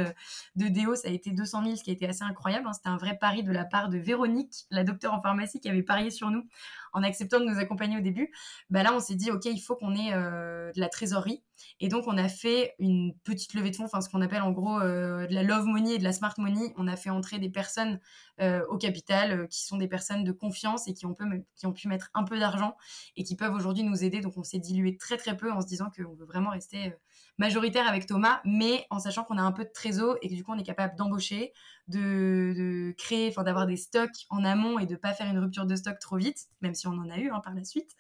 de 0.56 0.68
déo, 0.68 0.96
ça 0.96 1.08
a 1.08 1.12
été 1.12 1.32
200 1.32 1.64
000, 1.64 1.76
ce 1.76 1.84
qui 1.84 1.90
a 1.90 1.94
été 1.94 2.08
assez 2.08 2.24
incroyable. 2.24 2.68
Hein. 2.68 2.74
C'était 2.74 2.90
un 2.90 2.98
vrai 2.98 3.18
pari 3.18 3.44
de 3.44 3.52
la 3.52 3.66
part 3.66 3.90
de 3.90 3.98
Véronique, 3.98 4.66
la 4.70 4.84
docteure 4.84 5.14
en 5.14 5.22
pharmacie, 5.22 5.60
qui 5.60 5.70
avait 5.70 5.84
parié 5.84 6.12
sur 6.12 6.30
nous 6.30 6.46
en 6.94 7.04
acceptant 7.04 7.40
de 7.40 7.46
nous 7.46 7.60
accompagner 7.60 7.98
au 7.98 8.02
début. 8.02 8.32
Bah 8.70 8.84
là, 8.84 8.94
on 8.94 9.00
s'est 9.00 9.16
dit, 9.16 9.32
OK, 9.32 9.46
il 9.46 9.60
faut 9.60 9.76
qu'on 9.76 9.96
ait 9.96 10.12
de 10.12 10.80
la 10.80 10.90
trésorerie. 10.90 11.44
Et 11.80 11.88
donc, 11.88 12.06
on 12.08 12.18
a 12.18 12.28
fait 12.28 12.76
une 12.80 13.14
petite 13.24 13.54
levée 13.54 13.72
de 13.72 13.76
fonds, 13.76 13.86
enfin, 13.86 14.02
ce 14.02 14.10
qu'on 14.10 14.22
appelle 14.22 14.42
en 14.42 14.52
gros 14.52 14.80
de 14.80 15.34
la 15.34 15.44
love 15.44 15.66
money 15.66 15.96
et 15.96 15.98
de 15.98 16.04
la 16.04 16.14
smart 16.14 16.34
money 16.38 16.72
on 16.78 16.88
a 16.88 16.96
fait 16.96 17.10
entrer 17.10 17.40
des 17.40 17.50
personnes 17.50 18.00
euh, 18.40 18.66
au 18.70 18.78
capital 18.78 19.32
euh, 19.32 19.48
qui 19.48 19.64
sont 19.66 19.78
des 19.78 19.88
personnes 19.88 20.24
de 20.24 20.32
confiance 20.32 20.88
et 20.88 20.94
qui 20.94 21.06
ont, 21.06 21.16
pu 21.16 21.88
mettre 21.88 22.10
un 22.14 22.24
peu 22.24 22.40
d'argent 22.40 22.76
et 23.16 23.24
qui 23.24 23.36
peuvent 23.36 23.54
aujourd'hui 23.54 23.84
nous 23.84 24.04
aider. 24.04 24.22
Donc 24.22 24.38
on 24.38 24.44
s'est 24.44 24.60
dilué 24.60 24.98
très 24.98 25.18
très 25.18 25.38
peu 25.38 25.52
en 25.52 25.62
se 25.62 25.68
disant 25.68 25.92
qu'on 25.96 26.14
veut 26.14 26.26
vraiment 26.26 26.50
rester 26.50 26.88
euh, 26.88 26.96
majoritaire 27.38 27.88
avec 27.88 28.06
Thomas, 28.06 28.42
mais 28.46 28.86
en 28.90 29.00
sachant 29.00 29.24
qu'on 29.24 29.38
a 29.38 29.42
un 29.42 29.52
peu 29.52 29.64
de 29.64 29.72
trésor 29.74 30.18
et 30.22 30.30
que 30.30 30.36
du 30.36 30.44
coup 30.44 30.52
on 30.52 30.58
est 30.58 30.64
capable 30.64 30.96
d'embaucher, 30.96 31.54
de, 31.88 32.94
créer, 32.98 33.30
enfin 33.30 33.44
d'avoir 33.44 33.68
des 33.68 33.78
stocks 33.78 34.26
en 34.30 34.44
amont 34.44 34.80
et 34.80 34.86
de 34.86 34.96
pas 34.96 35.14
faire 35.14 35.30
une 35.30 35.40
rupture 35.40 35.66
de 35.66 35.76
stock 35.76 36.00
trop 36.00 36.18
vite, 36.18 36.48
même 36.62 36.74
si 36.74 36.88
on 36.88 36.94
en 36.94 37.10
a 37.10 37.18
eu 37.18 37.30
hein, 37.30 37.42
par 37.44 37.54
la 37.54 37.64
suite. 37.64 37.92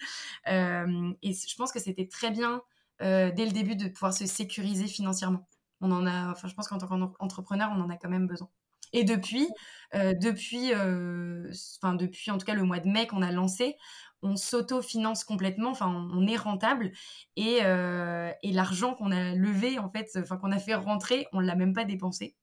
et 0.47 1.34
je 1.34 1.56
pense 1.56 1.71
que 1.71 1.80
c'était 1.80 2.08
très 2.08 2.32
bien 2.32 2.62
dès 3.02 3.46
le 3.46 3.52
début 3.52 3.76
de 3.76 3.88
pouvoir 3.88 4.14
se 4.14 4.26
sécuriser 4.26 4.88
financièrement. 4.88 5.48
On 5.82 5.92
en 5.92 6.06
a, 6.06 6.32
enfin 6.32 6.48
je 6.48 6.54
pense 6.54 6.68
qu'en 6.68 6.78
tant 6.78 6.88
qu'entrepreneur, 6.88 7.72
on 7.76 7.82
en 7.82 7.90
a 7.90 7.98
quand 7.98 8.10
même 8.10 8.28
besoin. 8.28 8.50
Et 8.94 9.04
depuis, 9.04 9.48
euh, 9.96 10.14
depuis, 10.14 10.74
euh, 10.74 11.50
enfin 11.82 11.94
depuis 11.94 12.30
en 12.32 12.38
tout 12.38 12.46
cas 12.46 12.54
le 12.54 12.64
mois 12.64 12.80
de 12.80 12.90
mai 12.90 13.08
qu'on 13.08 13.22
a 13.22 13.32
lancé, 13.32 13.78
on 14.22 14.36
s'auto-finance 14.36 15.24
complètement, 15.24 15.72
enfin 15.72 15.88
on, 16.14 16.28
est 16.28 16.36
rentable 16.36 16.92
et, 17.36 17.60
euh, 17.64 18.32
et 18.44 18.52
l'argent 18.52 18.94
qu'on 18.94 19.12
a 19.12 19.34
levé 19.34 19.80
en 19.80 19.90
fait, 19.90 20.10
enfin 20.18 20.38
qu'on 20.38 20.52
a 20.52 20.60
fait 20.60 20.76
rentrer, 20.76 21.26
on 21.32 21.40
l'a 21.40 21.56
même 21.56 21.74
pas 21.74 21.86
dépensé. 21.86 22.36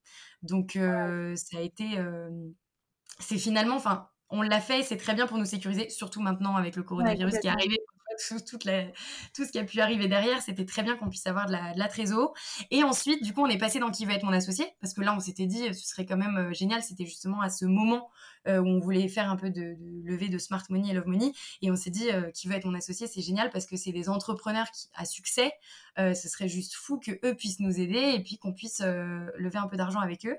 Donc 0.42 0.72
ça 0.72 1.58
a 1.58 1.60
été, 1.60 1.98
c'est 3.20 3.38
finalement, 3.38 3.76
enfin 3.76 4.08
on 4.30 4.42
l'a 4.42 4.60
fait, 4.60 4.82
c'est 4.82 4.96
très 4.96 5.14
bien 5.14 5.26
pour 5.26 5.38
nous 5.38 5.44
sécuriser, 5.44 5.88
surtout 5.90 6.20
maintenant 6.20 6.56
avec 6.56 6.76
le 6.76 6.82
coronavirus 6.82 7.38
qui 7.38 7.46
est 7.46 7.50
arrivé 7.50 7.77
tout, 8.18 9.44
ce 9.44 9.52
qui 9.52 9.58
a 9.58 9.64
pu 9.64 9.80
arriver 9.80 10.08
derrière, 10.08 10.42
c'était 10.42 10.64
très 10.64 10.82
bien 10.82 10.96
qu'on 10.96 11.08
puisse 11.08 11.26
avoir 11.26 11.46
de 11.46 11.52
la, 11.52 11.74
de 11.74 11.88
trésor. 11.88 12.34
Et 12.70 12.82
ensuite, 12.82 13.22
du 13.22 13.32
coup, 13.32 13.42
on 13.42 13.48
est 13.48 13.58
passé 13.58 13.78
dans 13.78 13.90
qui 13.90 14.04
va 14.04 14.14
être 14.14 14.24
mon 14.24 14.32
associé, 14.32 14.66
parce 14.80 14.94
que 14.94 15.00
là, 15.00 15.14
on 15.16 15.20
s'était 15.20 15.46
dit, 15.46 15.72
ce 15.74 15.86
serait 15.86 16.06
quand 16.06 16.16
même 16.16 16.36
euh, 16.36 16.52
génial. 16.52 16.82
C'était 16.82 17.06
justement 17.06 17.40
à 17.40 17.50
ce 17.50 17.64
moment 17.64 18.10
euh, 18.46 18.58
où 18.58 18.66
on 18.66 18.78
voulait 18.78 19.08
faire 19.08 19.30
un 19.30 19.36
peu 19.36 19.50
de, 19.50 19.76
levée 20.04 20.28
de 20.28 20.38
smart 20.38 20.62
money 20.68 20.90
et 20.90 20.94
love 20.94 21.06
money, 21.06 21.32
et 21.62 21.70
on 21.70 21.76
s'est 21.76 21.90
dit, 21.90 22.10
euh, 22.10 22.30
qui 22.30 22.48
va 22.48 22.56
être 22.56 22.64
mon 22.64 22.74
associé, 22.74 23.06
c'est 23.06 23.22
génial 23.22 23.50
parce 23.50 23.66
que 23.66 23.76
c'est 23.76 23.92
des 23.92 24.08
entrepreneurs 24.08 24.70
qui, 24.70 24.88
à 24.94 25.04
succès. 25.04 25.52
ce 25.96 26.28
serait 26.28 26.48
juste 26.48 26.74
fou 26.74 26.98
que 26.98 27.12
eux 27.24 27.34
puissent 27.34 27.60
nous 27.60 27.80
aider 27.80 28.14
et 28.14 28.22
puis 28.22 28.38
qu'on 28.38 28.52
puisse 28.52 28.80
lever 28.80 29.58
un 29.58 29.66
peu 29.66 29.76
d'argent 29.76 30.00
avec 30.00 30.26
eux. 30.26 30.36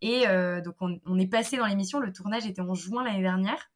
Et 0.00 0.24
donc, 0.64 0.76
on, 0.80 1.00
on 1.06 1.18
est 1.18 1.26
passé 1.26 1.56
dans 1.56 1.66
l'émission. 1.66 2.00
Le 2.00 2.12
tournage 2.12 2.46
était 2.46 2.60
en 2.60 2.74
juin 2.74 3.04
l'année 3.04 3.22
dernière. 3.22 3.70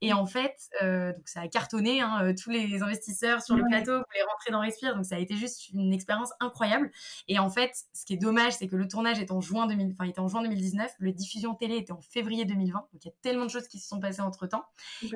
Et 0.00 0.12
en 0.12 0.26
fait, 0.26 0.56
euh, 0.82 1.12
donc 1.12 1.28
ça 1.28 1.40
a 1.42 1.48
cartonné. 1.48 2.00
Hein, 2.00 2.20
euh, 2.22 2.34
tous 2.34 2.50
les 2.50 2.82
investisseurs 2.82 3.42
sur 3.42 3.56
le 3.56 3.64
plateau 3.68 3.92
voulaient 3.92 4.24
rentrer 4.30 4.50
dans 4.50 4.60
Respire. 4.60 4.94
Donc 4.94 5.04
ça 5.04 5.16
a 5.16 5.18
été 5.18 5.36
juste 5.36 5.68
une 5.70 5.92
expérience 5.92 6.30
incroyable. 6.40 6.90
Et 7.28 7.38
en 7.38 7.50
fait, 7.50 7.72
ce 7.92 8.04
qui 8.04 8.14
est 8.14 8.18
dommage, 8.18 8.54
c'est 8.54 8.68
que 8.68 8.76
le 8.76 8.88
tournage 8.88 9.20
est 9.20 9.30
en 9.30 9.40
juin, 9.40 9.66
2000, 9.66 9.92
enfin, 9.92 10.08
était 10.08 10.20
en 10.20 10.28
juin 10.28 10.42
2019. 10.42 10.90
Le 10.98 11.12
diffusion 11.12 11.54
télé 11.54 11.76
était 11.76 11.92
en 11.92 12.00
février 12.00 12.44
2020. 12.44 12.78
Donc 12.92 13.04
il 13.04 13.06
y 13.06 13.10
a 13.10 13.14
tellement 13.22 13.44
de 13.44 13.50
choses 13.50 13.68
qui 13.68 13.78
se 13.78 13.88
sont 13.88 14.00
passées 14.00 14.22
entre 14.22 14.46
temps. 14.46 14.64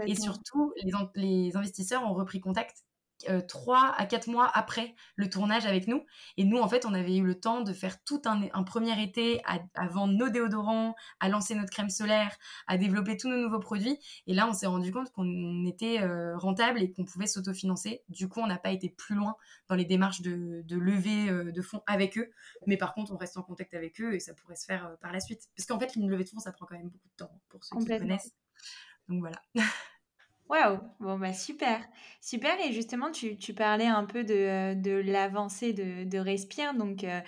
Et 0.07 0.15
surtout, 0.15 0.73
les, 0.83 0.93
les 1.15 1.57
investisseurs 1.57 2.03
ont 2.03 2.15
repris 2.15 2.41
contact 2.41 2.85
trois 3.49 3.95
à 3.97 4.07
quatre 4.07 4.29
mois 4.29 4.51
après 4.55 4.95
le 5.17 5.29
tournage 5.29 5.67
avec 5.67 5.89
nous. 5.89 6.05
Et 6.37 6.45
nous, 6.45 6.59
en 6.59 6.69
fait, 6.69 6.87
on 6.87 6.95
avait 6.95 7.17
eu 7.17 7.25
le 7.25 7.39
temps 7.39 7.63
de 7.63 7.73
faire 7.73 8.03
tout 8.05 8.23
un, 8.25 8.63
premier 8.65 9.03
été 9.03 9.43
à, 9.45 9.89
vendre 9.89 10.15
nos 10.15 10.29
déodorants, 10.29 10.95
à 11.21 11.29
lancer 11.29 11.55
notre 11.55 11.71
crème 11.71 11.91
solaire, 11.91 12.37
à 12.67 12.77
développer 12.79 13.17
tous 13.17 13.29
nos 13.29 13.39
nouveaux 13.39 13.61
produits. 13.61 13.99
Et 14.27 14.35
là, 14.35 14.49
on 14.49 14.53
s'est 14.53 14.67
rendu 14.67 14.93
compte 14.93 15.11
qu'on 15.13 15.67
était 15.67 16.01
rentable 16.35 16.81
et 16.81 16.93
qu'on 16.93 17.05
pouvait 17.05 17.27
s'autofinancer. 17.27 18.03
Du 18.09 18.29
coup, 18.29 18.41
on 18.41 18.47
n'a 18.47 18.59
pas 18.59 18.71
été 18.71 18.89
plus 18.89 19.15
loin 19.15 19.37
dans 19.69 19.75
les 19.75 19.85
démarches 19.85 20.23
de, 20.23 20.63
de 20.65 20.77
levée 20.77 21.27
de 21.53 21.63
fonds 21.63 21.83
avec 21.87 22.19
eux. 22.19 22.31
Mais 22.67 22.77
par 22.77 22.95
contre, 22.95 23.13
on 23.13 23.17
reste 23.17 23.37
en 23.37 23.43
contact 23.43 23.75
avec 23.75 24.01
eux 24.01 24.15
et 24.15 24.21
ça 24.21 24.35
pourrait 24.35 24.57
se 24.57 24.65
faire 24.65 24.97
par 25.01 25.13
la 25.13 25.21
suite. 25.21 25.49
Parce 25.57 25.67
qu'en 25.67 25.79
fait, 25.79 25.97
une 25.97 26.09
levée 26.09 26.25
de 26.25 26.29
fonds, 26.29 26.41
ça 26.41 26.53
prend 26.53 26.67
quand 26.67 26.77
même 26.77 26.89
beaucoup 26.89 27.09
de 27.09 27.17
temps 27.17 27.41
pour 27.49 27.65
ceux 27.65 27.79
qui 27.79 27.87
connaissent. 27.87 28.35
Donc 29.09 29.21
voilà. 29.21 29.41
Waouh, 30.49 30.79
bon 31.01 31.19
bah 31.19 31.33
super, 31.33 31.81
super. 32.21 32.53
Et 32.61 32.73
justement, 32.73 33.11
tu, 33.11 33.37
tu 33.37 33.55
parlais 33.55 33.87
un 33.87 34.05
peu 34.05 34.25
de, 34.25 34.75
de 34.75 34.93
l'avancée 34.93 35.73
de, 35.73 36.05
de, 36.05 36.19
Respire. 36.19 36.75
Donc, 36.75 37.03
euh, 37.03 37.21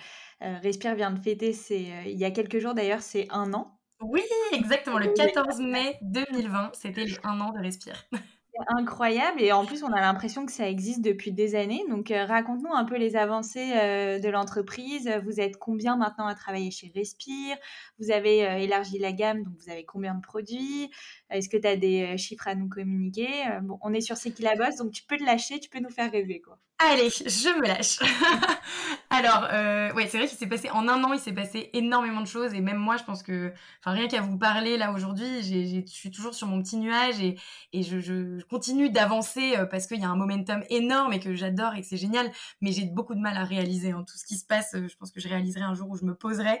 euh, 0.43 0.57
Respire 0.61 0.93
vient 0.95 1.11
de 1.11 1.19
fêter, 1.19 1.51
c'est 1.51 1.91
euh, 1.91 2.03
il 2.05 2.17
y 2.17 2.25
a 2.25 2.31
quelques 2.31 2.59
jours 2.59 2.75
d'ailleurs, 2.75 3.01
c'est 3.01 3.27
un 3.31 3.53
an. 3.53 3.79
Oui, 4.01 4.21
exactement, 4.51 4.99
le 4.99 5.11
14 5.13 5.59
mai 5.59 5.97
2020, 6.03 6.71
c'était 6.73 7.05
les 7.05 7.17
un 7.23 7.41
an 7.41 7.51
de 7.51 7.59
Respire. 7.59 8.05
incroyable 8.67 9.41
et 9.41 9.51
en 9.51 9.65
plus 9.65 9.83
on 9.83 9.91
a 9.93 10.01
l'impression 10.01 10.45
que 10.45 10.51
ça 10.51 10.69
existe 10.69 11.01
depuis 11.01 11.31
des 11.31 11.55
années. 11.55 11.83
Donc 11.89 12.11
euh, 12.11 12.25
raconte-nous 12.25 12.73
un 12.73 12.85
peu 12.85 12.97
les 12.97 13.15
avancées 13.15 13.73
euh, 13.75 14.19
de 14.19 14.29
l'entreprise. 14.29 15.09
Vous 15.23 15.39
êtes 15.39 15.57
combien 15.57 15.95
maintenant 15.97 16.27
à 16.27 16.35
travailler 16.35 16.71
chez 16.71 16.91
Respire? 16.93 17.57
Vous 17.99 18.11
avez 18.11 18.47
euh, 18.47 18.57
élargi 18.57 18.99
la 18.99 19.11
gamme, 19.11 19.43
donc 19.43 19.53
vous 19.59 19.69
avez 19.69 19.85
combien 19.85 20.15
de 20.15 20.21
produits? 20.21 20.89
Est-ce 21.29 21.49
que 21.49 21.57
tu 21.57 21.67
as 21.67 21.77
des 21.77 22.17
chiffres 22.17 22.47
à 22.47 22.55
nous 22.55 22.69
communiquer? 22.69 23.27
Bon, 23.63 23.77
on 23.81 23.93
est 23.93 24.01
sur 24.01 24.17
C'est 24.17 24.31
qui 24.31 24.43
la 24.43 24.55
bosse, 24.55 24.77
donc 24.77 24.91
tu 24.91 25.03
peux 25.03 25.17
te 25.17 25.23
lâcher, 25.23 25.59
tu 25.59 25.69
peux 25.69 25.79
nous 25.79 25.89
faire 25.89 26.11
rêver 26.11 26.41
quoi. 26.41 26.59
Allez, 26.79 27.09
je 27.09 27.59
me 27.59 27.65
lâche. 27.65 27.97
Alors, 29.09 29.47
euh, 29.51 29.91
ouais, 29.93 30.07
c'est 30.07 30.19
vrai 30.19 30.27
qu'il 30.27 30.37
s'est 30.37 30.45
passé 30.45 30.69
en 30.69 30.87
un 30.87 31.03
an, 31.03 31.11
il 31.13 31.19
s'est 31.19 31.33
passé 31.33 31.71
énormément 31.73 32.21
de 32.21 32.27
choses 32.27 32.53
et 32.53 32.61
même 32.61 32.77
moi, 32.77 32.97
je 32.97 33.03
pense 33.03 33.23
que, 33.23 33.51
enfin, 33.79 33.93
rien 33.93 34.07
qu'à 34.07 34.21
vous 34.21 34.37
parler 34.37 34.77
là 34.77 34.91
aujourd'hui, 34.91 35.41
je 35.41 35.91
suis 35.91 36.11
toujours 36.11 36.35
sur 36.35 36.45
mon 36.45 36.61
petit 36.61 36.77
nuage 36.77 37.19
et, 37.19 37.35
et 37.73 37.81
je, 37.81 37.99
je, 37.99 38.43
continue 38.43 38.91
d'avancer 38.91 39.55
euh, 39.57 39.65
parce 39.65 39.87
qu'il 39.87 39.99
y 39.99 40.03
a 40.03 40.09
un 40.09 40.15
momentum 40.15 40.63
énorme 40.69 41.13
et 41.13 41.19
que 41.19 41.33
j'adore 41.33 41.73
et 41.73 41.81
que 41.81 41.87
c'est 41.87 41.97
génial, 41.97 42.31
mais 42.61 42.71
j'ai 42.71 42.85
beaucoup 42.85 43.15
de 43.15 43.21
mal 43.21 43.37
à 43.37 43.43
réaliser 43.43 43.89
hein, 43.89 44.05
tout 44.07 44.17
ce 44.17 44.25
qui 44.25 44.37
se 44.37 44.45
passe. 44.45 44.75
Euh, 44.75 44.87
je 44.87 44.95
pense 44.97 45.09
que 45.09 45.19
je 45.19 45.27
réaliserai 45.27 45.63
un 45.63 45.73
jour 45.73 45.89
où 45.89 45.97
je 45.97 46.05
me 46.05 46.13
poserai. 46.13 46.59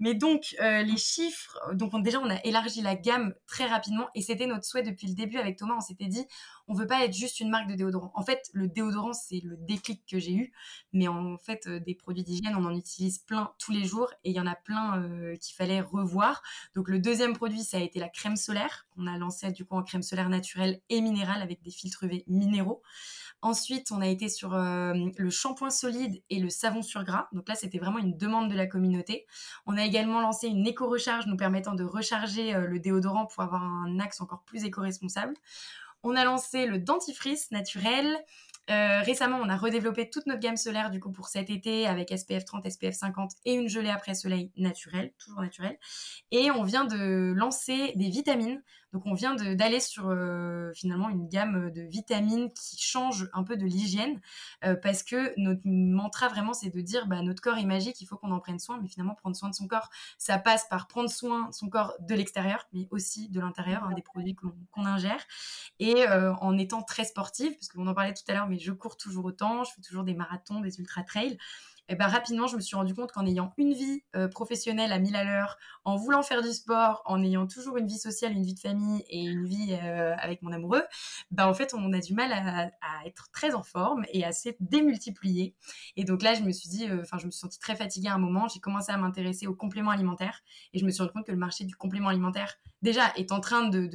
Mais 0.00 0.14
donc, 0.14 0.56
euh, 0.60 0.82
les 0.82 0.96
chiffres, 0.96 1.60
donc 1.74 1.92
déjà, 2.02 2.18
on 2.18 2.28
a 2.28 2.40
élargi 2.42 2.82
la 2.82 2.96
gamme 2.96 3.34
très 3.46 3.66
rapidement 3.66 4.08
et 4.16 4.22
c'était 4.22 4.46
notre 4.46 4.64
souhait 4.64 4.82
depuis 4.82 5.06
le 5.06 5.14
début 5.14 5.38
avec 5.38 5.56
Thomas. 5.56 5.74
On 5.76 5.80
s'était 5.80 6.06
dit, 6.06 6.26
on 6.66 6.74
veut 6.74 6.86
pas 6.86 7.04
être 7.04 7.12
juste 7.12 7.40
une 7.40 7.50
marque 7.50 7.68
de 7.68 7.74
déodorant. 7.74 8.10
En 8.14 8.22
fait, 8.22 8.50
le 8.52 8.68
déodorant, 8.68 9.12
c'est 9.12 9.40
le 9.44 9.56
déclic 9.56 10.02
que 10.10 10.18
j'ai 10.18 10.32
eu. 10.32 10.52
Mais 10.92 11.08
en 11.08 11.36
fait, 11.36 11.66
euh, 11.66 11.78
des 11.80 11.94
produits 11.94 12.22
d'hygiène, 12.22 12.54
on 12.56 12.64
en 12.64 12.74
utilise 12.74 13.18
plein 13.18 13.52
tous 13.58 13.72
les 13.72 13.84
jours 13.84 14.10
et 14.24 14.30
il 14.30 14.36
y 14.36 14.40
en 14.40 14.46
a 14.46 14.54
plein 14.54 15.02
euh, 15.02 15.36
qu'il 15.36 15.54
fallait 15.54 15.80
revoir. 15.80 16.42
Donc, 16.74 16.88
le 16.88 16.98
deuxième 16.98 17.34
produit, 17.34 17.62
ça 17.62 17.76
a 17.76 17.80
été 17.80 18.00
la 18.00 18.08
crème 18.08 18.36
solaire 18.36 18.86
qu'on 18.90 19.06
a 19.06 19.18
lancé 19.18 19.50
du 19.52 19.64
coup 19.64 19.76
en 19.76 19.82
crème 19.82 20.02
solaire 20.02 20.28
naturelle 20.28 20.80
et 20.88 21.00
minérale 21.00 21.42
avec 21.42 21.62
des 21.62 21.70
filtres 21.70 22.04
UV 22.04 22.24
minéraux. 22.28 22.82
Ensuite, 23.42 23.92
on 23.92 24.00
a 24.00 24.06
été 24.06 24.30
sur 24.30 24.54
euh, 24.54 24.94
le 25.18 25.30
shampoing 25.30 25.68
solide 25.68 26.22
et 26.30 26.40
le 26.40 26.48
savon 26.48 26.80
sur 26.80 27.04
gras. 27.04 27.28
Donc 27.32 27.46
là, 27.46 27.56
c'était 27.56 27.78
vraiment 27.78 27.98
une 27.98 28.16
demande 28.16 28.50
de 28.50 28.56
la 28.56 28.66
communauté. 28.66 29.26
On 29.66 29.76
a 29.76 29.84
également 29.84 30.22
lancé 30.22 30.48
une 30.48 30.66
éco-recharge 30.66 31.26
nous 31.26 31.36
permettant 31.36 31.74
de 31.74 31.84
recharger 31.84 32.54
le 32.54 32.78
déodorant 32.78 33.26
pour 33.26 33.42
avoir 33.42 33.62
un 33.62 33.98
axe 34.00 34.22
encore 34.22 34.44
plus 34.44 34.64
éco-responsable. 34.64 35.34
On 36.04 36.16
a 36.16 36.24
lancé 36.24 36.66
le 36.66 36.78
dentifrice 36.78 37.50
naturel. 37.50 38.16
Euh, 38.70 39.00
récemment, 39.00 39.38
on 39.42 39.48
a 39.48 39.56
redéveloppé 39.56 40.08
toute 40.08 40.26
notre 40.26 40.40
gamme 40.40 40.56
solaire 40.56 40.90
du 40.90 41.00
coup 41.00 41.10
pour 41.10 41.28
cet 41.28 41.50
été 41.50 41.86
avec 41.86 42.16
SPF 42.16 42.44
30, 42.44 42.70
SPF 42.70 42.94
50 42.94 43.32
et 43.44 43.54
une 43.54 43.68
gelée 43.68 43.90
après 43.90 44.14
soleil 44.14 44.52
naturelle, 44.56 45.12
toujours 45.18 45.40
naturelle. 45.40 45.78
Et 46.30 46.50
on 46.50 46.62
vient 46.62 46.84
de 46.84 47.32
lancer 47.34 47.92
des 47.96 48.08
vitamines 48.08 48.62
donc 48.94 49.02
on 49.06 49.14
vient 49.14 49.34
d'aller 49.34 49.80
sur 49.80 50.08
euh, 50.08 50.72
finalement 50.72 51.08
une 51.08 51.28
gamme 51.28 51.72
de 51.72 51.82
vitamines 51.82 52.52
qui 52.52 52.80
change 52.80 53.28
un 53.32 53.42
peu 53.42 53.56
de 53.56 53.66
l'hygiène 53.66 54.20
euh, 54.64 54.76
parce 54.76 55.02
que 55.02 55.34
notre 55.36 55.62
mantra 55.64 56.28
vraiment 56.28 56.54
c'est 56.54 56.70
de 56.70 56.80
dire 56.80 57.08
bah, 57.08 57.20
notre 57.20 57.42
corps 57.42 57.58
est 57.58 57.64
magique, 57.64 58.00
il 58.00 58.06
faut 58.06 58.16
qu'on 58.16 58.30
en 58.30 58.38
prenne 58.38 58.60
soin, 58.60 58.78
mais 58.80 58.86
finalement 58.86 59.16
prendre 59.16 59.34
soin 59.34 59.50
de 59.50 59.54
son 59.56 59.66
corps, 59.66 59.90
ça 60.16 60.38
passe 60.38 60.68
par 60.68 60.86
prendre 60.86 61.10
soin 61.10 61.48
de 61.48 61.54
son 61.54 61.68
corps 61.68 61.94
de 61.98 62.14
l'extérieur, 62.14 62.68
mais 62.72 62.86
aussi 62.92 63.28
de 63.30 63.40
l'intérieur, 63.40 63.82
hein, 63.82 63.94
des 63.96 64.02
produits 64.02 64.36
qu'on 64.36 64.86
ingère, 64.86 65.24
et 65.80 66.06
euh, 66.06 66.32
en 66.36 66.56
étant 66.56 66.82
très 66.82 67.04
sportive, 67.04 67.52
parce 67.54 67.66
qu'on 67.66 67.88
en 67.88 67.94
parlait 67.94 68.14
tout 68.14 68.22
à 68.28 68.32
l'heure, 68.32 68.46
mais 68.46 68.60
je 68.60 68.70
cours 68.70 68.96
toujours 68.96 69.24
autant, 69.24 69.64
je 69.64 69.72
fais 69.72 69.82
toujours 69.82 70.04
des 70.04 70.14
marathons, 70.14 70.60
des 70.60 70.78
ultra 70.78 71.02
trails 71.02 71.36
et 71.86 71.92
eh 71.92 71.96
ben, 71.96 72.06
rapidement, 72.06 72.46
je 72.46 72.56
me 72.56 72.62
suis 72.62 72.76
rendu 72.76 72.94
compte 72.94 73.12
qu'en 73.12 73.26
ayant 73.26 73.52
une 73.58 73.74
vie 73.74 74.02
euh, 74.16 74.26
professionnelle 74.26 74.90
à 74.90 74.98
1000 74.98 75.14
à 75.16 75.24
l'heure, 75.24 75.58
en 75.84 75.96
voulant 75.96 76.22
faire 76.22 76.40
du 76.40 76.50
sport, 76.50 77.02
en 77.04 77.22
ayant 77.22 77.46
toujours 77.46 77.76
une 77.76 77.86
vie 77.86 77.98
sociale, 77.98 78.32
une 78.32 78.42
vie 78.42 78.54
de 78.54 78.58
famille 78.58 79.04
et 79.10 79.22
une 79.22 79.44
vie 79.44 79.78
euh, 79.82 80.16
avec 80.16 80.40
mon 80.40 80.50
amoureux, 80.52 80.82
ben, 81.30 81.46
en 81.46 81.52
fait, 81.52 81.74
on 81.74 81.92
a 81.92 81.98
du 81.98 82.14
mal 82.14 82.32
à, 82.32 82.70
être 83.06 83.30
très 83.32 83.54
en 83.54 83.62
forme 83.62 84.06
et 84.14 84.24
à 84.24 84.32
se 84.32 84.48
démultiplier. 84.60 85.54
Et 85.96 86.04
donc 86.04 86.22
là, 86.22 86.32
je 86.32 86.40
me 86.40 86.52
suis 86.52 86.70
dit, 86.70 86.88
euh, 86.88 87.02
enfin, 87.02 87.18
je 87.18 87.26
me 87.26 87.30
suis 87.30 87.40
sentie 87.40 87.58
très 87.58 87.76
fatiguée 87.76 88.08
à 88.08 88.14
un 88.14 88.18
moment. 88.18 88.48
J'ai 88.48 88.60
commencé 88.60 88.90
à 88.90 88.96
m'intéresser 88.96 89.46
aux 89.46 89.54
compléments 89.54 89.90
alimentaires 89.90 90.40
et 90.72 90.78
je 90.78 90.86
me 90.86 90.90
suis 90.90 91.02
rendu 91.02 91.12
compte 91.12 91.26
que 91.26 91.32
le 91.32 91.38
marché 91.38 91.64
du 91.64 91.76
complément 91.76 92.08
alimentaire, 92.08 92.54
déjà, 92.80 93.12
est 93.16 93.30
en 93.30 93.40
train 93.40 93.68
de, 93.68 93.90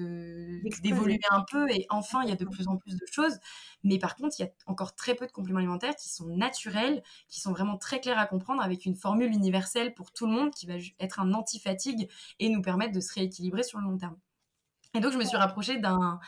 d'évoluer 0.84 1.20
un 1.32 1.44
peu 1.50 1.68
et 1.72 1.88
enfin, 1.90 2.22
il 2.22 2.30
y 2.30 2.32
a 2.32 2.36
de 2.36 2.46
plus 2.46 2.68
en 2.68 2.78
plus 2.78 2.96
de 2.96 3.06
choses. 3.12 3.40
Mais 3.84 3.98
par 3.98 4.16
contre, 4.16 4.36
il 4.38 4.44
y 4.44 4.46
a 4.46 4.52
encore 4.68 4.94
très 4.94 5.16
peu 5.16 5.26
de 5.26 5.32
compléments 5.32 5.60
alimentaires 5.60 5.96
qui 5.96 6.10
sont 6.10 6.28
naturels, 6.28 7.02
qui 7.30 7.40
sont 7.40 7.52
vraiment 7.52 7.79
très 7.80 8.00
clairs 8.00 8.20
à 8.20 8.26
comprendre 8.28 8.62
avec 8.62 8.86
une 8.86 8.96
formule 8.96 9.32
universelle 9.32 9.94
pour 9.94 10.12
tout 10.12 10.28
le 10.28 10.34
monde 10.34 10.52
qui 10.52 10.68
va 10.68 10.76
être 11.00 11.20
un 11.20 11.34
anti-fatigue 11.34 12.10
et 12.40 12.50
nous 12.50 12.62
permettre 12.62 12.94
de 12.94 13.00
se 13.00 13.14
rééquilibrer 13.14 13.64
sur 13.64 13.80
le 13.80 13.86
long 13.86 13.98
terme. 13.98 14.18
Et 14.96 15.02
donc, 15.02 15.14
je 15.14 15.20
me 15.20 15.24
suis 15.24 15.38
rapprochée 15.38 15.78
d'un, 15.78 16.20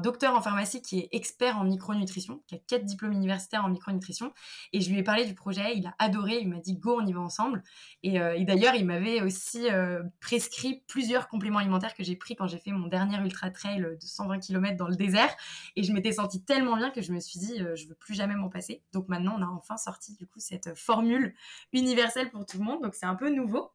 docteur 0.00 0.34
en 0.34 0.42
pharmacie 0.42 0.82
qui 0.82 0.98
est 0.98 1.08
expert 1.12 1.56
en 1.56 1.64
micronutrition, 1.64 2.42
qui 2.46 2.54
a 2.54 2.58
quatre 2.58 2.84
diplômes 2.84 3.12
universitaires 3.12 3.64
en 3.64 3.70
micronutrition. 3.70 4.32
Et 4.74 4.82
je 4.82 4.90
lui 4.90 4.98
ai 4.98 5.02
parlé 5.02 5.24
du 5.24 5.34
projet, 5.34 5.74
il 5.74 5.86
a 5.86 5.94
adoré, 5.98 6.38
il 6.38 6.48
m'a 6.48 6.58
dit 6.60 6.76
go, 6.76 7.00
on 7.00 7.06
y 7.06 7.12
va 7.14 7.20
ensemble. 7.20 7.62
Et, 8.02 8.20
euh, 8.20 8.42
d'ailleurs, 8.44 8.74
il 8.74 8.84
m'avait 8.84 9.22
aussi 9.22 9.70
euh, 9.70 10.02
prescrit 10.20 10.84
plusieurs 10.86 11.28
compléments 11.28 11.60
alimentaires 11.60 11.94
que 11.94 12.04
j'ai 12.04 12.16
pris 12.16 12.36
quand 12.36 12.46
j'ai 12.46 12.58
fait 12.58 12.72
mon 12.72 12.88
dernier 12.88 13.16
ultra 13.18 13.50
trail 13.50 13.80
de 13.80 13.96
120 14.00 14.38
km 14.40 14.76
dans 14.76 14.88
le 14.88 14.96
désert. 14.96 15.34
Et 15.76 15.82
je 15.82 15.92
m'étais 15.92 16.12
sentie 16.12 16.44
tellement 16.44 16.76
bien 16.76 16.90
que 16.90 17.00
je 17.00 17.10
me 17.10 17.20
suis 17.20 17.38
dit, 17.40 17.62
euh, 17.62 17.74
je 17.74 17.88
veux 17.88 17.94
plus 17.94 18.14
jamais 18.14 18.34
m'en 18.34 18.50
passer. 18.50 18.82
Donc 18.92 19.08
maintenant, 19.08 19.36
on 19.38 19.42
a 19.42 19.46
enfin 19.46 19.78
sorti 19.78 20.14
du 20.14 20.26
coup 20.26 20.40
cette 20.40 20.76
formule 20.76 21.34
universelle 21.72 22.30
pour 22.30 22.44
tout 22.44 22.58
le 22.58 22.64
monde. 22.64 22.82
Donc 22.82 22.94
c'est 22.94 23.06
un 23.06 23.14
peu 23.14 23.30
nouveau. 23.30 23.70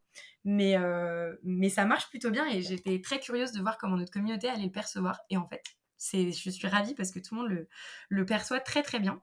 Mais, 0.45 0.77
euh, 0.77 1.35
mais 1.43 1.69
ça 1.69 1.85
marche 1.85 2.09
plutôt 2.09 2.31
bien 2.31 2.47
et 2.47 2.61
j'étais 2.61 3.01
très 3.01 3.19
curieuse 3.19 3.51
de 3.51 3.61
voir 3.61 3.77
comment 3.77 3.97
notre 3.97 4.11
communauté 4.11 4.47
allait 4.47 4.65
le 4.65 4.71
percevoir. 4.71 5.19
Et 5.29 5.37
en 5.37 5.47
fait, 5.47 5.61
c'est, 5.97 6.31
je 6.31 6.49
suis 6.49 6.67
ravie 6.67 6.95
parce 6.95 7.11
que 7.11 7.19
tout 7.19 7.35
le 7.35 7.41
monde 7.41 7.49
le, 7.49 7.67
le 8.07 8.25
perçoit 8.25 8.61
très 8.61 8.81
très 8.83 8.99
bien. 8.99 9.21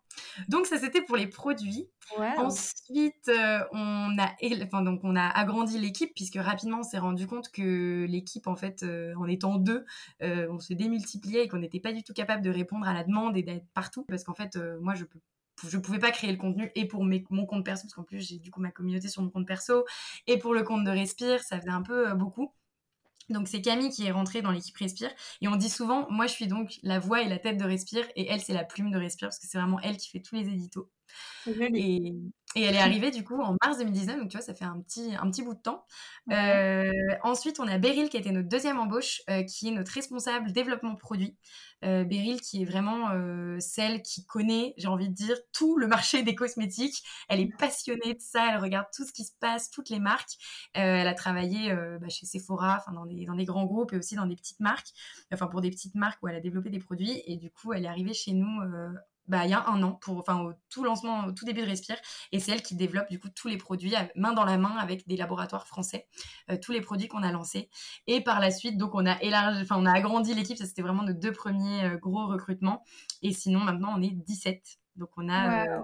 Donc 0.48 0.66
ça 0.66 0.78
c'était 0.78 1.00
pour 1.00 1.16
les 1.16 1.26
produits. 1.26 1.88
Ensuite, 2.36 3.28
euh, 3.28 3.60
on 3.72 4.18
a, 4.18 4.34
enfin, 4.62 4.82
donc 4.82 5.00
on 5.02 5.16
a 5.16 5.26
agrandi 5.26 5.78
l'équipe 5.78 6.12
puisque 6.14 6.36
rapidement 6.36 6.80
on 6.80 6.82
s'est 6.82 6.98
rendu 6.98 7.26
compte 7.26 7.50
que 7.50 8.04
l'équipe 8.06 8.46
en 8.46 8.56
fait, 8.56 8.82
euh, 8.82 9.14
en 9.16 9.26
étant 9.26 9.56
deux, 9.56 9.86
on 10.20 10.58
se 10.58 10.74
démultipliait 10.74 11.44
et 11.44 11.48
qu'on 11.48 11.58
n'était 11.58 11.80
pas 11.80 11.92
du 11.92 12.02
tout 12.02 12.12
capable 12.12 12.42
de 12.42 12.50
répondre 12.50 12.86
à 12.86 12.92
la 12.92 13.04
demande 13.04 13.38
et 13.38 13.42
d'être 13.42 13.66
partout 13.72 14.04
parce 14.04 14.22
qu'en 14.22 14.34
fait 14.34 14.56
moi 14.80 14.94
je 14.94 15.04
peux 15.04 15.18
je 15.64 15.78
pouvais 15.78 15.98
pas 15.98 16.10
créer 16.10 16.30
le 16.30 16.38
contenu 16.38 16.70
et 16.74 16.86
pour 16.86 17.04
mon 17.04 17.46
compte 17.46 17.64
perso 17.64 17.82
parce 17.84 17.94
qu'en 17.94 18.02
plus 18.02 18.20
j'ai 18.20 18.38
du 18.38 18.50
coup 18.50 18.60
ma 18.60 18.70
communauté 18.70 19.08
sur 19.08 19.22
mon 19.22 19.30
compte 19.30 19.46
perso 19.46 19.84
et 20.26 20.38
pour 20.38 20.54
le 20.54 20.62
compte 20.62 20.84
de 20.84 20.90
Respire 20.90 21.42
ça 21.42 21.58
faisait 21.58 21.70
un 21.70 21.82
peu 21.82 22.10
euh, 22.10 22.14
beaucoup. 22.14 22.52
Donc 23.28 23.48
c'est 23.48 23.60
Camille 23.60 23.90
qui 23.90 24.06
est 24.06 24.12
rentrée 24.12 24.40
dans 24.42 24.52
l'équipe 24.52 24.76
Respire 24.76 25.10
et 25.40 25.48
on 25.48 25.56
dit 25.56 25.70
souvent 25.70 26.06
moi 26.10 26.26
je 26.26 26.32
suis 26.32 26.46
donc 26.46 26.78
la 26.82 26.98
voix 26.98 27.22
et 27.22 27.28
la 27.28 27.38
tête 27.38 27.56
de 27.56 27.64
Respire 27.64 28.06
et 28.14 28.28
elle 28.28 28.40
c'est 28.40 28.54
la 28.54 28.64
plume 28.64 28.90
de 28.90 28.98
Respire 28.98 29.28
parce 29.28 29.38
que 29.38 29.46
c'est 29.46 29.58
vraiment 29.58 29.80
elle 29.80 29.96
qui 29.96 30.10
fait 30.10 30.20
tous 30.20 30.36
les 30.36 30.48
éditos 30.48 30.90
et, 31.46 32.14
et, 32.54 32.62
elle 32.62 32.74
est 32.74 32.80
arrivée 32.80 33.10
du 33.10 33.22
coup 33.22 33.40
en 33.40 33.54
mars 33.62 33.78
2019, 33.78 34.18
donc 34.18 34.28
tu 34.30 34.36
vois, 34.36 34.44
ça 34.44 34.54
fait 34.54 34.64
un 34.64 34.80
petit, 34.80 35.14
un 35.20 35.30
petit 35.30 35.42
bout 35.42 35.54
de 35.54 35.60
temps. 35.60 35.84
Euh, 36.32 36.90
ensuite, 37.22 37.60
on 37.60 37.68
a 37.68 37.78
Beryl 37.78 38.08
qui 38.08 38.16
était 38.16 38.30
notre 38.30 38.48
deuxième 38.48 38.78
embauche, 38.78 39.20
euh, 39.28 39.42
qui 39.42 39.68
est 39.68 39.72
notre 39.72 39.92
responsable 39.92 40.52
développement 40.52 40.94
produit. 40.94 41.36
Euh, 41.84 42.04
Beryl 42.04 42.40
qui 42.40 42.62
est 42.62 42.64
vraiment 42.64 43.10
euh, 43.10 43.58
celle 43.60 44.00
qui 44.00 44.24
connaît, 44.24 44.72
j'ai 44.78 44.88
envie 44.88 45.10
de 45.10 45.14
dire, 45.14 45.36
tout 45.52 45.76
le 45.76 45.86
marché 45.86 46.22
des 46.22 46.34
cosmétiques. 46.34 47.02
Elle 47.28 47.40
est 47.40 47.56
passionnée 47.58 48.14
de 48.14 48.20
ça, 48.20 48.52
elle 48.52 48.60
regarde 48.60 48.86
tout 48.94 49.04
ce 49.04 49.12
qui 49.12 49.24
se 49.24 49.32
passe, 49.38 49.70
toutes 49.70 49.90
les 49.90 50.00
marques. 50.00 50.36
elle 50.72 51.06
a 51.06 51.14
travaillé 51.14 51.74
bah, 52.00 52.08
chez 52.08 52.26
Sephora, 52.26 52.78
enfin 52.80 52.92
dans 52.92 53.06
des, 53.06 53.26
dans 53.26 53.34
des 53.34 53.44
grands 53.44 53.66
groupes 53.66 53.92
et 53.92 53.96
aussi 53.98 54.14
dans 54.16 54.26
des 54.26 54.36
petites 54.36 54.60
marques, 54.60 54.88
enfin 55.32 55.46
pour 55.46 55.60
des 55.60 55.70
petites 55.70 55.94
marques 55.94 56.22
où 56.22 56.28
elle 56.28 56.36
a 56.36 56.40
développé 56.40 56.70
des 56.70 56.78
produits. 56.78 57.22
Et 57.26 57.36
du 57.36 57.50
coup, 57.50 57.72
elle 57.72 57.84
est 57.84 57.88
arrivée 57.88 58.14
chez 58.14 58.32
nous 58.32 58.60
bah, 59.28 59.44
il 59.44 59.50
y 59.50 59.54
a 59.54 59.68
un 59.68 59.82
an, 59.82 59.92
pour, 59.92 60.18
enfin, 60.18 60.40
au 60.40 60.52
tout 60.68 60.84
lancement, 60.84 61.26
au 61.26 61.32
tout 61.32 61.44
début 61.44 61.62
de 61.62 61.66
Respire. 61.66 61.96
Et 62.32 62.40
c'est 62.40 62.52
elle 62.52 62.62
qui 62.62 62.76
développe 62.76 63.08
du 63.10 63.18
coup 63.18 63.28
tous 63.28 63.48
les 63.48 63.56
produits 63.56 63.94
main 64.14 64.32
dans 64.32 64.44
la 64.44 64.58
main 64.58 64.76
avec 64.76 65.06
des 65.06 65.16
laboratoires 65.16 65.66
français, 65.66 66.06
euh, 66.50 66.56
tous 66.60 66.72
les 66.72 66.80
produits 66.80 67.08
qu'on 67.08 67.22
a 67.22 67.32
lancés. 67.32 67.70
Et 68.06 68.20
par 68.20 68.40
la 68.40 68.50
suite, 68.50 68.78
donc 68.78 68.94
on 68.94 69.06
a 69.06 69.20
élargi, 69.22 69.62
enfin, 69.62 69.76
on 69.78 69.86
a 69.86 69.92
agrandi 69.92 70.34
l'équipe. 70.34 70.56
Ça, 70.56 70.66
c'était 70.66 70.82
vraiment 70.82 71.02
nos 71.02 71.12
deux 71.14 71.32
premiers 71.32 71.84
euh, 71.84 71.96
gros 71.98 72.26
recrutements. 72.26 72.82
Et 73.22 73.32
sinon, 73.32 73.60
maintenant, 73.60 73.94
on 73.96 74.02
est 74.02 74.10
17 74.10 74.62
Donc 74.96 75.10
on 75.16 75.28
a 75.28 75.82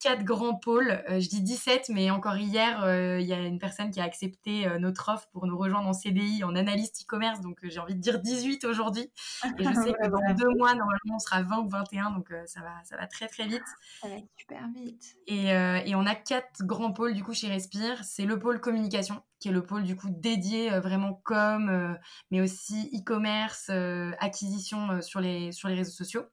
quatre 0.00 0.24
grands 0.24 0.56
pôles. 0.56 1.02
je 1.08 1.28
dis 1.28 1.42
17, 1.42 1.90
mais 1.90 2.10
encore 2.10 2.36
hier, 2.36 2.80
il 3.20 3.26
y 3.26 3.32
a 3.32 3.38
une 3.38 3.58
personne 3.58 3.90
qui 3.90 4.00
a 4.00 4.04
accepté 4.04 4.66
notre 4.78 5.12
offre 5.12 5.28
pour 5.32 5.46
nous 5.46 5.56
rejoindre 5.56 5.88
en 5.88 5.92
CDI, 5.92 6.42
en 6.42 6.56
analyste 6.56 7.02
e-commerce. 7.02 7.40
Donc 7.40 7.58
j'ai 7.62 7.78
envie 7.78 7.94
de 7.94 8.00
dire 8.00 8.20
18 8.20 8.64
aujourd'hui. 8.64 9.12
Et 9.58 9.64
je 9.64 9.72
sais 9.84 9.92
que 9.92 10.08
dans 10.08 10.34
deux 10.34 10.56
mois, 10.56 10.74
normalement, 10.74 11.14
on 11.14 11.18
sera 11.18 11.42
20 11.42 11.58
ou 11.58 11.68
21. 11.68 12.10
Donc 12.12 12.32
ça, 12.46 12.60
va, 12.60 12.72
ça 12.84 12.96
va 12.96 13.06
très, 13.06 13.28
très 13.28 13.46
vite. 13.46 13.62
Ça 14.00 14.08
va 14.08 14.16
super 14.36 14.68
vite. 14.74 15.16
Et, 15.26 15.48
et 15.48 15.94
on 15.94 16.06
a 16.06 16.14
quatre 16.14 16.64
grands 16.64 16.92
pôles 16.92 17.14
du 17.14 17.22
coup 17.22 17.34
chez 17.34 17.48
Respire. 17.48 18.02
C'est 18.02 18.24
le 18.24 18.38
pôle 18.38 18.60
communication, 18.60 19.22
qui 19.38 19.48
est 19.48 19.52
le 19.52 19.64
pôle 19.64 19.84
du 19.84 19.96
coup 19.96 20.08
dédié 20.08 20.70
vraiment 20.80 21.20
com, 21.24 21.98
mais 22.30 22.40
aussi 22.40 22.90
e-commerce, 22.94 23.70
acquisition 24.18 25.02
sur, 25.02 25.20
les, 25.20 25.52
sur 25.52 25.68
les 25.68 25.74
réseaux 25.74 25.92
sociaux, 25.92 26.24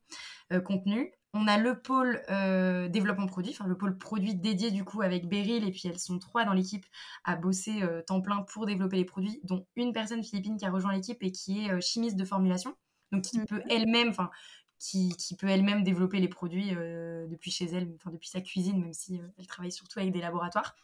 contenu. 0.66 1.12
On 1.34 1.48
a 1.48 1.58
le 1.58 1.80
pôle 1.80 2.22
euh, 2.30 2.88
développement 2.88 3.28
produit, 3.28 3.52
enfin 3.52 3.68
le 3.68 3.78
pôle 3.78 3.98
produit 3.98 4.34
dédié 4.34 4.72
du 4.72 4.84
coup 4.84 5.02
avec 5.02 5.28
Beryl, 5.28 5.68
et 5.68 5.72
puis 5.72 5.84
elles 5.86 6.00
sont 6.00 6.20
trois 6.20 6.46
dans 6.46 6.54
l'équipe 6.54 6.86
à 7.26 7.36
bosser 7.36 7.84
euh, 7.84 8.02
temps 8.02 8.22
plein 8.22 8.42
pour 8.44 8.66
développer 8.66 8.96
les 8.96 9.06
produits, 9.06 9.40
dont 9.44 9.66
une 9.76 9.94
personne 9.94 10.24
philippine 10.24 10.58
qui 10.58 10.66
a 10.66 10.72
rejoint 10.72 10.94
l'équipe 10.94 11.22
et 11.22 11.32
qui 11.32 11.66
est 11.66 11.72
euh, 11.72 11.82
chimiste 11.82 12.16
de 12.16 12.26
formulation, 12.26 12.76
donc 13.12 13.24
qui 13.24 13.40
peut 13.46 13.62
elle-même, 13.70 14.10
enfin 14.10 14.32
qui, 14.80 15.16
peut 15.38 15.48
elle-même 15.48 15.84
développer 15.84 16.20
les 16.20 16.28
produits 16.28 16.70
depuis 16.70 17.50
chez 17.50 17.66
elle, 17.66 17.92
enfin 17.96 18.12
depuis 18.12 18.30
sa 18.30 18.42
cuisine, 18.42 18.80
même 18.80 18.94
si 18.94 19.20
elle 19.38 19.48
travaille 19.48 19.72
surtout 19.72 20.00
avec 20.00 20.12
des 20.12 20.22
laboratoires. 20.22 20.76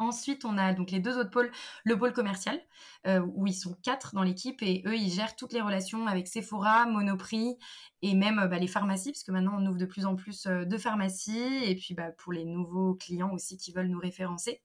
Ensuite, 0.00 0.46
on 0.46 0.56
a 0.56 0.72
donc 0.72 0.92
les 0.92 0.98
deux 0.98 1.18
autres 1.18 1.28
pôles, 1.28 1.52
le 1.84 1.98
pôle 1.98 2.14
commercial, 2.14 2.58
euh, 3.06 3.20
où 3.34 3.46
ils 3.46 3.54
sont 3.54 3.76
quatre 3.82 4.14
dans 4.14 4.22
l'équipe 4.22 4.62
et 4.62 4.82
eux, 4.86 4.96
ils 4.96 5.12
gèrent 5.12 5.36
toutes 5.36 5.52
les 5.52 5.60
relations 5.60 6.06
avec 6.06 6.26
Sephora, 6.26 6.86
Monoprix 6.86 7.58
et 8.00 8.14
même 8.14 8.38
euh, 8.38 8.46
bah, 8.46 8.58
les 8.58 8.66
pharmacies, 8.66 9.12
parce 9.12 9.24
que 9.24 9.30
maintenant, 9.30 9.58
on 9.58 9.66
ouvre 9.66 9.76
de 9.76 9.84
plus 9.84 10.06
en 10.06 10.16
plus 10.16 10.46
euh, 10.46 10.64
de 10.64 10.78
pharmacies 10.78 11.64
et 11.64 11.74
puis 11.76 11.92
bah, 11.92 12.12
pour 12.16 12.32
les 12.32 12.46
nouveaux 12.46 12.94
clients 12.94 13.30
aussi 13.34 13.58
qui 13.58 13.72
veulent 13.72 13.88
nous 13.88 14.00
référencer. 14.00 14.62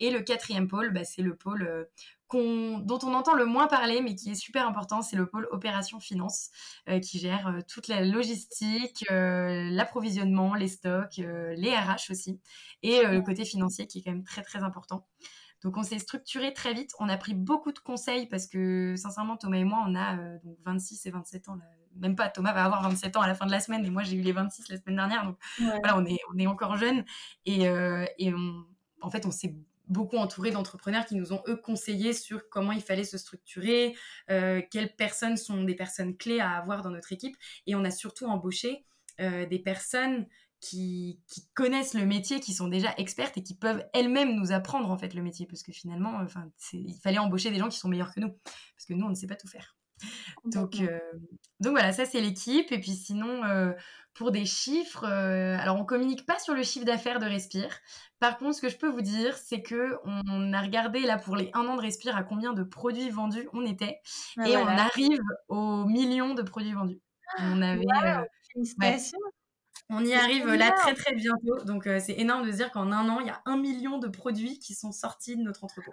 Et 0.00 0.10
le 0.10 0.22
quatrième 0.22 0.66
pôle, 0.66 0.92
bah, 0.92 1.04
c'est 1.04 1.22
le 1.22 1.36
pôle 1.36 1.88
dont 2.34 2.98
on 3.02 3.14
entend 3.14 3.34
le 3.34 3.44
moins 3.44 3.66
parler, 3.66 4.00
mais 4.00 4.14
qui 4.14 4.30
est 4.30 4.34
super 4.34 4.66
important, 4.66 5.02
c'est 5.02 5.16
le 5.16 5.26
pôle 5.26 5.48
opération 5.50 6.00
finance, 6.00 6.50
euh, 6.88 6.98
qui 7.00 7.18
gère 7.18 7.48
euh, 7.48 7.60
toute 7.68 7.88
la 7.88 8.04
logistique, 8.04 9.04
euh, 9.10 9.68
l'approvisionnement, 9.70 10.54
les 10.54 10.68
stocks, 10.68 11.16
les 11.16 11.76
RH 11.76 12.10
aussi, 12.10 12.40
et 12.82 13.02
le 13.02 13.20
côté 13.22 13.44
financier 13.44 13.86
qui 13.86 13.98
est 13.98 14.02
quand 14.02 14.12
même 14.12 14.24
très 14.24 14.42
très 14.42 14.62
important. 14.62 15.06
Donc 15.62 15.78
on 15.78 15.82
s'est 15.82 15.98
structuré 15.98 16.52
très 16.52 16.74
vite, 16.74 16.90
on 16.98 17.08
a 17.08 17.16
pris 17.16 17.34
beaucoup 17.34 17.72
de 17.72 17.78
conseils 17.78 18.26
parce 18.26 18.46
que 18.46 18.94
sincèrement 18.96 19.36
Thomas 19.38 19.56
et 19.56 19.64
moi 19.64 19.82
on 19.86 19.94
a 19.94 20.16
donc 20.44 20.58
26 20.66 21.06
et 21.06 21.10
27 21.10 21.48
ans 21.48 21.58
même 21.96 22.16
pas 22.16 22.28
Thomas 22.28 22.52
va 22.52 22.64
avoir 22.64 22.82
27 22.82 23.16
ans 23.16 23.22
à 23.22 23.28
la 23.28 23.34
fin 23.34 23.46
de 23.46 23.50
la 23.50 23.60
semaine 23.60 23.86
et 23.86 23.88
moi 23.88 24.02
j'ai 24.02 24.16
eu 24.16 24.20
les 24.20 24.32
26 24.32 24.68
la 24.68 24.76
semaine 24.76 24.96
dernière 24.96 25.24
donc 25.24 25.38
voilà 25.58 25.96
on 25.96 26.04
est 26.04 26.18
on 26.34 26.38
est 26.38 26.46
encore 26.46 26.76
jeunes. 26.76 27.04
Et, 27.46 27.62
et 27.62 28.34
en 29.00 29.10
fait 29.10 29.24
on 29.24 29.30
s'est 29.30 29.54
beaucoup 29.88 30.16
entouré 30.16 30.50
d'entrepreneurs 30.50 31.06
qui 31.06 31.14
nous 31.14 31.32
ont, 31.32 31.42
eux, 31.48 31.56
conseillé 31.56 32.12
sur 32.12 32.48
comment 32.48 32.72
il 32.72 32.82
fallait 32.82 33.04
se 33.04 33.18
structurer, 33.18 33.94
euh, 34.30 34.62
quelles 34.70 34.94
personnes 34.94 35.36
sont 35.36 35.64
des 35.64 35.74
personnes 35.74 36.16
clés 36.16 36.40
à 36.40 36.50
avoir 36.52 36.82
dans 36.82 36.90
notre 36.90 37.12
équipe. 37.12 37.36
Et 37.66 37.74
on 37.74 37.84
a 37.84 37.90
surtout 37.90 38.26
embauché 38.26 38.84
euh, 39.20 39.46
des 39.46 39.58
personnes 39.58 40.26
qui, 40.60 41.20
connaissent 41.54 41.94
le 41.94 42.06
métier, 42.06 42.40
qui 42.40 42.54
sont 42.54 42.68
déjà 42.68 42.94
expertes 42.96 43.36
et 43.36 43.42
qui 43.42 43.54
peuvent 43.54 43.84
elles-mêmes 43.92 44.34
nous 44.34 44.52
apprendre, 44.52 44.90
en 44.90 44.96
fait, 44.96 45.12
le 45.12 45.22
métier. 45.22 45.46
Parce 45.46 45.62
que 45.62 45.72
finalement, 45.72 46.16
enfin, 46.22 46.50
il 46.72 46.98
fallait 47.02 47.18
embaucher 47.18 47.50
des 47.50 47.58
gens 47.58 47.68
qui 47.68 47.78
sont 47.78 47.88
meilleurs 47.88 48.14
que 48.14 48.20
nous. 48.20 48.30
Parce 48.30 48.86
que 48.88 48.94
nous, 48.94 49.04
on 49.04 49.10
ne 49.10 49.14
sait 49.14 49.26
pas 49.26 49.36
tout 49.36 49.48
faire. 49.48 49.76
Donc, 50.44 50.80
euh, 50.80 50.98
donc 51.60 51.72
voilà, 51.72 51.92
ça 51.92 52.06
c'est 52.06 52.20
l'équipe. 52.20 52.72
Et 52.72 52.80
puis 52.80 52.92
sinon, 52.92 53.42
pour 54.14 54.30
des 54.30 54.44
chiffres, 54.44 55.04
alors 55.04 55.76
on 55.76 55.84
communique 55.84 56.24
pas 56.26 56.38
sur 56.38 56.54
le 56.54 56.62
chiffre 56.62 56.84
d'affaires 56.84 57.18
de 57.18 57.26
Respire. 57.26 57.78
Par 58.20 58.38
contre, 58.38 58.56
ce 58.56 58.62
que 58.62 58.68
je 58.68 58.76
peux 58.76 58.88
vous 58.88 59.02
dire, 59.02 59.36
c'est 59.36 59.62
que 59.62 59.96
on 60.04 60.52
a 60.52 60.60
regardé 60.60 61.00
là 61.00 61.18
pour 61.18 61.36
les 61.36 61.50
un 61.52 61.66
an 61.66 61.76
de 61.76 61.80
Respire 61.80 62.16
à 62.16 62.22
combien 62.22 62.52
de 62.52 62.62
produits 62.62 63.10
vendus 63.10 63.48
on 63.52 63.66
était, 63.66 64.00
ah, 64.38 64.48
et 64.48 64.56
on 64.56 64.66
arrive 64.66 65.20
aux 65.48 65.84
millions 65.84 66.34
de 66.34 66.42
produits 66.42 66.72
vendus. 66.72 67.00
On 67.38 67.60
avait, 67.60 67.84
On 69.90 70.04
y 70.04 70.14
arrive 70.14 70.46
là 70.46 70.70
très 70.72 70.94
très 70.94 71.14
bientôt. 71.14 71.64
Donc 71.64 71.84
c'est 71.84 72.18
énorme 72.18 72.46
de 72.46 72.52
se 72.52 72.56
dire 72.56 72.70
qu'en 72.70 72.92
un 72.92 73.08
an, 73.08 73.20
il 73.20 73.26
y 73.26 73.30
a 73.30 73.42
un 73.44 73.56
million 73.56 73.98
de 73.98 74.08
produits 74.08 74.58
qui 74.58 74.74
sont 74.74 74.92
sortis 74.92 75.36
de 75.36 75.42
notre 75.42 75.64
entrepôt. 75.64 75.92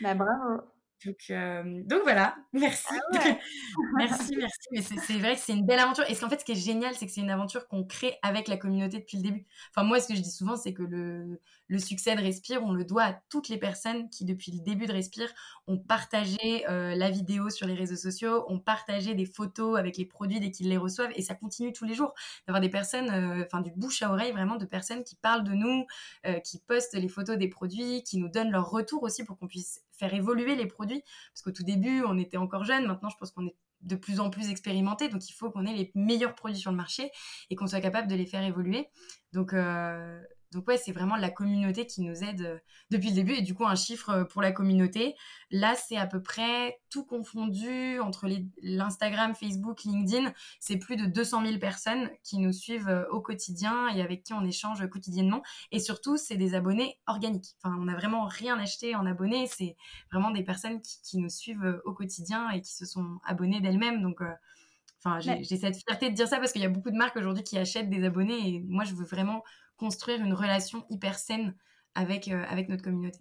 Bah 0.00 0.14
bravo. 0.14 0.62
Donc, 1.04 1.16
euh, 1.30 1.82
donc 1.84 2.02
voilà, 2.02 2.36
merci. 2.52 2.86
Ah 2.90 3.18
merci, 3.98 4.36
merci. 4.36 4.68
Mais 4.72 4.82
c'est 4.82 5.18
vrai 5.18 5.34
que 5.34 5.40
c'est 5.40 5.52
une 5.52 5.66
belle 5.66 5.80
aventure. 5.80 6.04
Et 6.08 6.14
ce 6.14 6.20
qu'en 6.20 6.30
fait, 6.30 6.40
ce 6.40 6.44
qui 6.44 6.52
est 6.52 6.54
génial, 6.54 6.94
c'est 6.94 7.06
que 7.06 7.12
c'est 7.12 7.20
une 7.20 7.30
aventure 7.30 7.68
qu'on 7.68 7.84
crée 7.84 8.16
avec 8.22 8.48
la 8.48 8.56
communauté 8.56 8.98
depuis 8.98 9.18
le 9.18 9.22
début. 9.22 9.46
Enfin, 9.70 9.86
moi, 9.86 10.00
ce 10.00 10.08
que 10.08 10.14
je 10.14 10.20
dis 10.20 10.30
souvent, 10.30 10.56
c'est 10.56 10.72
que 10.72 10.82
le, 10.82 11.40
le, 11.68 11.78
succès 11.78 12.14
de 12.16 12.20
Respire, 12.20 12.62
on 12.62 12.72
le 12.72 12.84
doit 12.84 13.04
à 13.04 13.12
toutes 13.28 13.48
les 13.48 13.58
personnes 13.58 14.08
qui, 14.08 14.24
depuis 14.24 14.52
le 14.52 14.60
début 14.60 14.86
de 14.86 14.92
Respire, 14.92 15.28
ont 15.66 15.78
partagé 15.78 16.64
euh, 16.68 16.94
la 16.94 17.10
vidéo 17.10 17.50
sur 17.50 17.66
les 17.66 17.74
réseaux 17.74 17.96
sociaux, 17.96 18.44
ont 18.48 18.58
partagé 18.58 19.14
des 19.14 19.26
photos 19.26 19.78
avec 19.78 19.96
les 19.98 20.06
produits 20.06 20.40
dès 20.40 20.50
qu'ils 20.50 20.68
les 20.68 20.78
reçoivent. 20.78 21.12
Et 21.16 21.22
ça 21.22 21.34
continue 21.34 21.72
tous 21.72 21.84
les 21.84 21.94
jours 21.94 22.14
d'avoir 22.46 22.60
des 22.60 22.70
personnes, 22.70 23.10
euh, 23.10 23.44
enfin, 23.44 23.60
du 23.60 23.70
bouche 23.72 24.02
à 24.02 24.10
oreille, 24.10 24.32
vraiment, 24.32 24.56
de 24.56 24.64
personnes 24.64 25.04
qui 25.04 25.16
parlent 25.16 25.44
de 25.44 25.52
nous, 25.52 25.86
qui 26.44 26.58
postent 26.58 26.94
les 26.94 27.08
photos 27.08 27.36
des 27.36 27.48
produits, 27.48 28.02
qui 28.02 28.18
nous 28.18 28.28
donnent 28.28 28.50
leur 28.50 28.70
retour 28.70 29.02
aussi 29.02 29.24
pour 29.24 29.38
qu'on 29.38 29.46
puisse 29.46 29.82
faire 29.98 30.14
évoluer 30.14 30.56
les 30.56 30.66
produits. 30.66 31.02
Parce 31.32 31.42
qu'au 31.42 31.52
tout 31.52 31.64
début, 31.64 32.02
on 32.04 32.18
était 32.18 32.36
encore 32.36 32.64
jeunes. 32.64 32.86
Maintenant, 32.86 33.08
je 33.08 33.16
pense 33.16 33.30
qu'on 33.30 33.46
est 33.46 33.56
de 33.82 33.96
plus 33.96 34.20
en 34.20 34.30
plus 34.30 34.50
expérimenté. 34.50 35.08
Donc, 35.08 35.28
il 35.28 35.32
faut 35.32 35.50
qu'on 35.50 35.66
ait 35.66 35.74
les 35.74 35.92
meilleurs 35.94 36.34
produits 36.34 36.58
sur 36.58 36.70
le 36.70 36.76
marché 36.76 37.10
et 37.50 37.56
qu'on 37.56 37.66
soit 37.66 37.80
capable 37.80 38.08
de 38.08 38.14
les 38.14 38.26
faire 38.26 38.42
évoluer. 38.42 38.88
Donc, 39.32 39.52
euh, 39.52 40.22
donc 40.54 40.68
ouais, 40.68 40.78
c'est 40.78 40.92
vraiment 40.92 41.16
la 41.16 41.30
communauté 41.30 41.84
qui 41.86 42.00
nous 42.00 42.22
aide 42.22 42.42
euh, 42.42 42.58
depuis 42.90 43.08
le 43.08 43.16
début. 43.16 43.32
Et 43.34 43.42
du 43.42 43.54
coup, 43.54 43.66
un 43.66 43.74
chiffre 43.74 44.10
euh, 44.10 44.24
pour 44.24 44.40
la 44.40 44.52
communauté, 44.52 45.16
là, 45.50 45.74
c'est 45.74 45.96
à 45.96 46.06
peu 46.06 46.22
près 46.22 46.80
tout 46.90 47.04
confondu 47.04 47.98
entre 47.98 48.28
l'Instagram, 48.62 49.34
Facebook, 49.34 49.82
LinkedIn. 49.82 50.32
C'est 50.60 50.76
plus 50.76 50.96
de 50.96 51.06
200 51.06 51.44
000 51.44 51.58
personnes 51.58 52.08
qui 52.22 52.38
nous 52.38 52.52
suivent 52.52 52.88
euh, 52.88 53.04
au 53.10 53.20
quotidien 53.20 53.88
et 53.88 54.00
avec 54.00 54.22
qui 54.22 54.32
on 54.32 54.44
échange 54.44 54.88
quotidiennement. 54.88 55.42
Et 55.72 55.80
surtout, 55.80 56.16
c'est 56.16 56.36
des 56.36 56.54
abonnés 56.54 57.00
organiques. 57.08 57.56
Enfin, 57.62 57.76
on 57.80 57.86
n'a 57.86 57.96
vraiment 57.96 58.26
rien 58.26 58.56
acheté 58.58 58.94
en 58.94 59.04
abonnés. 59.04 59.48
C'est 59.48 59.76
vraiment 60.12 60.30
des 60.30 60.44
personnes 60.44 60.80
qui, 60.80 61.18
nous 61.18 61.28
suivent 61.28 61.80
au 61.84 61.94
quotidien 61.94 62.50
et 62.50 62.60
qui 62.60 62.74
se 62.74 62.84
sont 62.84 63.18
abonnées 63.24 63.60
d'elles-mêmes. 63.60 64.02
Donc, 64.02 64.20
Enfin, 65.04 65.20
j'ai 65.20 65.44
cette 65.44 65.76
fierté 65.76 66.08
de 66.08 66.14
dire 66.14 66.26
ça 66.26 66.38
parce 66.38 66.52
qu'il 66.52 66.62
y 66.62 66.64
a 66.64 66.70
beaucoup 66.70 66.90
de 66.90 66.96
marques 66.96 67.16
aujourd'hui 67.16 67.44
qui 67.44 67.58
achètent 67.58 67.90
des 67.90 68.04
abonnés 68.04 68.48
et 68.48 68.60
moi, 68.66 68.84
je 68.84 68.94
veux 68.94 69.04
vraiment 69.04 69.44
construire 69.76 70.22
une 70.22 70.34
relation 70.34 70.84
hyper 70.90 71.18
saine 71.18 71.54
avec, 71.94 72.28
euh, 72.28 72.44
avec 72.48 72.68
notre 72.68 72.82
communauté. 72.82 73.18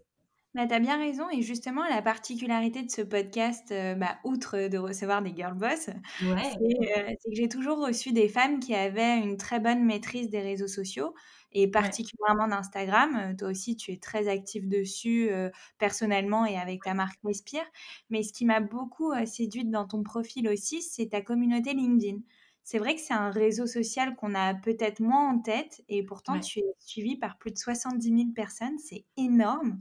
Bah, 0.56 0.68
tu 0.68 0.74
as 0.74 0.80
bien 0.80 1.00
raison. 1.00 1.28
Et 1.32 1.42
justement, 1.42 1.84
la 1.88 2.04
particularité 2.04 2.84
de 2.84 2.92
ce 2.92 3.02
podcast, 3.02 3.72
euh, 3.72 3.96
bah, 3.96 4.20
outre 4.24 4.68
de 4.68 4.78
recevoir 4.78 5.24
des 5.24 5.34
girl 5.36 5.56
boss, 5.56 5.90
euh, 5.90 6.36
c'est 6.38 7.30
que 7.30 7.36
j'ai 7.36 7.50
toujours 7.50 7.80
reçu 7.80 8.12
des 8.12 8.30
femmes 8.30 8.60
qui 8.60 8.76
avaient 8.76 9.18
une 9.18 9.38
très 9.38 9.60
bonne 9.60 9.84
maîtrise 9.84 10.30
des 10.30 10.42
réseaux 10.42 10.68
sociaux 10.68 11.16
et 11.54 11.68
particulièrement 11.68 12.48
d'Instagram. 12.48 13.36
Toi 13.36 13.50
aussi, 13.50 13.76
tu 13.76 13.92
es 13.92 13.98
très 13.98 14.28
active 14.28 14.68
dessus 14.68 15.30
personnellement 15.78 16.46
et 16.46 16.58
avec 16.58 16.84
ta 16.84 16.96
marque 16.96 17.20
Respire. 17.24 17.64
Mais 18.10 18.24
ce 18.24 18.34
qui 18.34 18.46
m'a 18.46 18.60
beaucoup 18.60 19.14
séduite 19.26 19.70
dans 19.70 19.86
ton 19.88 20.02
profil 20.02 20.48
aussi, 20.50 20.82
c'est 20.82 21.10
ta 21.10 21.22
communauté 21.22 21.74
LinkedIn 21.74 22.18
c'est 22.64 22.80
vrai 22.80 22.96
que 22.96 23.02
c'est 23.02 23.14
un 23.14 23.30
réseau 23.30 23.68
social 23.68 24.16
qu'on 24.16 24.36
a 24.36 24.54
peut-être 24.54 25.02
moins 25.02 25.34
en 25.34 25.40
tête 25.40 25.84
et 25.90 26.02
pourtant 26.04 26.40
tu 26.40 26.60
es 26.60 26.76
suivi 26.80 27.18
par 27.18 27.38
plus 27.38 27.52
de 27.52 27.58
70 27.58 28.08
000 28.08 28.20
personnes, 28.34 28.78
c'est 28.80 29.04
énorme. 29.18 29.80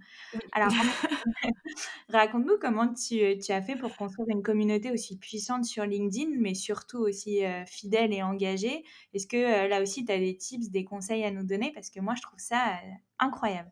Alors, 0.51 0.73
raconte-nous 2.09 2.59
comment 2.61 2.93
tu, 2.93 3.23
as 3.23 3.63
fait 3.63 3.77
pour 3.77 3.97
construire 3.97 4.29
une 4.31 4.43
communauté 4.43 4.91
aussi 4.91 5.17
puissante 5.17 5.65
sur 5.65 5.85
LinkedIn, 5.85 6.33
mais 6.39 6.55
surtout 6.55 6.99
aussi 6.99 7.45
euh, 7.45 7.65
fidèle 7.67 8.13
et 8.13 8.23
engagée. 8.23 8.85
Est-ce 9.15 9.29
que 9.29 9.37
euh, 9.37 9.69
là 9.69 9.81
aussi, 9.81 10.05
tu 10.05 10.13
as 10.13 10.19
des 10.19 10.37
tips, 10.37 10.71
des 10.71 10.85
conseils 10.85 11.25
à 11.25 11.31
nous 11.31 11.45
donner? 11.45 11.71
Parce 11.73 11.89
que 11.89 12.01
moi, 12.01 12.15
je 12.17 12.23
trouve 12.23 12.41
ça 12.41 12.75
euh, 12.75 12.91
incroyable. 13.21 13.71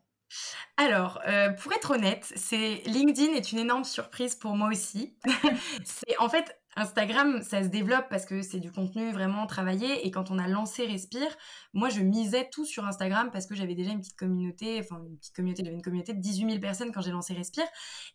Alors, 0.77 1.21
pour 1.61 1.73
être 1.73 1.91
honnête, 1.91 2.31
c'est 2.37 2.81
LinkedIn 2.85 3.33
est 3.33 3.51
une 3.51 3.59
énorme 3.59 3.83
surprise 3.83 4.33
pour 4.33 4.55
moi 4.55 4.69
aussi. 4.69 5.13
c'est 5.83 6.17
en 6.19 6.29
fait 6.29 6.60
Instagram, 6.77 7.41
ça 7.41 7.63
se 7.63 7.67
développe 7.67 8.07
parce 8.09 8.25
que 8.25 8.41
c'est 8.41 8.59
du 8.59 8.71
contenu 8.71 9.11
vraiment 9.11 9.45
travaillé. 9.45 10.05
Et 10.05 10.11
quand 10.11 10.31
on 10.31 10.39
a 10.39 10.47
lancé 10.47 10.85
Respire, 10.85 11.27
moi, 11.73 11.89
je 11.89 11.99
misais 12.01 12.49
tout 12.51 12.65
sur 12.65 12.85
Instagram 12.85 13.29
parce 13.31 13.45
que 13.45 13.55
j'avais 13.55 13.75
déjà 13.75 13.91
une 13.91 13.99
petite 13.99 14.17
communauté, 14.17 14.79
enfin, 14.79 15.01
une 15.03 15.17
petite 15.17 15.35
communauté, 15.35 15.63
j'avais 15.63 15.75
une 15.75 15.81
communauté 15.81 16.13
de 16.13 16.21
18 16.21 16.49
000 16.49 16.59
personnes 16.61 16.91
quand 16.91 17.01
j'ai 17.01 17.11
lancé 17.11 17.33
Respire. 17.33 17.65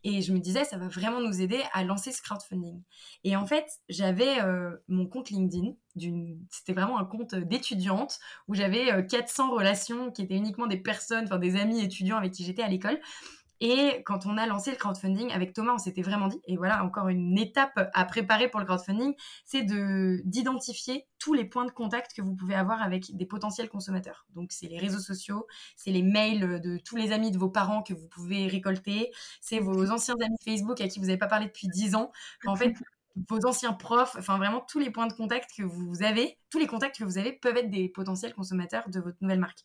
Et 0.05 0.23
je 0.23 0.33
me 0.33 0.39
disais, 0.39 0.65
ça 0.65 0.79
va 0.79 0.89
vraiment 0.89 1.21
nous 1.21 1.43
aider 1.43 1.61
à 1.73 1.85
lancer 1.85 2.13
ce 2.13 2.23
crowdfunding. 2.23 2.83
Et 3.25 3.37
en 3.37 3.47
fait, 3.47 3.67
j'avais 3.89 4.41
euh, 4.41 4.71
mon 4.89 5.07
compte 5.07 5.31
LinkedIn. 5.31 5.73
C'était 6.51 6.73
vraiment 6.73 6.99
un 6.99 7.05
compte 7.05 7.35
d'étudiante 7.35 8.19
où 8.49 8.55
j'avais 8.55 9.07
400 9.07 9.49
euh, 9.49 9.57
relations 9.57 10.11
qui 10.11 10.23
étaient 10.23 10.37
uniquement 10.37 10.67
des 10.67 10.77
personnes, 10.77 11.25
enfin 11.25 11.39
des 11.39 11.57
amis 11.57 11.81
étudiants 11.83 12.17
avec 12.17 12.33
qui 12.33 12.45
j'étais 12.45 12.63
à 12.63 12.69
l'école. 12.69 13.01
Et 13.61 14.03
quand 14.05 14.27
on 14.27 14.37
a 14.37 14.47
lancé 14.47 14.71
le 14.71 14.77
crowdfunding 14.77 15.33
avec 15.33 15.53
Thomas, 15.53 15.75
on 15.75 15.79
s'était 15.79 16.03
vraiment 16.03 16.29
dit, 16.29 16.41
et 16.45 16.57
voilà 16.57 16.85
encore 16.85 17.09
une 17.09 17.39
étape 17.39 17.91
à 17.95 18.05
préparer 18.05 18.49
pour 18.49 18.61
le 18.61 18.67
crowdfunding, 18.67 19.15
c'est 19.45 19.63
de 19.63 20.21
d'identifier 20.25 21.07
tous 21.19 21.33
les 21.35 21.45
points 21.45 21.65
de 21.65 21.71
contact 21.71 22.15
que 22.15 22.23
vous 22.23 22.35
pouvez 22.35 22.55
avoir 22.55 22.83
avec 22.83 23.17
des 23.17 23.27
potentiels 23.27 23.69
consommateurs. 23.69 24.27
Donc 24.35 24.53
c'est 24.53 24.69
les 24.69 24.79
réseaux 24.79 25.01
sociaux, 25.01 25.47
c'est 25.77 25.91
les 25.91 26.03
mails 26.03 26.61
de 26.61 26.79
tous 26.79 26.97
les 26.97 27.13
amis 27.13 27.31
de 27.31 27.39
vos 27.39 27.49
parents 27.51 27.83
que 27.83 27.95
vous 27.95 28.09
pouvez 28.09 28.47
récolter, 28.47 29.11
c'est 29.41 29.59
vos 29.59 29.91
anciens 29.91 30.15
amis 30.23 30.37
Facebook 30.45 30.81
à 30.81 30.89
qui 30.89 30.99
vous 30.99 31.07
n'avez 31.07 31.19
pas 31.19 31.27
parlé 31.27 31.47
depuis 31.47 31.69
10 31.69 31.95
ans. 31.95 32.11
en 32.47 32.57
fait, 32.57 32.75
vos 33.31 33.47
anciens 33.47 33.73
profs, 33.73 34.17
enfin 34.19 34.37
vraiment 34.37 34.61
tous 34.61 34.79
les 34.79 34.91
points 34.91 35.07
de 35.07 35.13
contact 35.13 35.51
que 35.57 35.63
vous 35.63 36.03
avez, 36.03 36.39
tous 36.51 36.59
les 36.59 36.67
contacts 36.67 36.99
que 36.99 37.05
vous 37.05 37.19
avez 37.19 37.33
peuvent 37.33 37.57
être 37.57 37.71
des 37.71 37.89
potentiels 37.89 38.35
consommateurs 38.35 38.89
de 38.91 39.01
votre 39.01 39.17
nouvelle 39.23 39.41
marque. 39.41 39.61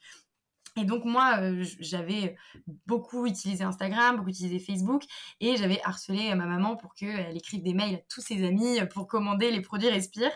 Et 0.77 0.85
donc 0.85 1.03
moi, 1.03 1.37
euh, 1.41 1.65
j'avais 1.79 2.37
beaucoup 2.85 3.25
utilisé 3.25 3.63
Instagram, 3.63 4.15
beaucoup 4.15 4.29
utilisé 4.29 4.57
Facebook, 4.59 5.03
et 5.41 5.57
j'avais 5.57 5.81
harcelé 5.83 6.33
ma 6.35 6.45
maman 6.45 6.77
pour 6.77 6.93
qu'elle 6.93 7.35
écrive 7.35 7.61
des 7.61 7.73
mails 7.73 7.95
à 7.95 7.99
tous 8.07 8.21
ses 8.21 8.45
amis 8.45 8.79
pour 8.93 9.07
commander 9.07 9.51
les 9.51 9.61
produits 9.61 9.89
Respire. 9.89 10.31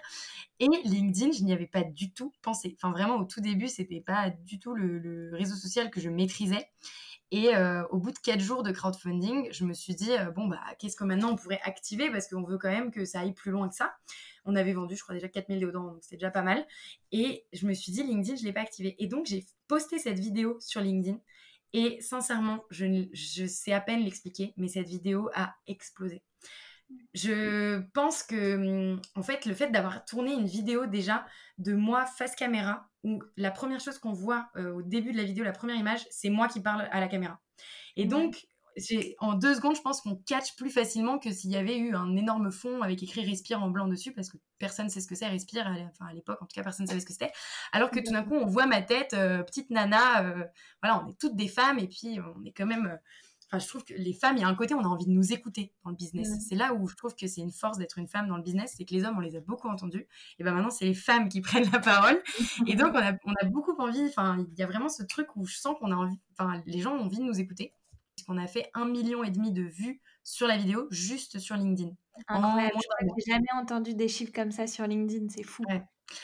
Et 0.59 0.67
LinkedIn, 0.67 1.31
je 1.31 1.43
n'y 1.43 1.53
avais 1.53 1.67
pas 1.67 1.83
du 1.83 2.11
tout 2.13 2.33
pensé. 2.41 2.75
Enfin 2.77 2.91
vraiment, 2.91 3.15
au 3.15 3.25
tout 3.25 3.41
début, 3.41 3.67
c'était 3.69 4.01
pas 4.01 4.29
du 4.29 4.59
tout 4.59 4.73
le, 4.73 5.31
réseau 5.33 5.55
social 5.55 5.89
que 5.89 6.01
je 6.01 6.09
maîtrisais. 6.09 6.69
Et 7.31 7.55
euh, 7.55 7.83
au 7.89 7.97
bout 7.97 8.11
de 8.11 8.19
quatre 8.19 8.39
jours 8.39 8.63
de 8.63 8.71
crowdfunding, 8.71 9.51
je 9.51 9.65
me 9.65 9.73
suis 9.73 9.95
dit, 9.95 10.11
euh, 10.11 10.31
bon, 10.31 10.47
bah, 10.47 10.61
qu'est-ce 10.77 10.95
que 10.95 11.03
maintenant 11.03 11.31
on 11.31 11.35
pourrait 11.35 11.59
activer? 11.63 12.09
Parce 12.11 12.27
qu'on 12.27 12.43
veut 12.43 12.57
quand 12.57 12.69
même 12.69 12.91
que 12.91 13.03
ça 13.05 13.21
aille 13.21 13.33
plus 13.33 13.51
loin 13.51 13.67
que 13.67 13.75
ça. 13.75 13.95
On 14.45 14.55
avait 14.55 14.73
vendu, 14.73 14.95
je 14.95 15.01
crois, 15.01 15.15
déjà 15.15 15.27
4000 15.27 15.59
déodorants, 15.59 15.93
donc 15.93 16.03
c'était 16.03 16.17
déjà 16.17 16.29
pas 16.29 16.43
mal. 16.43 16.65
Et 17.11 17.45
je 17.51 17.65
me 17.65 17.73
suis 17.73 17.91
dit, 17.91 18.03
LinkedIn, 18.03 18.35
je 18.35 18.41
ne 18.41 18.47
l'ai 18.47 18.53
pas 18.53 18.61
activé. 18.61 18.95
Et 18.99 19.07
donc, 19.07 19.25
j'ai 19.25 19.45
posté 19.67 19.97
cette 19.97 20.19
vidéo 20.19 20.57
sur 20.59 20.81
LinkedIn. 20.81 21.19
Et 21.73 21.99
sincèrement, 21.99 22.63
je 22.69 23.45
sais 23.47 23.73
à 23.73 23.81
peine 23.81 24.01
l'expliquer, 24.03 24.53
mais 24.55 24.67
cette 24.67 24.87
vidéo 24.87 25.29
a 25.33 25.55
explosé. 25.67 26.21
Je 27.13 27.79
pense 27.93 28.23
que, 28.23 28.91
hum, 28.93 29.01
en 29.15 29.23
fait, 29.23 29.45
le 29.45 29.53
fait 29.53 29.69
d'avoir 29.69 30.05
tourné 30.05 30.33
une 30.33 30.45
vidéo 30.45 30.85
déjà 30.85 31.25
de 31.57 31.73
moi 31.73 32.05
face 32.05 32.35
caméra, 32.35 32.89
où 33.03 33.21
la 33.37 33.51
première 33.51 33.79
chose 33.79 33.97
qu'on 33.99 34.13
voit 34.13 34.49
euh, 34.55 34.73
au 34.73 34.81
début 34.81 35.11
de 35.11 35.17
la 35.17 35.23
vidéo, 35.23 35.43
la 35.43 35.51
première 35.51 35.77
image, 35.77 36.05
c'est 36.09 36.29
moi 36.29 36.47
qui 36.47 36.59
parle 36.59 36.87
à 36.91 36.99
la 36.99 37.07
caméra. 37.07 37.41
Et 37.95 38.05
donc, 38.05 38.45
en 39.19 39.33
deux 39.35 39.55
secondes, 39.55 39.75
je 39.75 39.81
pense 39.81 40.01
qu'on 40.01 40.15
catch 40.15 40.55
plus 40.57 40.69
facilement 40.69 41.17
que 41.17 41.31
s'il 41.31 41.49
y 41.49 41.55
avait 41.55 41.77
eu 41.77 41.95
un 41.95 42.15
énorme 42.15 42.51
fond 42.51 42.81
avec 42.81 43.01
écrit 43.01 43.25
respire 43.25 43.63
en 43.63 43.69
blanc 43.69 43.87
dessus, 43.87 44.11
parce 44.11 44.29
que 44.29 44.37
personne 44.59 44.87
ne 44.87 44.91
sait 44.91 44.99
ce 45.01 45.07
que 45.07 45.15
c'est 45.15 45.27
respire. 45.27 45.65
Enfin, 45.67 46.07
à 46.09 46.13
l'époque, 46.13 46.41
en 46.41 46.45
tout 46.45 46.53
cas, 46.53 46.63
personne 46.63 46.85
ne 46.85 46.89
savait 46.89 46.99
ce 46.99 47.05
que 47.05 47.13
c'était. 47.13 47.31
Alors 47.71 47.89
que 47.89 47.99
tout 47.99 48.11
d'un 48.11 48.23
coup, 48.23 48.35
on 48.35 48.45
voit 48.45 48.65
ma 48.65 48.81
tête, 48.81 49.13
euh, 49.13 49.43
petite 49.43 49.69
nana. 49.69 50.25
Euh, 50.25 50.43
voilà, 50.81 51.03
on 51.03 51.09
est 51.09 51.17
toutes 51.17 51.35
des 51.35 51.47
femmes 51.47 51.79
et 51.79 51.87
puis 51.87 52.19
on 52.35 52.43
est 52.43 52.51
quand 52.51 52.65
même. 52.65 52.99
Enfin, 53.55 53.63
je 53.63 53.67
trouve 53.67 53.83
que 53.83 53.93
les 53.93 54.13
femmes, 54.13 54.37
il 54.37 54.41
y 54.41 54.43
a 54.43 54.47
un 54.47 54.55
côté, 54.55 54.73
on 54.73 54.81
a 54.81 54.87
envie 54.87 55.05
de 55.05 55.11
nous 55.11 55.31
écouter 55.31 55.73
dans 55.83 55.91
le 55.91 55.95
business. 55.95 56.27
C'est 56.47 56.55
là 56.55 56.73
où 56.73 56.87
je 56.87 56.95
trouve 56.95 57.15
que 57.15 57.27
c'est 57.27 57.41
une 57.41 57.51
force 57.51 57.77
d'être 57.77 57.97
une 57.97 58.07
femme 58.07 58.27
dans 58.27 58.37
le 58.37 58.43
business, 58.43 58.73
c'est 58.77 58.85
que 58.85 58.93
les 58.93 59.05
hommes, 59.05 59.17
on 59.17 59.21
les 59.21 59.35
a 59.35 59.39
beaucoup 59.39 59.67
entendus. 59.67 60.07
Et 60.39 60.43
ben 60.43 60.53
maintenant, 60.53 60.69
c'est 60.71 60.85
les 60.85 60.93
femmes 60.93 61.29
qui 61.29 61.41
prennent 61.41 61.69
la 61.71 61.79
parole. 61.79 62.21
Et 62.67 62.75
donc, 62.75 62.91
on 62.93 62.99
a, 62.99 63.13
on 63.25 63.33
a 63.41 63.45
beaucoup 63.45 63.75
envie. 63.77 64.05
Enfin, 64.07 64.45
il 64.51 64.59
y 64.59 64.63
a 64.63 64.67
vraiment 64.67 64.89
ce 64.89 65.03
truc 65.03 65.35
où 65.35 65.45
je 65.45 65.55
sens 65.55 65.75
qu'on 65.79 65.91
a 65.91 65.95
envie. 65.95 66.19
Enfin, 66.37 66.61
les 66.65 66.81
gens 66.81 66.95
ont 66.95 67.01
envie 67.01 67.17
de 67.17 67.23
nous 67.23 67.39
écouter 67.39 67.73
qu'on 68.25 68.37
a 68.37 68.47
fait 68.47 68.69
un 68.73 68.85
million 68.85 69.23
et 69.23 69.29
demi 69.29 69.51
de 69.51 69.61
vues 69.61 70.01
sur 70.23 70.47
la 70.47 70.57
vidéo 70.57 70.87
juste 70.89 71.39
sur 71.39 71.55
LinkedIn. 71.55 71.91
Incroyable, 72.27 72.77
je 73.17 73.31
jamais 73.31 73.45
entendu 73.55 73.93
des 73.93 74.07
chiffres 74.07 74.31
comme 74.33 74.51
ça 74.51 74.67
sur 74.67 74.87
LinkedIn, 74.87 75.27
c'est 75.29 75.43
fou. 75.43 75.63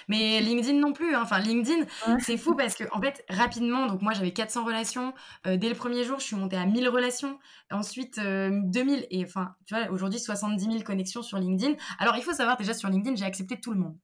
Mais 0.08 0.42
LinkedIn 0.42 0.80
non 0.80 0.94
plus. 0.94 1.16
Hein. 1.16 1.22
Enfin, 1.24 1.40
LinkedIn, 1.40 1.86
c'est 2.20 2.38
fou 2.38 2.56
parce 2.56 2.76
que, 2.76 2.84
en 2.92 3.02
fait, 3.02 3.24
rapidement, 3.30 3.88
donc 3.88 4.02
moi 4.02 4.14
j'avais 4.14 4.32
400 4.32 4.66
relations. 4.66 5.14
Euh, 5.48 5.58
dès 5.58 5.70
le 5.70 5.76
premier 5.76 6.04
jour, 6.04 6.20
je 6.20 6.26
suis 6.26 6.36
montée 6.36 6.58
à 6.58 6.66
1000 6.66 6.88
relations. 6.90 7.40
Ensuite, 7.72 8.20
2000. 8.20 9.00
Euh, 9.00 9.02
et 9.10 9.24
enfin, 9.26 9.56
tu 9.66 9.76
vois, 9.76 9.90
aujourd'hui, 9.92 10.20
70 10.20 10.64
000 10.64 10.84
connexions 10.84 11.22
sur 11.22 11.38
LinkedIn. 11.38 11.76
Alors, 12.00 12.16
il 12.18 12.24
faut 12.24 12.34
savoir 12.34 12.58
déjà 12.58 12.74
sur 12.74 12.90
LinkedIn, 12.90 13.16
j'ai 13.16 13.26
accepté 13.26 13.60
tout 13.60 13.72
le 13.72 13.80
monde. 13.80 13.98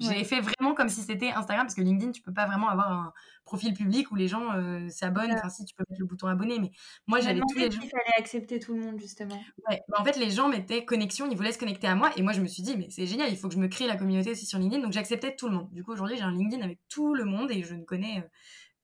J'ai 0.00 0.24
fait 0.24 0.40
vraiment 0.40 0.74
comme 0.74 0.88
si 0.88 1.02
c'était 1.02 1.30
Instagram, 1.30 1.66
parce 1.66 1.74
que 1.74 1.82
LinkedIn, 1.82 2.12
tu 2.12 2.22
peux 2.22 2.32
pas 2.32 2.46
vraiment 2.46 2.68
avoir 2.68 2.90
un 2.90 3.12
profil 3.44 3.74
public 3.74 4.10
où 4.10 4.14
les 4.16 4.28
gens 4.28 4.52
euh, 4.54 4.88
s'abonnent. 4.88 5.32
Enfin, 5.32 5.48
si, 5.48 5.64
tu 5.64 5.74
peux 5.74 5.84
mettre 5.88 6.00
le 6.00 6.06
bouton 6.06 6.26
abonner, 6.26 6.58
mais 6.58 6.70
moi, 7.06 7.20
j'avais 7.20 7.40
tous 7.40 7.58
les 7.58 7.70
gens. 7.70 7.80
Il 7.82 7.88
fallait 7.88 8.18
accepter 8.18 8.58
tout 8.58 8.74
le 8.74 8.80
monde, 8.80 8.98
justement. 8.98 9.40
Ouais, 9.68 9.82
bah, 9.88 9.98
en 10.00 10.04
fait, 10.04 10.16
les 10.16 10.30
gens 10.30 10.48
mettaient 10.48 10.84
connexion, 10.84 11.28
ils 11.30 11.36
voulaient 11.36 11.52
se 11.52 11.58
connecter 11.58 11.86
à 11.86 11.94
moi, 11.94 12.10
et 12.16 12.22
moi, 12.22 12.32
je 12.32 12.40
me 12.40 12.46
suis 12.46 12.62
dit, 12.62 12.76
mais 12.76 12.88
c'est 12.90 13.06
génial, 13.06 13.30
il 13.30 13.36
faut 13.36 13.48
que 13.48 13.54
je 13.54 13.60
me 13.60 13.68
crée 13.68 13.86
la 13.86 13.96
communauté 13.96 14.30
aussi 14.30 14.46
sur 14.46 14.58
LinkedIn, 14.58 14.82
donc 14.82 14.92
j'acceptais 14.92 15.36
tout 15.36 15.48
le 15.48 15.56
monde. 15.56 15.68
Du 15.72 15.84
coup, 15.84 15.92
aujourd'hui, 15.92 16.16
j'ai 16.16 16.22
un 16.22 16.32
LinkedIn 16.32 16.62
avec 16.62 16.78
tout 16.88 17.14
le 17.14 17.24
monde, 17.24 17.50
et 17.50 17.62
je 17.62 17.74
ne 17.74 17.84
connais 17.84 18.18
euh, 18.18 18.28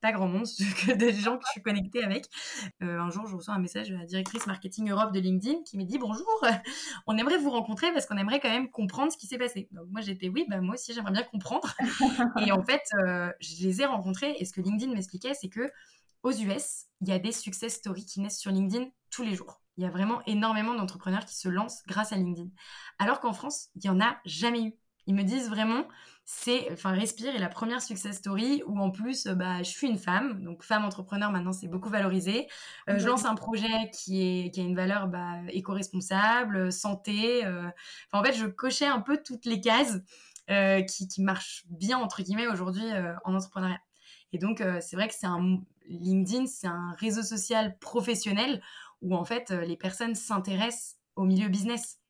pas 0.01 0.13
grand 0.13 0.29
monde, 0.29 0.47
que 0.87 0.93
des 0.93 1.13
gens 1.13 1.37
que 1.37 1.45
je 1.47 1.53
suis 1.53 1.63
connectée 1.63 2.03
avec. 2.03 2.27
Euh, 2.83 3.01
un 3.01 3.11
jour, 3.11 3.27
je 3.27 3.37
reçois 3.37 3.55
un 3.55 3.59
message 3.59 3.91
de 3.91 3.97
la 3.97 4.05
directrice 4.05 4.47
marketing 4.47 4.91
Europe 4.91 5.13
de 5.13 5.21
LinkedIn 5.21 5.63
qui 5.65 5.79
me 5.79 5.85
dit 5.85 5.99
bonjour, 5.99 6.27
on 7.07 7.17
aimerait 7.17 7.39
vous 7.39 7.51
rencontrer 7.51 7.93
parce 7.93 8.07
qu'on 8.07 8.17
aimerait 8.17 8.41
quand 8.41 8.51
même 8.51 8.71
comprendre 8.71 9.13
ce 9.13 9.17
qui 9.17 9.27
s'est 9.27 9.39
passé. 9.39 9.69
Donc 9.73 9.87
moi 9.91 10.01
j'étais 10.01 10.29
oui, 10.29 10.47
bah 10.49 10.61
moi 10.61 10.75
aussi 10.75 10.93
j'aimerais 10.93 11.13
bien 11.13 11.25
comprendre. 11.25 11.75
et 12.47 12.53
en 12.53 12.63
fait, 12.63 12.83
euh, 13.05 13.31
je 13.41 13.65
les 13.65 13.83
ai 13.83 13.87
rencontrés 13.87 14.37
et 14.39 14.45
ce 14.45 14.53
que 14.53 14.61
LinkedIn 14.61 14.93
m'expliquait, 14.93 15.35
c'est 15.35 15.49
que 15.49 15.71
aux 16.23 16.33
US, 16.33 16.87
il 17.03 17.09
y 17.09 17.13
a 17.13 17.19
des 17.19 17.33
success 17.33 17.75
stories 17.75 18.05
qui 18.05 18.21
naissent 18.21 18.41
sur 18.41 18.51
LinkedIn 18.51 18.87
tous 19.11 19.23
les 19.23 19.35
jours. 19.35 19.63
Il 19.77 19.85
y 19.85 19.87
a 19.87 19.91
vraiment 19.91 20.23
énormément 20.27 20.75
d'entrepreneurs 20.75 21.25
qui 21.25 21.37
se 21.37 21.49
lancent 21.49 21.83
grâce 21.87 22.13
à 22.13 22.17
LinkedIn. 22.17 22.49
Alors 22.99 23.21
qu'en 23.21 23.33
France, 23.33 23.69
il 23.75 23.83
n'y 23.83 23.91
en 23.91 24.01
a 24.01 24.17
jamais 24.25 24.65
eu. 24.65 24.75
Ils 25.07 25.15
me 25.15 25.23
disent 25.23 25.49
vraiment, 25.49 25.87
c'est, 26.25 26.73
enfin, 26.73 26.91
Respire 26.91 27.37
est 27.37 27.39
la 27.39 27.49
première 27.49 27.81
success 27.81 28.17
story 28.17 28.63
où 28.67 28.81
en 28.81 28.91
plus, 28.91 29.29
bah, 29.29 29.63
je 29.63 29.71
suis 29.71 29.87
une 29.87 29.99
femme, 29.99 30.43
donc 30.43 30.65
femme 30.65 30.85
entrepreneur 30.85 31.31
maintenant 31.31 31.53
c'est 31.53 31.69
beaucoup 31.69 31.89
valorisé. 31.89 32.49
Euh, 32.89 32.99
je 32.99 33.07
lance 33.07 33.25
un 33.25 33.37
projet 33.37 33.91
qui 33.93 34.23
est 34.23 34.51
qui 34.51 34.61
a 34.61 34.65
une 34.65 34.75
valeur 34.75 35.07
bah, 35.07 35.37
éco-responsable, 35.51 36.73
santé. 36.73 37.47
Euh, 37.47 37.69
enfin, 38.11 38.21
en 38.21 38.25
fait, 38.25 38.33
je 38.33 38.47
cochais 38.47 38.87
un 38.87 39.01
peu 39.01 39.23
toutes 39.25 39.45
les 39.45 39.61
cases 39.61 39.99
euh, 40.51 40.83
qui, 40.83 41.07
qui 41.07 41.23
marchent 41.23 41.65
bien 41.69 41.99
entre 41.99 42.23
guillemets 42.23 42.49
aujourd'hui 42.49 42.85
en 43.25 43.35
entrepreneuriat. 43.35 43.81
Et 44.33 44.39
donc, 44.39 44.63
c'est 44.81 44.97
vrai 44.97 45.07
que 45.07 45.15
c'est 45.15 45.27
un 45.27 45.61
LinkedIn, 45.89 46.47
c'est 46.47 46.67
un 46.67 46.97
réseau 46.99 47.23
social 47.23 47.79
professionnel 47.79 48.61
où 49.01 49.15
en 49.15 49.25
fait 49.25 49.51
les 49.51 49.77
personnes 49.77 50.17
s'intéressent 50.17 50.97
au 51.15 51.23
milieu 51.23 51.49
business. 51.49 52.01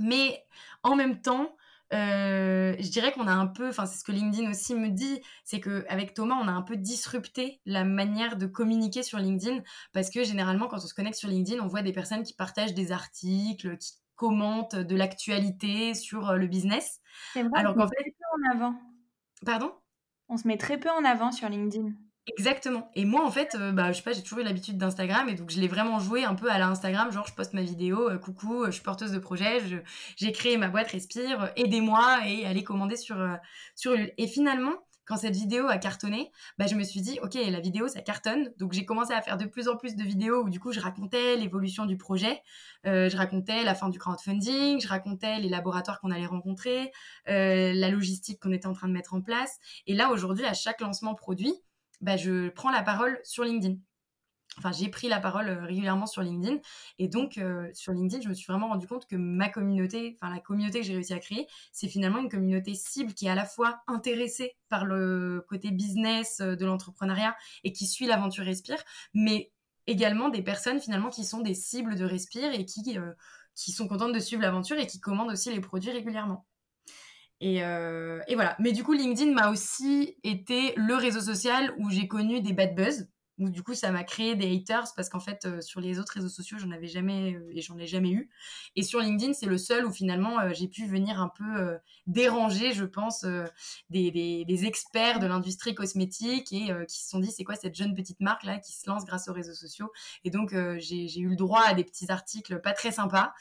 Mais 0.00 0.44
en 0.82 0.96
même 0.96 1.22
temps, 1.22 1.56
euh, 1.92 2.74
je 2.80 2.90
dirais 2.90 3.12
qu'on 3.12 3.28
a 3.28 3.32
un 3.32 3.46
peu, 3.46 3.68
enfin 3.68 3.86
c'est 3.86 3.98
ce 3.98 4.04
que 4.04 4.12
LinkedIn 4.12 4.50
aussi 4.50 4.74
me 4.74 4.88
dit, 4.88 5.20
c'est 5.44 5.60
qu'avec 5.60 6.14
Thomas, 6.14 6.36
on 6.42 6.48
a 6.48 6.52
un 6.52 6.62
peu 6.62 6.76
disrupté 6.76 7.60
la 7.64 7.84
manière 7.84 8.36
de 8.36 8.46
communiquer 8.46 9.02
sur 9.02 9.18
LinkedIn 9.18 9.62
parce 9.92 10.10
que 10.10 10.24
généralement 10.24 10.66
quand 10.66 10.78
on 10.78 10.86
se 10.86 10.94
connecte 10.94 11.16
sur 11.16 11.28
LinkedIn, 11.28 11.62
on 11.62 11.68
voit 11.68 11.82
des 11.82 11.92
personnes 11.92 12.24
qui 12.24 12.34
partagent 12.34 12.74
des 12.74 12.90
articles, 12.90 13.78
qui 13.78 13.92
commentent 14.16 14.76
de 14.76 14.96
l'actualité 14.96 15.94
sur 15.94 16.30
euh, 16.30 16.36
le 16.36 16.46
business. 16.46 17.00
Alors 17.54 17.74
qu'en 17.74 17.86
fait, 17.86 18.02
peu 18.02 18.48
en 18.48 18.54
avant. 18.54 18.74
Pardon? 19.44 19.72
On 20.28 20.36
se 20.36 20.48
met 20.48 20.56
très 20.56 20.78
peu 20.78 20.90
en 20.90 21.04
avant 21.04 21.30
sur 21.30 21.48
LinkedIn. 21.48 21.92
Exactement. 22.26 22.90
Et 22.96 23.04
moi, 23.04 23.24
en 23.24 23.30
fait, 23.30 23.54
euh, 23.54 23.70
bah, 23.70 23.92
je 23.92 23.98
sais 23.98 24.02
pas, 24.02 24.12
j'ai 24.12 24.22
toujours 24.22 24.40
eu 24.40 24.42
l'habitude 24.42 24.76
d'Instagram 24.76 25.28
et 25.28 25.34
donc 25.34 25.50
je 25.50 25.60
l'ai 25.60 25.68
vraiment 25.68 26.00
joué 26.00 26.24
un 26.24 26.34
peu 26.34 26.50
à 26.50 26.58
l'Instagram. 26.58 27.12
Genre, 27.12 27.26
je 27.26 27.32
poste 27.32 27.52
ma 27.52 27.62
vidéo, 27.62 28.10
euh, 28.10 28.18
coucou, 28.18 28.64
euh, 28.64 28.66
je 28.66 28.72
suis 28.72 28.82
porteuse 28.82 29.12
de 29.12 29.18
projet, 29.18 29.60
j'ai 30.16 30.32
créé 30.32 30.56
ma 30.56 30.68
boîte 30.68 30.90
Respire, 30.90 31.52
aidez-moi 31.54 32.26
et 32.26 32.44
allez 32.44 32.64
commander 32.64 32.96
sur, 32.96 33.16
sur 33.76 33.92
Et 33.94 34.26
finalement, 34.26 34.72
quand 35.04 35.16
cette 35.16 35.36
vidéo 35.36 35.68
a 35.68 35.78
cartonné, 35.78 36.32
bah, 36.58 36.66
je 36.66 36.74
me 36.74 36.82
suis 36.82 37.00
dit, 37.00 37.20
ok, 37.22 37.34
la 37.34 37.60
vidéo, 37.60 37.86
ça 37.86 38.02
cartonne. 38.02 38.52
Donc, 38.58 38.72
j'ai 38.72 38.84
commencé 38.84 39.12
à 39.12 39.22
faire 39.22 39.36
de 39.36 39.44
plus 39.44 39.68
en 39.68 39.76
plus 39.76 39.94
de 39.94 40.02
vidéos 40.02 40.42
où, 40.42 40.50
du 40.50 40.58
coup, 40.58 40.72
je 40.72 40.80
racontais 40.80 41.36
l'évolution 41.36 41.86
du 41.86 41.96
projet, 41.96 42.42
je 42.84 43.16
racontais 43.16 43.62
la 43.62 43.76
fin 43.76 43.88
du 43.88 44.00
crowdfunding, 44.00 44.80
je 44.80 44.88
racontais 44.88 45.38
les 45.38 45.48
laboratoires 45.48 46.00
qu'on 46.00 46.10
allait 46.10 46.26
rencontrer, 46.26 46.90
la 47.26 47.88
logistique 47.88 48.40
qu'on 48.40 48.52
était 48.52 48.66
en 48.66 48.72
train 48.72 48.88
de 48.88 48.92
mettre 48.92 49.14
en 49.14 49.20
place. 49.20 49.58
Et 49.86 49.94
là, 49.94 50.10
aujourd'hui, 50.10 50.44
à 50.44 50.54
chaque 50.54 50.80
lancement 50.80 51.14
produit, 51.14 51.54
bah, 52.00 52.16
je 52.16 52.48
prends 52.50 52.70
la 52.70 52.82
parole 52.82 53.18
sur 53.24 53.44
LinkedIn. 53.44 53.76
Enfin, 54.58 54.72
j'ai 54.72 54.88
pris 54.88 55.08
la 55.08 55.20
parole 55.20 55.48
euh, 55.48 55.64
régulièrement 55.64 56.06
sur 56.06 56.22
LinkedIn. 56.22 56.58
Et 56.98 57.08
donc, 57.08 57.36
euh, 57.38 57.68
sur 57.74 57.92
LinkedIn, 57.92 58.22
je 58.22 58.28
me 58.28 58.34
suis 58.34 58.46
vraiment 58.46 58.68
rendu 58.68 58.86
compte 58.86 59.06
que 59.06 59.16
ma 59.16 59.48
communauté, 59.50 60.16
enfin, 60.20 60.32
la 60.32 60.40
communauté 60.40 60.80
que 60.80 60.86
j'ai 60.86 60.94
réussi 60.94 61.12
à 61.12 61.18
créer, 61.18 61.46
c'est 61.72 61.88
finalement 61.88 62.20
une 62.20 62.30
communauté 62.30 62.74
cible 62.74 63.12
qui 63.12 63.26
est 63.26 63.30
à 63.30 63.34
la 63.34 63.44
fois 63.44 63.82
intéressée 63.86 64.56
par 64.68 64.86
le 64.86 65.44
côté 65.48 65.70
business 65.70 66.40
euh, 66.40 66.56
de 66.56 66.64
l'entrepreneuriat 66.64 67.36
et 67.64 67.72
qui 67.72 67.86
suit 67.86 68.06
l'aventure 68.06 68.44
Respire, 68.44 68.82
mais 69.12 69.52
également 69.86 70.28
des 70.30 70.42
personnes 70.42 70.80
finalement 70.80 71.10
qui 71.10 71.24
sont 71.24 71.40
des 71.40 71.54
cibles 71.54 71.96
de 71.96 72.04
Respire 72.04 72.52
et 72.52 72.64
qui, 72.64 72.98
qui 73.54 73.72
sont 73.72 73.88
contentes 73.88 74.12
de 74.12 74.20
suivre 74.20 74.42
l'aventure 74.42 74.78
et 74.78 74.86
qui 74.86 75.00
commandent 75.00 75.30
aussi 75.30 75.52
les 75.52 75.60
produits 75.60 75.90
régulièrement. 75.90 76.46
Euh, 77.42 78.20
et, 78.28 78.34
voilà. 78.34 78.56
Mais 78.58 78.72
du 78.72 78.82
coup, 78.82 78.92
LinkedIn 78.92 79.32
m'a 79.32 79.50
aussi 79.50 80.16
été 80.22 80.72
le 80.76 80.94
réseau 80.94 81.20
social 81.20 81.74
où 81.78 81.90
j'ai 81.90 82.08
connu 82.08 82.40
des 82.40 82.52
bad 82.52 82.74
buzz. 82.74 83.08
Donc, 83.38 83.50
du 83.50 83.62
coup, 83.62 83.74
ça 83.74 83.92
m'a 83.92 84.02
créé 84.02 84.34
des 84.34 84.50
haters 84.50 84.94
parce 84.96 85.10
qu'en 85.10 85.20
fait, 85.20 85.44
euh, 85.44 85.60
sur 85.60 85.82
les 85.82 85.98
autres 85.98 86.14
réseaux 86.14 86.30
sociaux, 86.30 86.56
j'en 86.58 86.70
avais 86.70 86.86
jamais 86.86 87.34
euh, 87.34 87.52
et 87.54 87.60
j'en 87.60 87.76
ai 87.76 87.86
jamais 87.86 88.10
eu. 88.10 88.30
Et 88.76 88.82
sur 88.82 89.00
LinkedIn, 89.00 89.34
c'est 89.34 89.44
le 89.44 89.58
seul 89.58 89.84
où 89.84 89.92
finalement 89.92 90.38
j'ai 90.54 90.68
pu 90.68 90.86
venir 90.86 91.20
un 91.20 91.28
peu 91.28 91.76
déranger, 92.06 92.72
je 92.72 92.86
pense, 92.86 93.26
des, 93.90 94.10
des, 94.10 94.46
des, 94.46 94.64
experts 94.64 95.18
de 95.18 95.26
l'industrie 95.26 95.74
cosmétique 95.74 96.50
et 96.54 96.70
qui 96.88 96.98
se 97.02 97.10
sont 97.10 97.20
dit 97.20 97.30
c'est 97.30 97.44
quoi 97.44 97.56
cette 97.56 97.74
jeune 97.74 97.94
petite 97.94 98.20
marque 98.20 98.44
là 98.44 98.58
qui 98.58 98.72
se 98.72 98.88
lance 98.88 99.04
grâce 99.04 99.28
aux 99.28 99.34
réseaux 99.34 99.54
sociaux? 99.54 99.92
Et 100.24 100.30
donc, 100.30 100.54
j'ai 100.78 101.18
eu 101.18 101.28
le 101.28 101.36
droit 101.36 101.62
à 101.62 101.74
des 101.74 101.84
petits 101.84 102.10
articles 102.10 102.58
pas 102.62 102.72
très 102.72 102.90
sympas. 102.90 103.34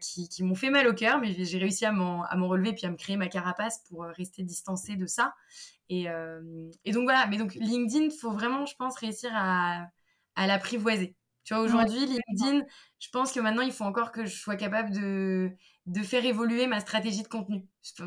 Qui, 0.00 0.28
qui 0.28 0.42
m'ont 0.42 0.54
fait 0.54 0.70
mal 0.70 0.86
au 0.88 0.94
cœur, 0.94 1.20
mais 1.20 1.32
j'ai 1.32 1.58
réussi 1.58 1.84
à 1.84 1.92
m'en 1.92 2.48
relever 2.48 2.72
puis 2.72 2.86
à 2.86 2.90
me 2.90 2.96
créer 2.96 3.16
ma 3.16 3.28
carapace 3.28 3.82
pour 3.88 4.04
rester 4.04 4.42
distancée 4.42 4.96
de 4.96 5.06
ça. 5.06 5.34
Et, 5.88 6.08
euh, 6.08 6.70
et, 6.84 6.92
donc 6.92 7.04
voilà, 7.04 7.26
mais 7.26 7.36
donc 7.36 7.54
LinkedIn, 7.54 8.06
il 8.06 8.10
faut 8.10 8.32
vraiment, 8.32 8.66
je 8.66 8.74
pense, 8.76 8.96
réussir 8.98 9.30
à, 9.34 9.86
à 10.34 10.46
l'apprivoiser. 10.46 11.14
Tu 11.44 11.54
vois, 11.54 11.62
aujourd'hui, 11.62 12.06
LinkedIn, 12.06 12.64
je 12.98 13.08
pense 13.10 13.32
que 13.32 13.38
maintenant, 13.38 13.62
il 13.62 13.72
faut 13.72 13.84
encore 13.84 14.10
que 14.10 14.26
je 14.26 14.34
sois 14.36 14.56
capable 14.56 14.90
de, 14.90 15.52
de 15.86 16.02
faire 16.02 16.24
évoluer 16.24 16.66
ma 16.66 16.80
stratégie 16.80 17.22
de 17.22 17.28
contenu. 17.28 17.64
Je, 17.82 18.02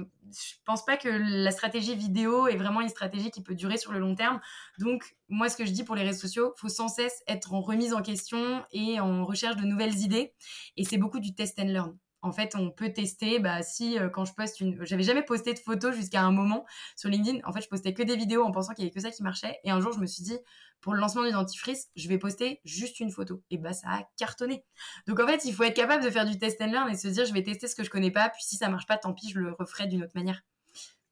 pense 0.65 0.85
pas 0.85 0.97
que 0.97 1.07
la 1.07 1.51
stratégie 1.51 1.95
vidéo 1.95 2.47
est 2.47 2.57
vraiment 2.57 2.81
une 2.81 2.89
stratégie 2.89 3.31
qui 3.31 3.41
peut 3.41 3.55
durer 3.55 3.77
sur 3.77 3.93
le 3.93 3.99
long 3.99 4.15
terme. 4.15 4.41
Donc, 4.79 5.15
moi, 5.29 5.49
ce 5.49 5.55
que 5.55 5.65
je 5.65 5.71
dis 5.71 5.83
pour 5.83 5.95
les 5.95 6.03
réseaux 6.03 6.19
sociaux, 6.19 6.53
faut 6.57 6.69
sans 6.69 6.89
cesse 6.89 7.23
être 7.27 7.53
en 7.53 7.61
remise 7.61 7.93
en 7.93 8.01
question 8.01 8.65
et 8.71 8.99
en 8.99 9.25
recherche 9.25 9.55
de 9.55 9.63
nouvelles 9.63 9.97
idées. 9.99 10.33
Et 10.75 10.83
c'est 10.83 10.97
beaucoup 10.97 11.19
du 11.19 11.33
test 11.33 11.57
and 11.59 11.67
learn 11.67 11.97
en 12.21 12.31
fait, 12.31 12.55
on 12.55 12.71
peut 12.71 12.91
tester. 12.91 13.39
Bah, 13.39 13.61
si 13.63 13.97
euh, 13.97 14.09
quand 14.09 14.25
je 14.25 14.33
poste 14.33 14.59
une, 14.59 14.83
j'avais 14.85 15.03
jamais 15.03 15.23
posté 15.23 15.53
de 15.53 15.59
photos 15.59 15.95
jusqu'à 15.95 16.21
un 16.21 16.31
moment 16.31 16.65
sur 16.95 17.09
LinkedIn. 17.09 17.39
En 17.45 17.53
fait, 17.53 17.61
je 17.61 17.69
postais 17.69 17.93
que 17.93 18.03
des 18.03 18.15
vidéos 18.15 18.43
en 18.43 18.51
pensant 18.51 18.73
qu'il 18.73 18.83
y 18.83 18.87
avait 18.87 18.93
que 18.93 19.01
ça 19.01 19.11
qui 19.11 19.23
marchait. 19.23 19.59
Et 19.63 19.71
un 19.71 19.79
jour, 19.79 19.91
je 19.93 19.99
me 19.99 20.05
suis 20.05 20.23
dit, 20.23 20.37
pour 20.81 20.93
le 20.93 20.99
lancement 20.99 21.23
du 21.23 21.31
dentifrice, 21.31 21.89
je 21.95 22.07
vais 22.07 22.17
poster 22.17 22.61
juste 22.63 22.99
une 22.99 23.11
photo. 23.11 23.43
Et 23.49 23.57
bah, 23.57 23.73
ça 23.73 23.87
a 23.89 24.03
cartonné. 24.17 24.65
Donc 25.07 25.19
en 25.19 25.27
fait, 25.27 25.45
il 25.45 25.53
faut 25.53 25.63
être 25.63 25.75
capable 25.75 26.03
de 26.03 26.09
faire 26.09 26.25
du 26.25 26.37
test 26.37 26.61
and 26.61 26.71
learn 26.71 26.89
et 26.89 26.97
se 26.97 27.07
dire, 27.07 27.25
je 27.25 27.33
vais 27.33 27.43
tester 27.43 27.67
ce 27.67 27.75
que 27.75 27.83
je 27.83 27.89
connais 27.89 28.11
pas. 28.11 28.29
Puis 28.29 28.43
si 28.43 28.55
ça 28.57 28.69
marche 28.69 28.87
pas, 28.87 28.97
tant 28.97 29.13
pis, 29.13 29.29
je 29.29 29.39
le 29.39 29.53
referai 29.53 29.87
d'une 29.87 30.03
autre 30.03 30.13
manière. 30.15 30.41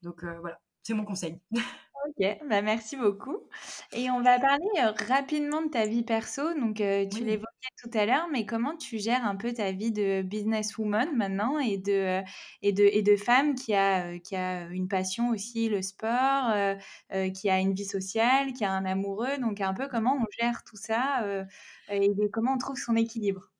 Donc 0.02 0.24
euh, 0.24 0.38
voilà, 0.40 0.60
c'est 0.82 0.94
mon 0.94 1.04
conseil. 1.04 1.40
OK, 2.06 2.38
bah, 2.48 2.62
merci 2.62 2.96
beaucoup 2.96 3.36
et 3.92 4.10
on 4.10 4.20
va 4.22 4.38
parler, 4.38 4.66
rapidement 5.08 5.62
de 5.62 5.68
ta 5.68 5.86
vie 5.86 6.02
perso. 6.04 6.54
Donc, 6.54 6.76
tu 6.76 7.24
l'évoquais 7.24 7.46
tout 7.82 7.90
à 7.92 8.06
l'heure, 8.06 8.28
mais 8.32 8.46
comment 8.46 8.76
tu 8.76 8.98
gères 8.98 9.24
un 9.26 9.36
peu 9.36 9.52
ta 9.52 9.72
vie 9.72 9.90
de 9.92 10.22
businesswoman 10.22 11.14
maintenant 11.16 11.58
et 11.58 11.76
de, 11.76 12.22
et 12.62 12.72
de 12.72 12.84
et 12.84 13.02
de 13.02 13.16
femme 13.16 13.54
qui 13.54 13.74
a, 13.74 14.18
qui 14.20 14.36
a 14.36 14.66
une 14.70 14.88
passion 14.88 15.30
aussi, 15.30 15.68
le 15.68 15.82
sport, 15.82 16.52
qui 17.34 17.50
a 17.50 17.58
une 17.58 17.74
vie 17.74 17.84
sociale, 17.84 18.52
qui 18.52 18.64
a 18.64 18.72
un 18.72 18.84
amoureux? 18.84 19.38
Donc 19.38 19.60
un 19.60 19.74
peu 19.74 19.88
comment 19.88 20.16
on 20.20 20.26
gère 20.40 20.62
tout 20.64 20.76
ça, 20.76 21.24
et 21.90 22.10
comment 22.32 22.54
on 22.54 22.58
trouve 22.58 22.76
son 22.78 22.96
équilibre? 22.96 23.50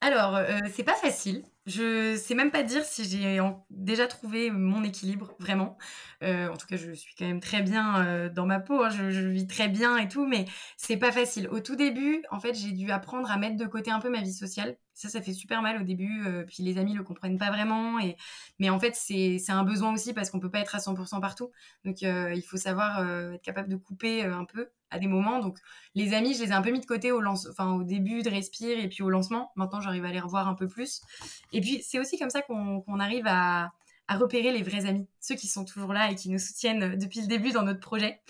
Alors, 0.00 0.38
c'est 0.72 0.84
pas 0.84 0.94
facile. 0.94 1.49
Je 1.66 2.16
sais 2.16 2.34
même 2.34 2.50
pas 2.50 2.62
dire 2.62 2.84
si 2.84 3.04
j'ai 3.04 3.38
déjà 3.70 4.06
trouvé 4.06 4.50
mon 4.50 4.82
équilibre, 4.82 5.34
vraiment. 5.38 5.76
Euh, 6.22 6.48
en 6.48 6.56
tout 6.56 6.66
cas, 6.66 6.76
je 6.76 6.92
suis 6.92 7.14
quand 7.14 7.26
même 7.26 7.40
très 7.40 7.62
bien 7.62 8.04
euh, 8.04 8.28
dans 8.30 8.46
ma 8.46 8.60
peau, 8.60 8.82
hein, 8.82 8.90
je, 8.90 9.10
je, 9.10 9.28
vis 9.28 9.46
très 9.46 9.68
bien 9.68 9.96
et 9.98 10.08
tout, 10.08 10.26
mais 10.26 10.46
c'est 10.76 10.96
pas 10.96 11.12
facile. 11.12 11.48
Au 11.48 11.60
tout 11.60 11.76
début, 11.76 12.22
en 12.30 12.40
fait, 12.40 12.54
j'ai 12.54 12.72
dû 12.72 12.90
apprendre 12.90 13.30
à 13.30 13.36
mettre 13.36 13.56
de 13.56 13.66
côté 13.66 13.90
un 13.90 14.00
peu 14.00 14.08
ma 14.10 14.22
vie 14.22 14.32
sociale. 14.32 14.76
Ça, 15.00 15.08
ça 15.08 15.22
fait 15.22 15.32
super 15.32 15.62
mal 15.62 15.80
au 15.80 15.84
début, 15.84 16.26
euh, 16.26 16.44
puis 16.44 16.62
les 16.62 16.76
amis 16.76 16.92
le 16.92 17.02
comprennent 17.02 17.38
pas 17.38 17.50
vraiment. 17.50 17.98
Et... 18.00 18.16
Mais 18.58 18.68
en 18.68 18.78
fait, 18.78 18.94
c'est 18.94 19.40
un 19.48 19.64
besoin 19.64 19.94
aussi 19.94 20.12
parce 20.12 20.28
qu'on 20.28 20.40
peut 20.40 20.50
pas 20.50 20.60
être 20.60 20.74
à 20.74 20.78
100% 20.78 21.20
partout. 21.20 21.50
Donc, 21.86 22.02
euh, 22.02 22.34
il 22.34 22.42
faut 22.42 22.58
savoir 22.58 22.98
euh, 22.98 23.32
être 23.32 23.42
capable 23.42 23.70
de 23.70 23.76
couper 23.76 24.24
un 24.24 24.44
peu 24.44 24.68
à 24.90 24.98
des 24.98 25.06
moments. 25.06 25.38
Donc, 25.38 25.58
les 25.94 26.12
amis, 26.12 26.34
je 26.34 26.42
les 26.42 26.50
ai 26.50 26.52
un 26.52 26.60
peu 26.60 26.70
mis 26.70 26.80
de 26.80 26.86
côté 26.86 27.12
au, 27.12 27.22
lance... 27.22 27.48
enfin, 27.50 27.72
au 27.72 27.82
début 27.82 28.22
de 28.22 28.28
Respire 28.28 28.78
et 28.78 28.88
puis 28.88 29.02
au 29.02 29.08
lancement. 29.08 29.52
Maintenant, 29.56 29.80
j'arrive 29.80 30.04
à 30.04 30.12
les 30.12 30.20
revoir 30.20 30.48
un 30.48 30.54
peu 30.54 30.68
plus. 30.68 31.00
Et 31.54 31.62
puis, 31.62 31.82
c'est 31.82 31.98
aussi 31.98 32.18
comme 32.18 32.30
ça 32.30 32.42
qu'on 32.42 33.00
arrive 33.00 33.26
à 33.26 33.72
à 34.10 34.16
repérer 34.16 34.50
les 34.50 34.64
vrais 34.64 34.86
amis, 34.86 35.06
ceux 35.20 35.36
qui 35.36 35.46
sont 35.46 35.64
toujours 35.64 35.92
là 35.92 36.10
et 36.10 36.16
qui 36.16 36.30
nous 36.30 36.40
soutiennent 36.40 36.96
depuis 36.98 37.20
le 37.20 37.28
début 37.28 37.52
dans 37.52 37.62
notre 37.62 37.78
projet. 37.78 38.20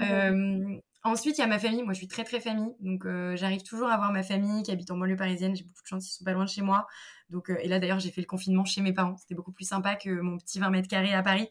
Euh, 0.00 0.76
ensuite, 1.06 1.38
il 1.38 1.40
y 1.40 1.44
a 1.44 1.46
ma 1.46 1.58
famille. 1.58 1.82
Moi, 1.82 1.92
je 1.92 1.98
suis 1.98 2.08
très, 2.08 2.24
très 2.24 2.40
famille. 2.40 2.74
Donc, 2.80 3.06
euh, 3.06 3.36
j'arrive 3.36 3.62
toujours 3.62 3.88
à 3.88 3.96
voir 3.96 4.12
ma 4.12 4.22
famille 4.22 4.62
qui 4.62 4.70
habite 4.70 4.90
en 4.90 4.96
banlieue 4.96 5.16
parisienne. 5.16 5.54
J'ai 5.56 5.64
beaucoup 5.64 5.82
de 5.82 5.86
chance, 5.86 6.08
ils 6.08 6.12
sont 6.12 6.24
pas 6.24 6.32
loin 6.32 6.44
de 6.44 6.50
chez 6.50 6.62
moi. 6.62 6.86
Donc, 7.30 7.50
euh, 7.50 7.56
et 7.60 7.68
là, 7.68 7.78
d'ailleurs, 7.78 7.98
j'ai 7.98 8.10
fait 8.10 8.20
le 8.20 8.26
confinement 8.26 8.64
chez 8.64 8.80
mes 8.80 8.92
parents. 8.92 9.16
C'était 9.16 9.34
beaucoup 9.34 9.52
plus 9.52 9.66
sympa 9.66 9.96
que 9.96 10.10
mon 10.20 10.38
petit 10.38 10.58
20 10.58 10.70
mètres 10.70 10.88
carrés 10.88 11.14
à 11.14 11.22
Paris. 11.22 11.48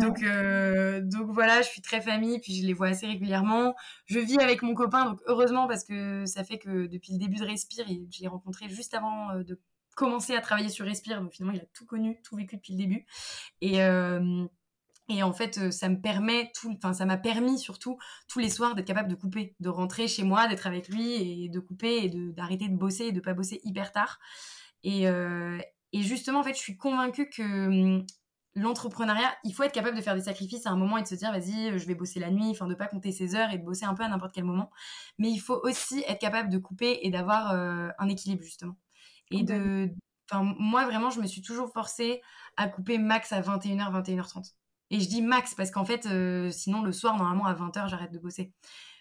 Donc, 0.00 0.24
donc 1.02 1.30
voilà, 1.30 1.62
je 1.62 1.68
suis 1.68 1.82
très 1.82 2.00
famille. 2.00 2.40
Puis, 2.40 2.60
je 2.60 2.66
les 2.66 2.72
vois 2.72 2.88
assez 2.88 3.06
régulièrement. 3.06 3.74
Je 4.06 4.18
vis 4.18 4.38
avec 4.38 4.62
mon 4.62 4.74
copain. 4.74 5.04
Donc, 5.04 5.20
heureusement, 5.26 5.66
parce 5.68 5.84
que 5.84 6.26
ça 6.26 6.44
fait 6.44 6.58
que 6.58 6.86
depuis 6.86 7.12
le 7.12 7.18
début 7.18 7.36
de 7.36 7.44
Respire, 7.44 7.86
je 7.88 8.20
l'ai 8.20 8.28
rencontré 8.28 8.68
juste 8.68 8.94
avant 8.94 9.34
de 9.36 9.60
commencé 9.94 10.34
à 10.34 10.40
travailler 10.40 10.68
sur 10.68 10.84
Respire. 10.84 11.20
Donc 11.20 11.32
finalement, 11.32 11.56
il 11.56 11.62
a 11.62 11.66
tout 11.72 11.86
connu, 11.86 12.20
tout 12.22 12.36
vécu 12.36 12.56
depuis 12.56 12.72
le 12.72 12.78
début. 12.78 13.06
Et, 13.60 13.82
euh, 13.82 14.46
et 15.08 15.22
en 15.22 15.32
fait, 15.32 15.58
euh, 15.58 15.70
ça 15.70 15.88
me 15.88 16.00
permet, 16.00 16.50
tout, 16.54 16.72
enfin, 16.76 16.94
ça 16.94 17.04
m'a 17.04 17.18
permis 17.18 17.58
surtout 17.58 17.98
tous 18.28 18.38
les 18.38 18.48
soirs 18.48 18.74
d'être 18.74 18.86
capable 18.86 19.10
de 19.10 19.14
couper, 19.14 19.54
de 19.60 19.68
rentrer 19.68 20.08
chez 20.08 20.24
moi, 20.24 20.48
d'être 20.48 20.66
avec 20.66 20.88
lui 20.88 21.44
et 21.44 21.48
de 21.48 21.60
couper 21.60 22.04
et 22.04 22.08
d'arrêter 22.08 22.68
de, 22.68 22.76
bosser 22.76 23.06
et 23.06 23.12
de 23.12 23.20
pas 23.20 23.34
bosser 23.34 23.60
hyper 23.64 23.92
tard. 23.92 24.18
Et, 24.82 25.06
euh, 25.08 25.58
et 25.92 26.02
justement, 26.02 26.40
en 26.40 26.42
fait, 26.42 26.54
je 26.54 26.60
suis 26.60 26.76
convaincue 26.78 27.28
que 27.28 27.42
hum, 27.42 28.06
l'entrepreneuriat, 28.54 29.34
il 29.44 29.52
faut 29.54 29.62
être 29.64 29.72
capable 29.72 29.96
de 29.96 30.02
faire 30.02 30.14
des 30.14 30.22
sacrifices 30.22 30.66
à 30.66 30.70
un 30.70 30.76
moment 30.76 30.96
et 30.96 31.02
de 31.02 31.08
se 31.08 31.16
dire, 31.16 31.32
vas-y, 31.32 31.78
je 31.78 31.86
vais 31.86 31.94
bosser 31.94 32.20
la 32.20 32.30
nuit, 32.30 32.48
enfin, 32.50 32.66
de 32.66 32.74
pas 32.74 32.86
compter 32.86 33.12
ses 33.12 33.34
heures 33.34 33.52
et 33.52 33.58
de 33.58 33.64
bosser 33.64 33.84
un 33.84 33.94
peu 33.94 34.04
à 34.04 34.08
n'importe 34.08 34.34
quel 34.34 34.44
moment. 34.44 34.70
Mais 35.18 35.30
il 35.30 35.38
faut 35.38 35.60
aussi 35.64 36.02
être 36.08 36.20
capable 36.20 36.48
de 36.48 36.58
couper 36.58 37.00
et 37.02 37.10
d'avoir 37.10 37.52
un 37.52 38.08
équilibre, 38.08 38.42
justement. 38.42 38.76
Et 39.30 39.42
de. 39.42 39.90
Enfin, 40.30 40.54
moi, 40.58 40.84
vraiment, 40.86 41.10
je 41.10 41.20
me 41.20 41.26
suis 41.26 41.42
toujours 41.42 41.72
forcée 41.72 42.22
à 42.56 42.68
couper 42.68 42.98
max 42.98 43.32
à 43.32 43.40
21h, 43.42 43.92
21h30. 43.92 44.54
Et 44.94 45.00
je 45.00 45.08
dis 45.08 45.22
max 45.22 45.56
parce 45.56 45.72
qu'en 45.72 45.84
fait, 45.84 46.06
euh, 46.06 46.52
sinon, 46.52 46.80
le 46.80 46.92
soir, 46.92 47.16
normalement, 47.16 47.46
à 47.46 47.54
20h, 47.54 47.88
j'arrête 47.88 48.12
de 48.12 48.20
bosser. 48.20 48.52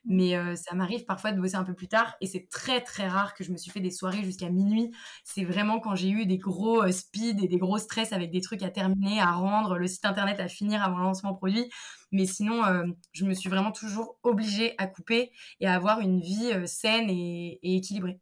Mais 0.06 0.36
euh, 0.36 0.56
ça 0.56 0.74
m'arrive 0.74 1.06
parfois 1.06 1.32
de 1.32 1.40
bosser 1.40 1.54
un 1.54 1.64
peu 1.64 1.76
plus 1.76 1.88
tard 1.88 2.16
et 2.20 2.26
c'est 2.26 2.50
très 2.50 2.82
très 2.82 3.08
rare 3.08 3.36
que 3.36 3.44
je 3.44 3.52
me 3.52 3.58
suis 3.58 3.70
fait 3.70 3.80
des 3.80 3.92
soirées 3.92 4.24
jusqu'à 4.24 4.50
minuit. 4.50 4.92
C'est 5.24 5.44
vraiment 5.46 5.80
quand 5.80 5.94
j'ai 5.94 6.10
eu 6.10 6.26
des 6.26 6.40
gros 6.40 6.82
euh, 6.82 6.92
speed 6.92 7.44
et 7.44 7.48
des 7.48 7.60
gros 7.60 7.78
stress 7.78 8.12
avec 8.12 8.32
des 8.32 8.42
trucs 8.42 8.64
à 8.64 8.72
terminer, 8.72 9.22
à 9.22 9.34
rendre, 9.34 9.78
le 9.78 9.86
site 9.86 10.06
internet 10.06 10.40
à 10.40 10.48
finir 10.48 10.84
avant 10.84 10.98
le 10.98 11.04
lancement 11.04 11.36
produit. 11.36 11.70
Mais 12.12 12.26
sinon, 12.26 12.64
je 13.12 13.26
me 13.26 13.34
suis 13.34 13.50
vraiment 13.50 13.72
toujours 13.72 14.18
obligée 14.24 14.76
à 14.80 14.88
couper 14.88 15.32
et 15.60 15.68
à 15.68 15.76
avoir 15.76 16.00
une 16.00 16.22
vie 16.22 16.52
saine 16.66 17.10
et 17.10 17.60
équilibrée. 17.64 18.20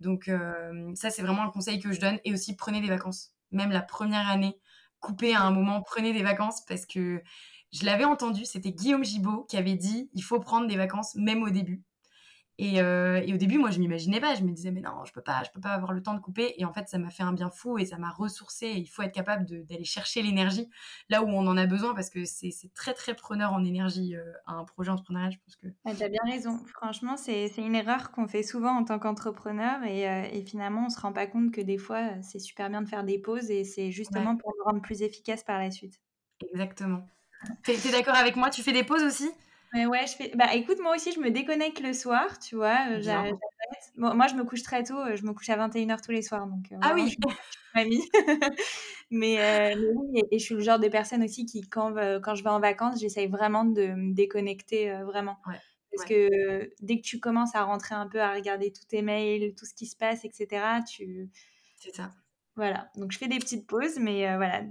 Donc 0.00 0.28
euh, 0.28 0.92
ça, 0.94 1.10
c'est 1.10 1.22
vraiment 1.22 1.42
un 1.42 1.50
conseil 1.50 1.80
que 1.80 1.92
je 1.92 2.00
donne. 2.00 2.18
Et 2.24 2.32
aussi, 2.32 2.56
prenez 2.56 2.80
des 2.80 2.88
vacances. 2.88 3.32
Même 3.50 3.70
la 3.70 3.82
première 3.82 4.28
année, 4.28 4.58
coupez 5.00 5.34
à 5.34 5.42
un 5.42 5.50
moment, 5.50 5.82
prenez 5.82 6.12
des 6.12 6.22
vacances 6.22 6.62
parce 6.66 6.86
que 6.86 7.22
je 7.72 7.84
l'avais 7.84 8.04
entendu, 8.04 8.44
c'était 8.44 8.72
Guillaume 8.72 9.04
Gibaud 9.04 9.44
qui 9.44 9.56
avait 9.56 9.76
dit 9.76 10.10
il 10.14 10.22
faut 10.22 10.40
prendre 10.40 10.66
des 10.66 10.76
vacances 10.76 11.14
même 11.16 11.42
au 11.42 11.50
début. 11.50 11.82
Euh, 12.60 13.22
et, 13.24 13.32
au 13.32 13.36
début, 13.36 13.58
moi, 13.58 13.70
je 13.70 13.78
m'imaginais 13.78 14.20
pas. 14.20 14.34
Je 14.34 14.42
me 14.42 14.50
disais, 14.50 14.70
mais 14.70 14.80
non, 14.80 15.04
je 15.04 15.12
peux 15.12 15.20
pas, 15.20 15.42
je 15.44 15.50
peux 15.50 15.60
pas 15.60 15.70
avoir 15.70 15.92
le 15.92 16.02
temps 16.02 16.14
de 16.14 16.20
couper. 16.20 16.54
Et 16.56 16.64
en 16.64 16.72
fait, 16.72 16.88
ça 16.88 16.98
m'a 16.98 17.10
fait 17.10 17.22
un 17.22 17.32
bien 17.32 17.50
fou 17.50 17.78
et 17.78 17.86
ça 17.86 17.98
m'a 17.98 18.10
ressourcé. 18.10 18.72
il 18.76 18.86
faut 18.86 19.02
être 19.02 19.14
capable 19.14 19.44
d'aller 19.64 19.84
chercher 19.84 20.22
l'énergie 20.22 20.68
là 21.08 21.22
où 21.22 21.28
on 21.28 21.46
en 21.46 21.56
a 21.56 21.66
besoin 21.66 21.94
parce 21.94 22.10
que 22.10 22.24
c'est 22.24 22.52
très, 22.74 22.94
très 22.94 23.14
preneur 23.14 23.52
en 23.52 23.64
énergie 23.64 24.16
euh, 24.16 24.32
un 24.46 24.64
projet 24.64 24.90
entrepreneurial. 24.90 25.32
Je 25.32 25.38
pense 25.38 25.56
que. 25.56 25.66
Ah, 25.84 25.94
tu 25.94 26.02
as 26.02 26.08
bien 26.08 26.22
raison. 26.24 26.58
Franchement, 26.66 27.16
c'est 27.16 27.48
une 27.56 27.74
erreur 27.74 28.10
qu'on 28.10 28.26
fait 28.26 28.42
souvent 28.42 28.76
en 28.76 28.84
tant 28.84 28.98
qu'entrepreneur 28.98 29.84
et, 29.84 30.08
euh, 30.08 30.24
et, 30.32 30.42
finalement, 30.42 30.86
on 30.86 30.90
se 30.90 31.00
rend 31.00 31.12
pas 31.12 31.26
compte 31.26 31.52
que 31.52 31.60
des 31.60 31.78
fois, 31.78 32.20
c'est 32.22 32.40
super 32.40 32.70
bien 32.70 32.82
de 32.82 32.88
faire 32.88 33.04
des 33.04 33.18
pauses 33.18 33.50
et 33.50 33.64
c'est 33.64 33.92
justement 33.92 34.36
pour 34.36 34.52
nous 34.58 34.64
rendre 34.64 34.82
plus 34.82 35.02
efficaces 35.02 35.44
par 35.44 35.58
la 35.58 35.70
suite. 35.70 36.00
Exactement. 36.52 37.06
Tu 37.62 37.70
es 37.70 37.92
d'accord 37.92 38.16
avec 38.16 38.34
moi? 38.34 38.50
Tu 38.50 38.62
fais 38.62 38.72
des 38.72 38.84
pauses 38.84 39.02
aussi? 39.02 39.30
Mais 39.72 39.86
ouais, 39.86 40.06
je 40.06 40.12
fais. 40.12 40.32
Bah 40.34 40.54
écoute, 40.54 40.78
moi 40.80 40.94
aussi, 40.94 41.12
je 41.12 41.20
me 41.20 41.30
déconnecte 41.30 41.80
le 41.80 41.92
soir, 41.92 42.38
tu 42.38 42.56
vois. 42.56 42.78
Moi, 43.96 44.26
je 44.26 44.34
me 44.34 44.44
couche 44.44 44.62
très 44.62 44.82
tôt. 44.84 44.98
Je 45.14 45.24
me 45.24 45.32
couche 45.32 45.48
à 45.50 45.56
21h 45.56 46.00
tous 46.02 46.12
les 46.12 46.22
soirs. 46.22 46.46
Donc, 46.46 46.72
euh, 46.72 46.76
ah 46.80 46.92
oui 46.94 47.16
mamie. 47.74 48.02
mais, 49.10 49.74
oui, 49.76 50.22
et, 50.30 50.38
je 50.38 50.44
suis 50.44 50.54
le 50.54 50.60
genre 50.60 50.78
de 50.78 50.88
personne 50.88 51.22
aussi 51.22 51.44
qui, 51.44 51.60
quand, 51.62 51.94
quand 52.22 52.34
je 52.34 52.42
vais 52.42 52.50
en 52.50 52.60
vacances, 52.60 53.00
j'essaye 53.00 53.28
vraiment 53.28 53.64
de 53.64 53.88
me 53.88 54.14
déconnecter 54.14 54.90
vraiment. 55.04 55.36
Parce 55.90 56.08
que 56.08 56.70
dès 56.80 56.96
que 56.96 57.02
tu 57.02 57.20
commences 57.20 57.54
à 57.54 57.62
rentrer 57.62 57.94
un 57.94 58.06
peu, 58.06 58.20
à 58.20 58.34
regarder 58.34 58.72
tous 58.72 58.84
tes 58.86 59.02
mails, 59.02 59.54
tout 59.54 59.66
ce 59.66 59.74
qui 59.74 59.86
se 59.86 59.96
passe, 59.96 60.24
etc., 60.24 60.80
tu. 60.88 61.30
C'est 61.76 61.94
ça. 61.94 62.12
Voilà, 62.58 62.90
donc 62.96 63.12
je 63.12 63.18
fais 63.18 63.28
des 63.28 63.38
petites 63.38 63.68
pauses, 63.68 64.00
mais 64.00 64.34
voilà, 64.34 64.62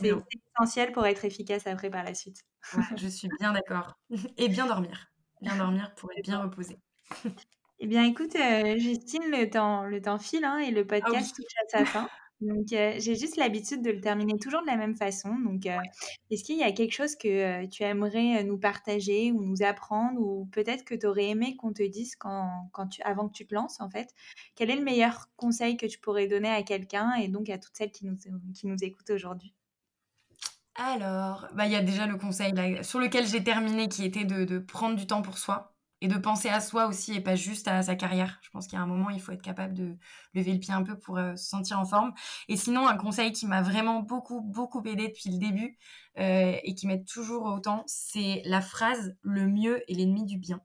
c'est 0.00 0.12
essentiel 0.58 0.90
pour 0.90 1.06
être 1.06 1.24
efficace 1.24 1.64
après 1.68 1.88
par 1.88 2.02
la 2.02 2.14
suite. 2.14 2.44
je 2.96 3.06
suis 3.06 3.28
bien 3.38 3.52
d'accord. 3.52 3.96
Et 4.36 4.48
bien 4.48 4.66
dormir. 4.66 5.06
Bien 5.40 5.54
dormir 5.56 5.94
pour 5.94 6.10
être 6.16 6.24
bien 6.24 6.42
reposé. 6.42 6.80
Eh 7.78 7.86
bien, 7.86 8.02
écoute, 8.02 8.36
Justine, 8.78 9.30
le 9.30 9.48
temps, 9.48 9.84
le 9.84 10.02
temps 10.02 10.18
file 10.18 10.44
hein, 10.44 10.58
et 10.58 10.72
le 10.72 10.80
ah 10.80 10.98
podcast 11.00 11.36
touche 11.36 11.44
à 11.64 11.78
sa 11.78 11.84
fin. 11.84 12.08
Donc, 12.40 12.66
j'ai 12.68 13.14
juste 13.14 13.36
l'habitude 13.36 13.82
de 13.82 13.90
le 13.90 14.00
terminer 14.00 14.38
toujours 14.38 14.60
de 14.60 14.66
la 14.66 14.76
même 14.76 14.94
façon. 14.94 15.34
Donc, 15.38 15.66
est-ce 16.30 16.44
qu'il 16.44 16.58
y 16.58 16.62
a 16.62 16.72
quelque 16.72 16.92
chose 16.92 17.16
que 17.16 17.64
tu 17.66 17.82
aimerais 17.82 18.44
nous 18.44 18.58
partager 18.58 19.32
ou 19.32 19.42
nous 19.42 19.62
apprendre 19.62 20.20
ou 20.20 20.46
peut-être 20.52 20.84
que 20.84 20.94
tu 20.94 21.06
aurais 21.06 21.28
aimé 21.28 21.56
qu'on 21.56 21.72
te 21.72 21.82
dise 21.82 22.14
quand, 22.16 22.68
quand 22.72 22.88
tu, 22.88 23.02
avant 23.02 23.28
que 23.28 23.32
tu 23.32 23.46
te 23.46 23.54
lances, 23.54 23.80
en 23.80 23.88
fait? 23.88 24.10
Quel 24.54 24.70
est 24.70 24.76
le 24.76 24.84
meilleur 24.84 25.28
conseil 25.36 25.76
que 25.76 25.86
tu 25.86 25.98
pourrais 25.98 26.26
donner 26.26 26.50
à 26.50 26.62
quelqu'un 26.62 27.14
et 27.14 27.28
donc 27.28 27.48
à 27.48 27.58
toutes 27.58 27.76
celles 27.76 27.92
qui 27.92 28.04
nous, 28.04 28.16
qui 28.54 28.66
nous 28.66 28.82
écoutent 28.82 29.10
aujourd'hui? 29.10 29.54
Alors, 30.74 31.48
bah, 31.54 31.66
il 31.66 31.72
y 31.72 31.76
a 31.76 31.82
déjà 31.82 32.06
le 32.06 32.16
conseil 32.18 32.52
là, 32.52 32.82
sur 32.82 32.98
lequel 32.98 33.26
j'ai 33.26 33.42
terminé 33.42 33.88
qui 33.88 34.04
était 34.04 34.24
de, 34.24 34.44
de 34.44 34.58
prendre 34.58 34.96
du 34.96 35.06
temps 35.06 35.22
pour 35.22 35.38
soi 35.38 35.75
et 36.00 36.08
de 36.08 36.18
penser 36.18 36.48
à 36.48 36.60
soi 36.60 36.86
aussi 36.86 37.14
et 37.14 37.20
pas 37.20 37.36
juste 37.36 37.68
à 37.68 37.82
sa 37.82 37.96
carrière. 37.96 38.38
Je 38.42 38.50
pense 38.50 38.66
qu'il 38.66 38.76
y 38.76 38.80
a 38.80 38.82
un 38.82 38.86
moment, 38.86 39.10
il 39.10 39.20
faut 39.20 39.32
être 39.32 39.42
capable 39.42 39.74
de 39.74 39.96
lever 40.34 40.52
le 40.52 40.58
pied 40.58 40.74
un 40.74 40.82
peu 40.82 40.98
pour 40.98 41.18
euh, 41.18 41.36
se 41.36 41.46
sentir 41.46 41.78
en 41.78 41.86
forme. 41.86 42.12
Et 42.48 42.56
sinon, 42.56 42.86
un 42.86 42.96
conseil 42.96 43.32
qui 43.32 43.46
m'a 43.46 43.62
vraiment 43.62 44.00
beaucoup, 44.00 44.42
beaucoup 44.42 44.82
aidé 44.86 45.08
depuis 45.08 45.30
le 45.30 45.38
début 45.38 45.78
euh, 46.18 46.56
et 46.62 46.74
qui 46.74 46.86
m'aide 46.86 47.06
toujours 47.06 47.44
autant, 47.44 47.82
c'est 47.86 48.42
la 48.44 48.60
phrase 48.60 49.16
le 49.22 49.46
mieux 49.46 49.90
est 49.90 49.94
l'ennemi 49.94 50.24
du 50.24 50.38
bien. 50.38 50.60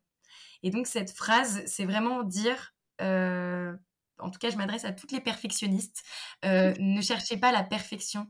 Et 0.63 0.69
donc, 0.69 0.87
cette 0.87 1.11
phrase, 1.11 1.63
c'est 1.65 1.85
vraiment 1.85 2.23
dire. 2.23 2.73
Euh, 3.01 3.75
en 4.19 4.29
tout 4.29 4.37
cas, 4.37 4.51
je 4.51 4.57
m'adresse 4.57 4.85
à 4.85 4.91
toutes 4.91 5.11
les 5.11 5.21
perfectionnistes. 5.21 6.03
Ne 6.43 7.01
cherchez 7.01 7.37
pas 7.37 7.51
la 7.51 7.63
perfection, 7.63 8.27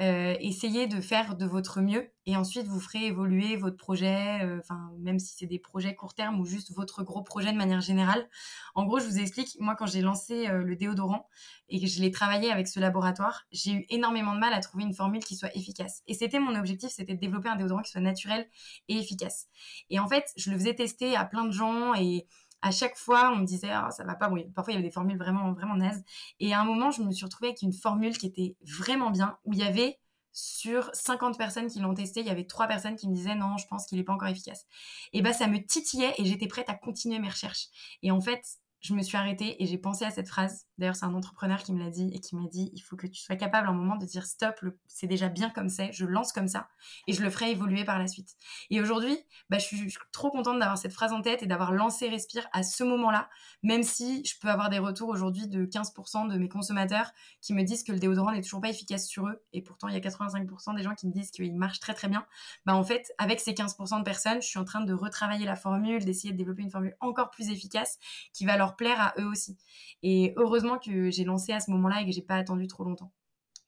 euh, 0.00 0.34
essayez 0.40 0.86
de 0.86 1.02
faire 1.02 1.36
de 1.36 1.44
votre 1.44 1.82
mieux 1.82 2.10
et 2.24 2.34
ensuite 2.36 2.66
vous 2.66 2.80
ferez 2.80 3.06
évoluer 3.06 3.56
votre 3.56 3.76
projet, 3.76 4.40
euh, 4.42 4.60
même 4.98 5.18
si 5.18 5.34
c'est 5.36 5.46
des 5.46 5.58
projets 5.58 5.94
court 5.94 6.14
terme 6.14 6.40
ou 6.40 6.46
juste 6.46 6.72
votre 6.74 7.02
gros 7.02 7.22
projet 7.22 7.52
de 7.52 7.58
manière 7.58 7.82
générale. 7.82 8.26
En 8.74 8.84
gros, 8.84 9.00
je 9.00 9.06
vous 9.06 9.18
explique, 9.18 9.56
moi 9.60 9.74
quand 9.74 9.86
j'ai 9.86 10.00
lancé 10.00 10.48
euh, 10.48 10.62
le 10.62 10.76
déodorant 10.76 11.28
et 11.68 11.78
que 11.78 11.86
je 11.86 12.00
l'ai 12.00 12.10
travaillé 12.10 12.50
avec 12.50 12.68
ce 12.68 12.80
laboratoire, 12.80 13.42
j'ai 13.52 13.72
eu 13.72 13.86
énormément 13.90 14.34
de 14.34 14.40
mal 14.40 14.54
à 14.54 14.60
trouver 14.60 14.84
une 14.84 14.94
formule 14.94 15.22
qui 15.22 15.36
soit 15.36 15.54
efficace. 15.54 16.02
Et 16.06 16.14
c'était 16.14 16.40
mon 16.40 16.54
objectif, 16.54 16.90
c'était 16.90 17.14
de 17.14 17.20
développer 17.20 17.50
un 17.50 17.56
déodorant 17.56 17.82
qui 17.82 17.90
soit 17.90 18.00
naturel 18.00 18.48
et 18.88 18.96
efficace. 18.96 19.48
Et 19.90 19.98
en 19.98 20.08
fait, 20.08 20.24
je 20.36 20.50
le 20.50 20.56
faisais 20.56 20.74
tester 20.74 21.16
à 21.16 21.26
plein 21.26 21.44
de 21.44 21.52
gens 21.52 21.94
et 21.94 22.26
à 22.62 22.70
chaque 22.70 22.96
fois, 22.96 23.32
on 23.34 23.40
me 23.40 23.44
disait, 23.44 23.70
ah, 23.70 23.90
ça 23.90 24.04
va 24.04 24.14
pas. 24.14 24.28
Bon, 24.28 24.42
parfois, 24.54 24.72
il 24.72 24.76
y 24.76 24.78
avait 24.78 24.88
des 24.88 24.92
formules 24.92 25.18
vraiment, 25.18 25.52
vraiment 25.52 25.76
nazes. 25.76 26.04
Et 26.40 26.54
à 26.54 26.60
un 26.60 26.64
moment, 26.64 26.90
je 26.90 27.02
me 27.02 27.10
suis 27.12 27.24
retrouvée 27.24 27.48
avec 27.48 27.62
une 27.62 27.72
formule 27.72 28.16
qui 28.16 28.26
était 28.26 28.56
vraiment 28.62 29.10
bien, 29.10 29.38
où 29.44 29.52
il 29.52 29.58
y 29.58 29.64
avait 29.64 29.98
sur 30.32 30.90
50 30.94 31.36
personnes 31.36 31.66
qui 31.66 31.78
l'ont 31.80 31.94
testé, 31.94 32.20
il 32.20 32.26
y 32.26 32.30
avait 32.30 32.46
trois 32.46 32.66
personnes 32.66 32.96
qui 32.96 33.08
me 33.08 33.14
disaient 33.14 33.34
non, 33.34 33.58
je 33.58 33.66
pense 33.66 33.86
qu'il 33.86 33.98
n'est 33.98 34.04
pas 34.04 34.14
encore 34.14 34.28
efficace. 34.28 34.66
Et 35.12 35.20
bah 35.22 35.32
ça 35.32 35.46
me 35.46 35.58
titillait 35.58 36.14
et 36.16 36.24
j'étais 36.24 36.46
prête 36.46 36.70
à 36.70 36.74
continuer 36.74 37.18
mes 37.18 37.28
recherches. 37.28 37.66
Et 38.02 38.10
en 38.10 38.20
fait, 38.20 38.42
je 38.82 38.94
me 38.94 39.02
suis 39.02 39.16
arrêtée 39.16 39.62
et 39.62 39.66
j'ai 39.66 39.78
pensé 39.78 40.04
à 40.04 40.10
cette 40.10 40.28
phrase. 40.28 40.66
D'ailleurs, 40.76 40.96
c'est 40.96 41.04
un 41.04 41.14
entrepreneur 41.14 41.62
qui 41.62 41.72
me 41.72 41.78
l'a 41.78 41.90
dit 41.90 42.10
et 42.12 42.18
qui 42.18 42.34
m'a 42.34 42.48
dit 42.48 42.70
il 42.74 42.80
faut 42.80 42.96
que 42.96 43.06
tu 43.06 43.22
sois 43.22 43.36
capable 43.36 43.68
à 43.68 43.70
un 43.70 43.74
moment 43.74 43.96
de 43.96 44.04
dire 44.04 44.26
stop, 44.26 44.60
c'est 44.88 45.06
déjà 45.06 45.28
bien 45.28 45.50
comme 45.50 45.68
c'est, 45.68 45.92
je 45.92 46.04
lance 46.04 46.32
comme 46.32 46.48
ça 46.48 46.68
et 47.06 47.12
je 47.12 47.22
le 47.22 47.30
ferai 47.30 47.52
évoluer 47.52 47.84
par 47.84 48.00
la 48.00 48.08
suite. 48.08 48.34
Et 48.70 48.80
aujourd'hui, 48.80 49.16
bah, 49.50 49.58
je, 49.58 49.66
suis, 49.66 49.94
trop 50.12 50.30
contente 50.30 50.58
d'avoir 50.58 50.76
cette 50.76 50.92
phrase 50.92 51.12
en 51.12 51.22
tête 51.22 51.42
et 51.42 51.46
d'avoir 51.46 51.72
lancé 51.72 52.08
Respire 52.08 52.46
à 52.52 52.62
ce 52.62 52.82
moment-là, 52.82 53.30
même 53.62 53.84
si 53.84 54.24
je 54.24 54.34
peux 54.40 54.48
avoir 54.48 54.68
des 54.68 54.78
retours 54.78 55.08
aujourd'hui 55.08 55.46
de 55.46 55.64
15% 55.64 56.28
de 56.28 56.36
mes 56.36 56.48
consommateurs 56.48 57.12
qui 57.40 57.54
me 57.54 57.62
disent 57.62 57.84
que 57.84 57.92
le 57.92 57.98
déodorant 57.98 58.32
n'est 58.32 58.42
toujours 58.42 58.60
pas 58.60 58.68
efficace 58.68 59.06
sur 59.06 59.28
eux 59.28 59.42
et 59.52 59.62
pourtant 59.62 59.88
il 59.88 59.94
y 59.94 59.96
a 59.96 60.00
85% 60.00 60.76
des 60.76 60.82
gens 60.82 60.94
qui 60.94 61.06
me 61.06 61.12
disent 61.12 61.30
qu'il 61.30 61.54
marche 61.56 61.78
très 61.80 61.94
très 61.94 62.08
bien. 62.08 62.26
Bah, 62.66 62.74
en 62.74 62.82
fait, 62.82 63.12
avec 63.18 63.40
ces 63.40 63.52
15% 63.52 64.00
de 64.00 64.04
personnes, 64.04 64.42
je 64.42 64.46
suis 64.48 64.58
en 64.58 64.64
train 64.64 64.80
de 64.80 64.92
retravailler 64.92 65.46
la 65.46 65.56
formule, 65.56 66.04
d'essayer 66.04 66.32
de 66.32 66.38
développer 66.38 66.62
une 66.62 66.70
formule 66.70 66.96
encore 67.00 67.30
plus 67.30 67.50
efficace 67.50 67.98
qui 68.32 68.44
va 68.44 68.56
leur 68.56 68.71
plaire 68.76 69.00
à 69.00 69.14
eux 69.20 69.26
aussi. 69.26 69.58
Et 70.02 70.32
heureusement 70.36 70.78
que 70.78 71.10
j'ai 71.10 71.24
lancé 71.24 71.52
à 71.52 71.60
ce 71.60 71.70
moment-là 71.70 72.02
et 72.02 72.06
que 72.06 72.12
j'ai 72.12 72.22
pas 72.22 72.36
attendu 72.36 72.66
trop 72.66 72.84
longtemps. 72.84 73.12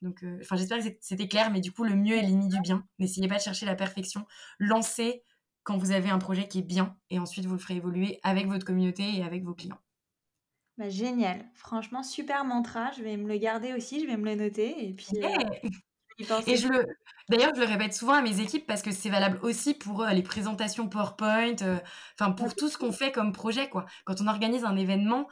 Donc, 0.03 0.23
euh, 0.23 0.39
enfin, 0.43 0.57
j'espère 0.57 0.79
que 0.79 0.91
c'était 1.01 1.29
clair, 1.29 1.51
mais 1.51 1.61
du 1.61 1.73
coup, 1.73 1.85
le 1.85 1.97
mieux 1.97 2.17
est 2.17 2.23
l'ennemi 2.23 2.49
du 2.49 2.61
bien. 2.61 2.87
N'essayez 2.99 3.29
pas 3.29 3.37
de 3.37 3.43
chercher 3.43 3.67
la 3.67 3.75
perfection. 3.75 4.27
Lancez 4.59 5.23
quand 5.63 5.79
vous 5.79 5.93
avez 5.93 6.11
un 6.11 6.19
projet 6.19 6.47
qui 6.47 6.59
est 6.59 6.63
bien 6.63 6.97
et 7.09 7.19
ensuite 7.19 7.47
vous 7.47 7.55
le 7.55 7.59
ferez 7.59 7.77
évoluer 7.77 8.21
avec 8.23 8.47
votre 8.47 8.67
communauté 8.67 9.17
et 9.17 9.23
avec 9.23 9.45
vos 9.45 9.55
clients. 9.55 9.79
Bah, 10.77 10.91
génial. 10.91 11.49
Franchement, 11.55 12.03
super 12.03 12.45
mantra. 12.45 12.91
Je 12.93 13.03
vais 13.03 13.17
me 13.17 13.29
le 13.29 13.39
garder 13.39 13.73
aussi, 13.73 14.01
je 14.01 14.07
vais 14.07 14.17
me 14.17 14.25
le 14.25 14.35
noter. 14.35 14.89
Et 14.89 14.93
puis, 14.93 15.23
euh, 15.23 15.69
et 16.19 16.57
je 16.57 16.69
le, 16.69 16.87
d'ailleurs, 17.29 17.55
je 17.55 17.61
le 17.61 17.67
répète 17.67 17.95
souvent 17.95 18.15
à 18.15 18.23
mes 18.23 18.41
équipes 18.41 18.67
parce 18.67 18.83
que 18.83 18.93
c'est 18.93 19.11
valable 19.11 19.39
aussi 19.43 19.75
pour 19.75 20.03
euh, 20.03 20.11
les 20.11 20.23
présentations 20.23 20.89
PowerPoint, 20.89 21.57
euh, 21.62 21.79
enfin 22.19 22.33
pour 22.33 22.55
tout 22.55 22.69
ce 22.69 22.79
qu'on 22.79 22.93
fait 22.93 23.12
comme 23.12 23.33
projet, 23.33 23.69
quoi. 23.69 23.87
Quand 24.05 24.21
on 24.21 24.27
organise 24.27 24.65
un 24.65 24.77
événement, 24.77 25.29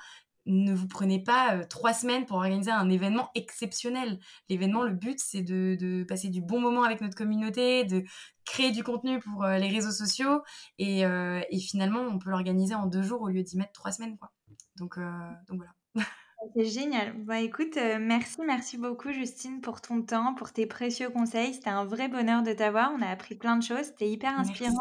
ne 0.46 0.74
vous 0.74 0.88
prenez 0.88 1.22
pas 1.22 1.54
euh, 1.54 1.64
trois 1.64 1.92
semaines 1.92 2.26
pour 2.26 2.36
organiser 2.38 2.72
un 2.72 2.90
événement 2.90 3.30
exceptionnel. 3.34 4.18
L'événement, 4.48 4.82
le 4.82 4.92
but, 4.92 5.18
c'est 5.20 5.42
de, 5.42 5.76
de, 5.78 6.02
passer 6.04 6.28
du 6.28 6.42
bon 6.42 6.60
moment 6.60 6.82
avec 6.82 7.00
notre 7.00 7.16
communauté, 7.16 7.84
de 7.84 8.02
créer 8.44 8.72
du 8.72 8.82
contenu 8.82 9.20
pour 9.20 9.44
les 9.44 9.68
réseaux 9.68 9.92
sociaux, 9.92 10.42
et, 10.78 11.02
et, 11.02 11.60
finalement, 11.60 12.00
on 12.00 12.18
peut 12.18 12.30
l'organiser 12.30 12.74
en 12.74 12.86
deux 12.86 13.02
jours 13.02 13.22
au 13.22 13.28
lieu 13.28 13.44
d'y 13.44 13.56
mettre 13.56 13.70
trois 13.70 13.92
semaines, 13.92 14.18
quoi. 14.18 14.32
Donc, 14.76 14.98
donc 15.46 15.58
voilà. 15.94 16.06
C'est 16.54 16.64
génial. 16.64 17.12
Bah, 17.18 17.40
écoute, 17.40 17.76
euh, 17.76 17.98
merci, 18.00 18.40
merci 18.44 18.76
beaucoup 18.76 19.12
Justine 19.12 19.60
pour 19.60 19.80
ton 19.80 20.02
temps, 20.02 20.34
pour 20.34 20.52
tes 20.52 20.66
précieux 20.66 21.10
conseils. 21.10 21.54
C'était 21.54 21.70
un 21.70 21.84
vrai 21.84 22.08
bonheur 22.08 22.42
de 22.42 22.52
t'avoir. 22.52 22.92
On 22.96 23.02
a 23.02 23.08
appris 23.08 23.34
plein 23.34 23.56
de 23.56 23.62
choses. 23.62 23.84
C'était 23.84 24.08
hyper 24.08 24.38
inspirant. 24.38 24.80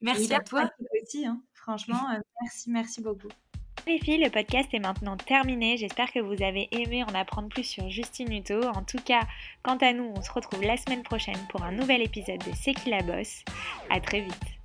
Merci, 0.00 0.32
à 0.32 0.40
toi. 0.40 0.70
aussi, 1.02 1.26
hein. 1.26 1.40
Franchement, 1.54 2.10
euh, 2.14 2.18
merci, 2.42 2.70
merci 2.70 3.00
beaucoup. 3.00 3.28
Les 3.86 3.98
filles, 3.98 4.22
le 4.22 4.30
podcast 4.30 4.68
est 4.72 4.78
maintenant 4.78 5.16
terminé. 5.16 5.76
J'espère 5.78 6.12
que 6.12 6.20
vous 6.20 6.42
avez 6.42 6.68
aimé 6.70 7.02
en 7.02 7.14
apprendre 7.14 7.48
plus 7.48 7.64
sur 7.64 7.88
Justine 7.88 8.32
Hutto. 8.32 8.62
En 8.62 8.82
tout 8.82 9.00
cas, 9.04 9.22
quant 9.62 9.78
à 9.78 9.92
nous, 9.92 10.12
on 10.14 10.22
se 10.22 10.30
retrouve 10.30 10.62
la 10.62 10.76
semaine 10.76 11.02
prochaine 11.02 11.38
pour 11.48 11.62
un 11.62 11.72
nouvel 11.72 12.02
épisode 12.02 12.40
de 12.40 12.52
C'est 12.54 12.74
qui 12.74 12.90
la 12.90 13.02
bosse? 13.02 13.42
À 13.88 14.00
très 14.00 14.20
vite. 14.20 14.59